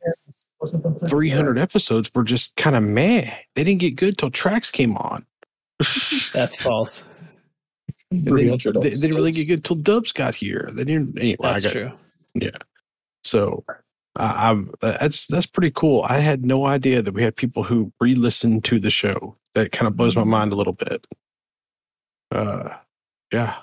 300 1.07 1.59
episodes 1.59 2.09
were 2.15 2.23
just 2.23 2.55
kind 2.55 2.75
of 2.75 2.83
meh. 2.83 3.31
They 3.55 3.63
didn't 3.63 3.79
get 3.79 3.95
good 3.95 4.17
till 4.17 4.31
Trax 4.31 4.71
came 4.71 4.97
on. 4.97 5.25
That's 6.33 6.55
false. 6.55 7.03
And 8.11 8.23
they, 8.23 8.31
they, 8.31 8.55
they 8.55 8.89
didn't 8.89 9.15
really 9.15 9.31
get 9.31 9.47
good 9.47 9.63
till 9.65 9.75
Dubs 9.75 10.11
got 10.11 10.33
here. 10.33 10.69
They 10.73 10.83
didn't. 10.85 11.17
Anyway, 11.19 11.37
That's 11.41 11.65
I 11.65 11.67
got, 11.67 11.73
true. 11.73 11.91
Yeah. 12.35 12.57
So 13.23 13.63
I, 14.15 14.49
I'm 14.49 14.71
that's 14.81 15.27
that's 15.27 15.45
pretty 15.45 15.71
cool. 15.71 16.03
I 16.03 16.19
had 16.19 16.45
no 16.45 16.65
idea 16.65 17.01
that 17.01 17.13
we 17.13 17.21
had 17.21 17.35
people 17.35 17.63
who 17.63 17.91
re-listened 17.99 18.63
to 18.65 18.79
the 18.79 18.89
show. 18.89 19.35
That 19.55 19.71
kind 19.71 19.87
of 19.87 19.97
blows 19.97 20.15
my 20.15 20.23
mind 20.23 20.53
a 20.53 20.55
little 20.55 20.73
bit. 20.73 21.05
Uh, 22.31 22.69
yeah. 23.33 23.55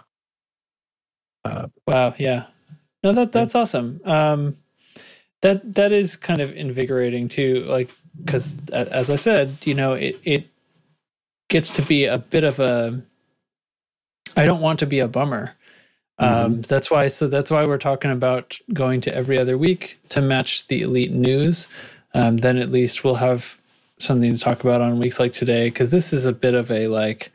Uh, 1.45 1.69
Wow. 1.87 2.15
Yeah. 2.19 2.47
No, 3.03 3.13
that 3.13 3.33
that's 3.33 3.55
awesome. 3.55 4.01
Um, 4.05 4.57
that 5.43 5.75
that 5.75 5.93
is 5.93 6.17
kind 6.17 6.41
of 6.41 6.53
invigorating 6.53 7.29
too. 7.29 7.65
Like 7.67 7.91
because 8.23 8.57
as 8.71 9.11
I 9.11 9.17
said, 9.17 9.59
you 9.65 9.75
know, 9.75 9.95
it 9.95 10.19
it 10.25 10.49
gets 11.49 11.71
to 11.73 11.83
be 11.83 12.07
a 12.07 12.19
bit 12.19 12.45
of 12.45 12.61
a. 12.61 13.03
I 14.37 14.45
don't 14.45 14.61
want 14.61 14.79
to 14.81 14.87
be 14.87 14.99
a 15.01 15.09
bummer. 15.09 15.55
Um, 16.19 16.61
that's 16.63 16.91
why. 16.91 17.09
So 17.09 17.27
that's 17.27 17.51
why 17.51 17.67
we're 17.67 17.79
talking 17.79 18.11
about 18.11 18.57
going 18.73 19.01
to 19.03 19.15
every 19.15 19.39
other 19.39 19.59
week 19.59 19.99
to 20.11 20.21
match 20.23 20.67
the 20.69 20.83
elite 20.83 21.13
news. 21.13 21.69
Um, 22.15 22.37
then 22.39 22.57
at 22.59 22.71
least 22.71 23.03
we'll 23.03 23.17
have 23.17 23.59
something 23.99 24.33
to 24.37 24.39
talk 24.39 24.63
about 24.63 24.81
on 24.81 24.99
weeks 24.99 25.19
like 25.19 25.33
today 25.33 25.69
because 25.69 25.91
this 25.91 26.13
is 26.13 26.27
a 26.27 26.33
bit 26.33 26.55
of 26.55 26.71
a 26.71 26.87
like 26.89 27.33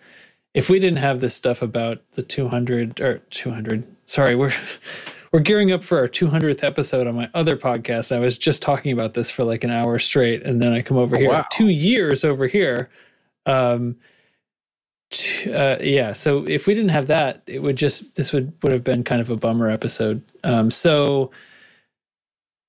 if 0.54 0.70
we 0.70 0.78
didn't 0.80 1.00
have 1.00 1.20
this 1.22 1.34
stuff 1.34 1.62
about 1.62 2.02
the 2.12 2.22
200 2.22 3.00
or 3.00 3.20
200 3.30 3.84
sorry 4.06 4.36
we're 4.36 4.52
we're 5.32 5.40
gearing 5.40 5.72
up 5.72 5.84
for 5.84 5.98
our 6.00 6.08
200th 6.08 6.62
episode 6.64 7.08
on 7.08 7.16
my 7.16 7.30
other 7.34 7.56
podcast 7.56 8.14
i 8.14 8.20
was 8.20 8.38
just 8.38 8.62
talking 8.62 8.92
about 8.92 9.14
this 9.14 9.32
for 9.32 9.46
like 9.46 9.64
an 9.64 9.70
hour 9.72 9.98
straight 10.00 10.44
and 10.44 10.62
then 10.62 10.74
i 10.74 10.82
come 10.82 10.98
over 10.98 11.16
Oh, 11.16 11.20
here 11.20 11.30
wow. 11.30 11.46
two 11.50 11.70
years 11.70 12.26
over 12.26 12.46
here 12.46 12.90
um 13.46 13.96
uh, 15.48 15.78
yeah 15.82 16.14
so 16.14 16.46
if 16.48 16.68
we 16.68 16.74
didn't 16.74 16.92
have 16.92 17.08
that 17.08 17.42
it 17.48 17.62
would 17.64 17.76
just 17.76 18.16
this 18.16 18.34
would 18.34 18.54
would 18.64 18.72
have 18.72 18.84
been 18.84 19.04
kind 19.04 19.22
of 19.22 19.30
a 19.30 19.36
bummer 19.36 19.70
episode. 19.70 20.22
Um 20.44 20.72
so 20.72 21.32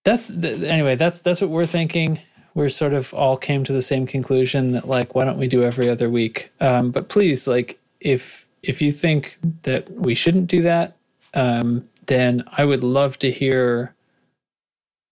that's 0.05 0.29
th- 0.29 0.63
anyway 0.63 0.97
that's 0.97 1.21
that's 1.21 1.41
what 1.41 1.51
we're 1.51 1.67
thinking. 1.67 2.21
We're 2.55 2.69
sort 2.71 2.95
of 2.95 3.15
all 3.15 3.37
came 3.37 3.65
to 3.65 3.73
the 3.73 3.83
same 3.83 4.07
conclusion 4.07 4.73
that 4.73 4.89
like 4.89 5.15
why 5.15 5.25
don't 5.25 5.39
we 5.39 5.49
do 5.49 5.63
every 5.65 5.89
other 5.89 6.11
week? 6.11 6.51
Um, 6.61 6.91
but 6.91 7.09
please 7.09 7.47
like 7.47 7.79
if 8.01 8.49
if 8.63 8.83
you 8.83 8.91
think 8.91 9.39
that 9.63 9.91
we 9.93 10.15
shouldn't 10.15 10.47
do 10.47 10.63
that 10.63 10.97
um, 11.35 11.89
then 12.07 12.43
i 12.57 12.65
would 12.65 12.83
love 12.83 13.19
to 13.19 13.31
hear 13.31 13.95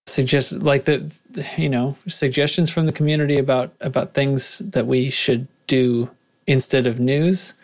suggest 0.06 0.52
like 0.52 0.84
the 0.84 1.12
you 1.56 1.68
know 1.68 1.96
suggestions 2.06 2.70
from 2.70 2.86
the 2.86 2.92
community 2.92 3.38
about 3.38 3.72
about 3.80 4.14
things 4.14 4.58
that 4.60 4.86
we 4.86 5.10
should 5.10 5.46
do 5.66 6.08
instead 6.48 6.86
of 6.86 6.98
news 6.98 7.54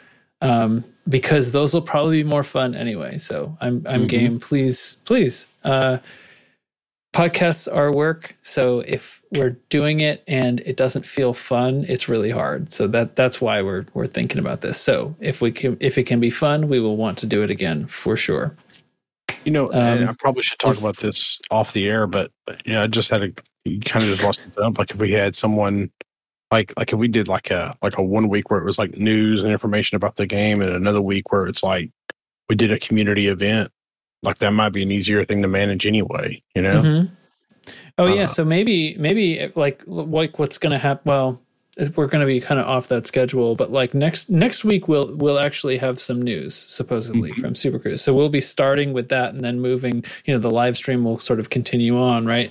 um, 0.43 0.85
because 1.09 1.51
those 1.53 1.75
will 1.75 1.83
probably 1.83 2.23
be 2.23 2.29
more 2.29 2.45
fun 2.45 2.75
anyway. 2.75 3.19
So 3.19 3.57
i'm 3.61 3.85
i'm 3.89 4.03
Mhm. 4.05 4.09
game. 4.09 4.41
Please 4.41 4.97
please 5.05 5.47
uh 5.65 5.99
podcasts 7.15 7.73
are 7.73 7.93
work. 7.93 8.37
So 8.43 8.81
if 8.81 9.23
we're 9.33 9.57
doing 9.71 10.01
it 10.01 10.23
and 10.29 10.61
it 10.61 10.77
doesn't 10.77 11.07
feel 11.07 11.33
fun 11.33 11.85
it's 11.89 12.09
really 12.09 12.31
hard. 12.31 12.73
So 12.73 12.87
that 12.89 13.17
that's 13.17 13.41
why 13.41 13.63
we're 13.63 13.87
we're 13.95 14.07
thinking 14.07 14.39
about 14.39 14.61
this. 14.61 14.79
So 14.81 15.17
if 15.21 15.41
we 15.41 15.51
can 15.51 15.77
if 15.81 15.97
it 15.99 16.05
can 16.05 16.21
be 16.21 16.31
fun 16.31 16.69
we 16.69 16.79
will 16.81 16.97
want 16.97 17.19
to 17.19 17.27
do 17.27 17.43
it 17.43 17.51
again 17.51 17.87
for 17.87 18.17
sure. 18.17 18.55
You 19.45 19.53
know, 19.53 19.71
Um, 19.73 20.09
I 20.09 20.15
probably 20.19 20.43
should 20.43 20.59
talk 20.59 20.79
about 20.79 20.97
this 20.99 21.39
off 21.51 21.73
the 21.73 21.89
air, 21.89 22.07
but 22.07 22.31
yeah, 22.65 22.83
I 22.83 22.87
just 22.87 23.11
had 23.11 23.25
a 23.25 23.31
you 23.65 23.81
kind 23.81 24.05
of 24.05 24.11
just 24.11 24.23
lost 24.23 24.43
the 24.45 24.61
dump. 24.61 24.79
Like 24.79 24.91
if 24.91 24.99
we 24.99 25.13
had 25.13 25.35
someone 25.35 25.91
like 26.55 26.73
like 26.79 26.93
if 26.93 26.99
we 26.99 27.09
did 27.09 27.27
like 27.27 27.51
a 27.51 27.75
like 27.83 27.99
a 27.99 28.03
one 28.03 28.29
week 28.29 28.49
where 28.51 28.61
it 28.61 28.65
was 28.65 28.79
like 28.79 28.97
news 28.97 29.43
and 29.43 29.53
information 29.53 29.97
about 29.97 30.15
the 30.17 30.27
game, 30.27 30.63
and 30.63 30.71
another 30.71 31.03
week 31.03 31.33
where 31.33 31.47
it's 31.47 31.63
like 31.65 31.91
we 32.49 32.55
did 32.55 32.71
a 32.71 32.79
community 32.79 33.27
event, 33.27 33.73
like 34.23 34.39
that 34.39 34.53
might 34.53 34.73
be 34.73 34.83
an 34.83 34.93
easier 34.93 35.25
thing 35.25 35.43
to 35.43 35.49
manage 35.49 35.85
anyway. 35.87 36.41
You 36.55 36.63
know, 36.63 36.83
Mhm. 36.83 37.11
Oh 37.99 38.07
yeah, 38.07 38.23
Uh, 38.23 38.27
so 38.27 38.45
maybe 38.45 38.95
maybe 38.99 39.51
like 39.57 39.83
like 39.87 40.39
what's 40.39 40.59
going 40.59 40.71
to 40.73 40.79
happen? 40.79 41.03
Well, 41.07 41.41
we're 41.97 42.07
going 42.07 42.21
to 42.21 42.27
be 42.27 42.41
kind 42.41 42.61
of 42.61 42.67
off 42.69 42.87
that 42.89 43.05
schedule, 43.05 43.57
but 43.57 43.73
like 43.73 43.93
next 43.95 44.31
next 44.31 44.65
week 44.65 44.87
we'll 44.87 45.17
we'll 45.17 45.41
actually 45.41 45.77
have 45.79 46.01
some 46.01 46.23
news 46.23 46.55
supposedly 46.55 47.31
Mhm. 47.33 47.41
from 47.41 47.55
Super 47.57 47.81
Cruise. 47.81 48.01
So 48.01 48.15
we'll 48.15 48.29
be 48.29 48.41
starting 48.41 48.93
with 48.93 49.09
that 49.09 49.35
and 49.35 49.43
then 49.45 49.59
moving. 49.61 50.05
You 50.25 50.35
know, 50.35 50.39
the 50.41 50.53
live 50.53 50.77
stream 50.77 51.03
will 51.03 51.19
sort 51.19 51.41
of 51.41 51.51
continue 51.51 51.99
on, 51.99 52.27
right? 52.27 52.51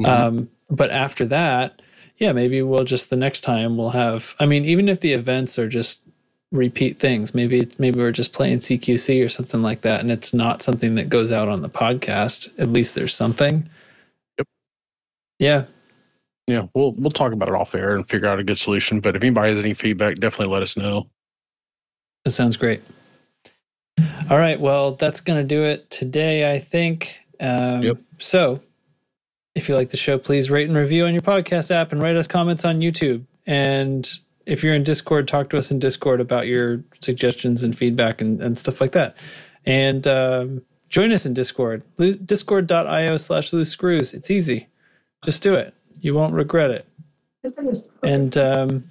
Mhm. 0.00 0.08
Um, 0.08 0.48
but 0.70 0.90
after 0.90 1.26
that, 1.26 1.82
yeah, 2.18 2.32
maybe 2.32 2.62
we'll 2.62 2.84
just 2.84 3.10
the 3.10 3.16
next 3.16 3.42
time 3.42 3.76
we'll 3.76 3.90
have. 3.90 4.34
I 4.40 4.46
mean, 4.46 4.64
even 4.64 4.88
if 4.88 5.00
the 5.00 5.12
events 5.12 5.58
are 5.58 5.68
just 5.68 6.00
repeat 6.52 6.98
things, 6.98 7.34
maybe 7.34 7.68
maybe 7.78 7.98
we're 7.98 8.12
just 8.12 8.32
playing 8.32 8.58
CQC 8.58 9.24
or 9.24 9.28
something 9.28 9.62
like 9.62 9.80
that, 9.82 10.00
and 10.00 10.10
it's 10.10 10.32
not 10.34 10.62
something 10.62 10.94
that 10.96 11.08
goes 11.08 11.32
out 11.32 11.48
on 11.48 11.60
the 11.60 11.68
podcast. 11.68 12.48
At 12.58 12.70
least 12.70 12.94
there's 12.94 13.14
something. 13.14 13.68
Yep. 14.38 14.46
Yeah. 15.40 15.64
yeah, 16.46 16.66
we'll 16.74 16.92
we'll 16.92 17.10
talk 17.10 17.32
about 17.32 17.48
it 17.48 17.54
off 17.54 17.74
air 17.74 17.94
and 17.94 18.08
figure 18.08 18.28
out 18.28 18.38
a 18.38 18.44
good 18.44 18.58
solution. 18.58 19.00
But 19.00 19.16
if 19.16 19.24
anybody 19.24 19.50
has 19.54 19.64
any 19.64 19.74
feedback, 19.74 20.16
definitely 20.16 20.52
let 20.52 20.62
us 20.62 20.76
know. 20.76 21.08
That 22.24 22.30
sounds 22.30 22.56
great. 22.56 22.82
All 24.30 24.38
right. 24.38 24.58
Well, 24.58 24.92
that's 24.92 25.20
going 25.20 25.40
to 25.40 25.46
do 25.46 25.64
it 25.64 25.90
today, 25.90 26.54
I 26.54 26.58
think. 26.58 27.18
Um, 27.40 27.82
Yep. 27.82 27.98
So, 28.18 28.60
if 29.54 29.68
you 29.68 29.74
like 29.74 29.90
the 29.90 29.96
show, 29.96 30.18
please 30.18 30.50
rate 30.50 30.68
and 30.68 30.76
review 30.76 31.06
on 31.06 31.12
your 31.12 31.22
podcast 31.22 31.70
app 31.70 31.92
and 31.92 32.02
write 32.02 32.16
us 32.16 32.26
comments 32.26 32.64
on 32.64 32.80
YouTube. 32.80 33.24
And 33.46 34.10
if 34.46 34.62
you're 34.62 34.74
in 34.74 34.84
Discord, 34.84 35.28
talk 35.28 35.50
to 35.50 35.58
us 35.58 35.70
in 35.70 35.78
Discord 35.78 36.20
about 36.20 36.46
your 36.46 36.82
suggestions 37.00 37.62
and 37.62 37.76
feedback 37.76 38.20
and, 38.20 38.42
and 38.42 38.58
stuff 38.58 38.80
like 38.80 38.92
that. 38.92 39.16
And 39.64 40.06
um, 40.06 40.62
join 40.88 41.12
us 41.12 41.24
in 41.24 41.34
Discord, 41.34 41.82
discord.io 42.26 43.16
slash 43.16 43.52
loose 43.52 43.70
screws. 43.70 44.12
It's 44.12 44.30
easy. 44.30 44.68
Just 45.24 45.42
do 45.42 45.54
it. 45.54 45.72
You 46.00 46.14
won't 46.14 46.34
regret 46.34 46.70
it. 46.70 46.86
And 48.02 48.36
um, 48.36 48.84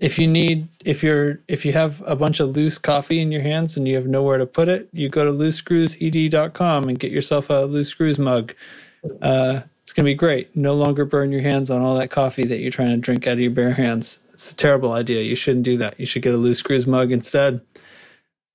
if 0.00 0.18
you 0.18 0.26
need 0.26 0.66
if 0.84 1.02
you're 1.02 1.40
if 1.46 1.64
you 1.64 1.72
have 1.72 2.02
a 2.06 2.16
bunch 2.16 2.40
of 2.40 2.56
loose 2.56 2.78
coffee 2.78 3.20
in 3.20 3.30
your 3.30 3.42
hands 3.42 3.76
and 3.76 3.86
you 3.86 3.94
have 3.94 4.06
nowhere 4.06 4.38
to 4.38 4.46
put 4.46 4.68
it 4.68 4.88
you 4.92 5.08
go 5.08 5.24
to 5.24 5.30
loosescrewsed.com 5.30 6.88
and 6.88 6.98
get 6.98 7.12
yourself 7.12 7.50
a 7.50 7.64
loose 7.64 7.88
screws 7.88 8.18
mug 8.18 8.54
uh, 9.20 9.60
it's 9.90 9.96
going 9.96 10.04
to 10.04 10.10
be 10.10 10.14
great 10.14 10.54
no 10.56 10.74
longer 10.74 11.04
burn 11.04 11.32
your 11.32 11.42
hands 11.42 11.68
on 11.70 11.82
all 11.82 11.96
that 11.96 12.10
coffee 12.10 12.44
that 12.44 12.60
you're 12.60 12.70
trying 12.70 12.90
to 12.90 12.96
drink 12.96 13.26
out 13.26 13.32
of 13.32 13.40
your 13.40 13.50
bare 13.50 13.72
hands 13.72 14.20
it's 14.32 14.52
a 14.52 14.56
terrible 14.56 14.92
idea 14.92 15.22
you 15.22 15.34
shouldn't 15.34 15.64
do 15.64 15.76
that 15.76 15.98
you 15.98 16.06
should 16.06 16.22
get 16.22 16.32
a 16.32 16.36
loose 16.36 16.58
screws 16.58 16.86
mug 16.86 17.10
instead 17.10 17.60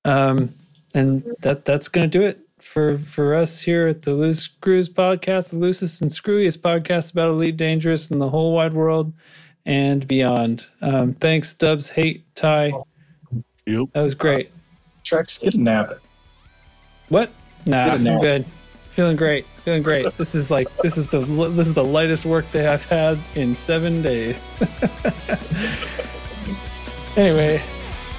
um, 0.06 0.54
and 0.94 1.24
that 1.40 1.66
that's 1.66 1.90
going 1.90 2.10
to 2.10 2.20
do 2.20 2.24
it 2.24 2.40
for 2.60 2.98
for 2.98 3.36
us 3.36 3.62
here 3.62 3.88
at 3.88 4.04
the 4.04 4.14
loose 4.14 4.44
screws 4.44 4.88
podcast 4.88 5.50
the 5.50 5.58
loosest 5.58 6.02
and 6.02 6.10
screwiest 6.10 6.60
podcast 6.60 7.12
about 7.12 7.30
elite 7.30 7.58
dangerous 7.58 8.10
in 8.10 8.20
the 8.20 8.30
whole 8.30 8.54
wide 8.54 8.74
world 8.74 9.12
and 9.66 10.08
beyond. 10.08 10.68
Um, 10.82 11.14
thanks, 11.14 11.54
Dubs. 11.54 11.90
Hate 11.90 12.24
Ty. 12.36 12.72
Yep. 13.66 13.86
That 13.94 14.02
was 14.04 14.16
great. 14.16 14.52
Trax, 15.04 15.42
get 15.42 15.56
a 15.56 15.62
nap. 15.62 15.94
What? 17.10 17.32
Nah, 17.66 17.98
Get 17.98 18.08
a 18.08 18.12
I'm 18.12 18.22
good. 18.22 18.46
Feeling 18.92 19.16
great. 19.16 19.46
Feeling 19.66 19.82
great. 19.82 20.16
This 20.16 20.36
is 20.36 20.52
like 20.52 20.68
this 20.84 20.96
is 20.96 21.10
the 21.10 21.22
this 21.22 21.66
is 21.66 21.74
the 21.74 21.84
lightest 21.84 22.24
work 22.24 22.52
day 22.52 22.68
I've 22.68 22.86
had 22.86 23.18
in 23.34 23.56
seven 23.56 24.04
days. 24.04 24.62
anyway, 27.18 27.64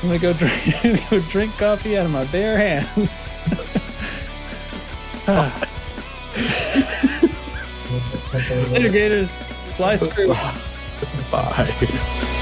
I'm 0.02 0.08
gonna 0.08 0.18
go 0.18 0.32
drink 0.32 0.82
go 1.10 1.20
drink 1.30 1.56
coffee 1.56 1.96
out 1.96 2.06
of 2.06 2.10
my 2.10 2.24
bare 2.24 2.58
hands. 2.58 3.38
Later, 8.72 8.90
Gators. 8.90 9.44
Fly 9.76 9.94
screw. 9.94 10.34
Bye. 11.30 12.32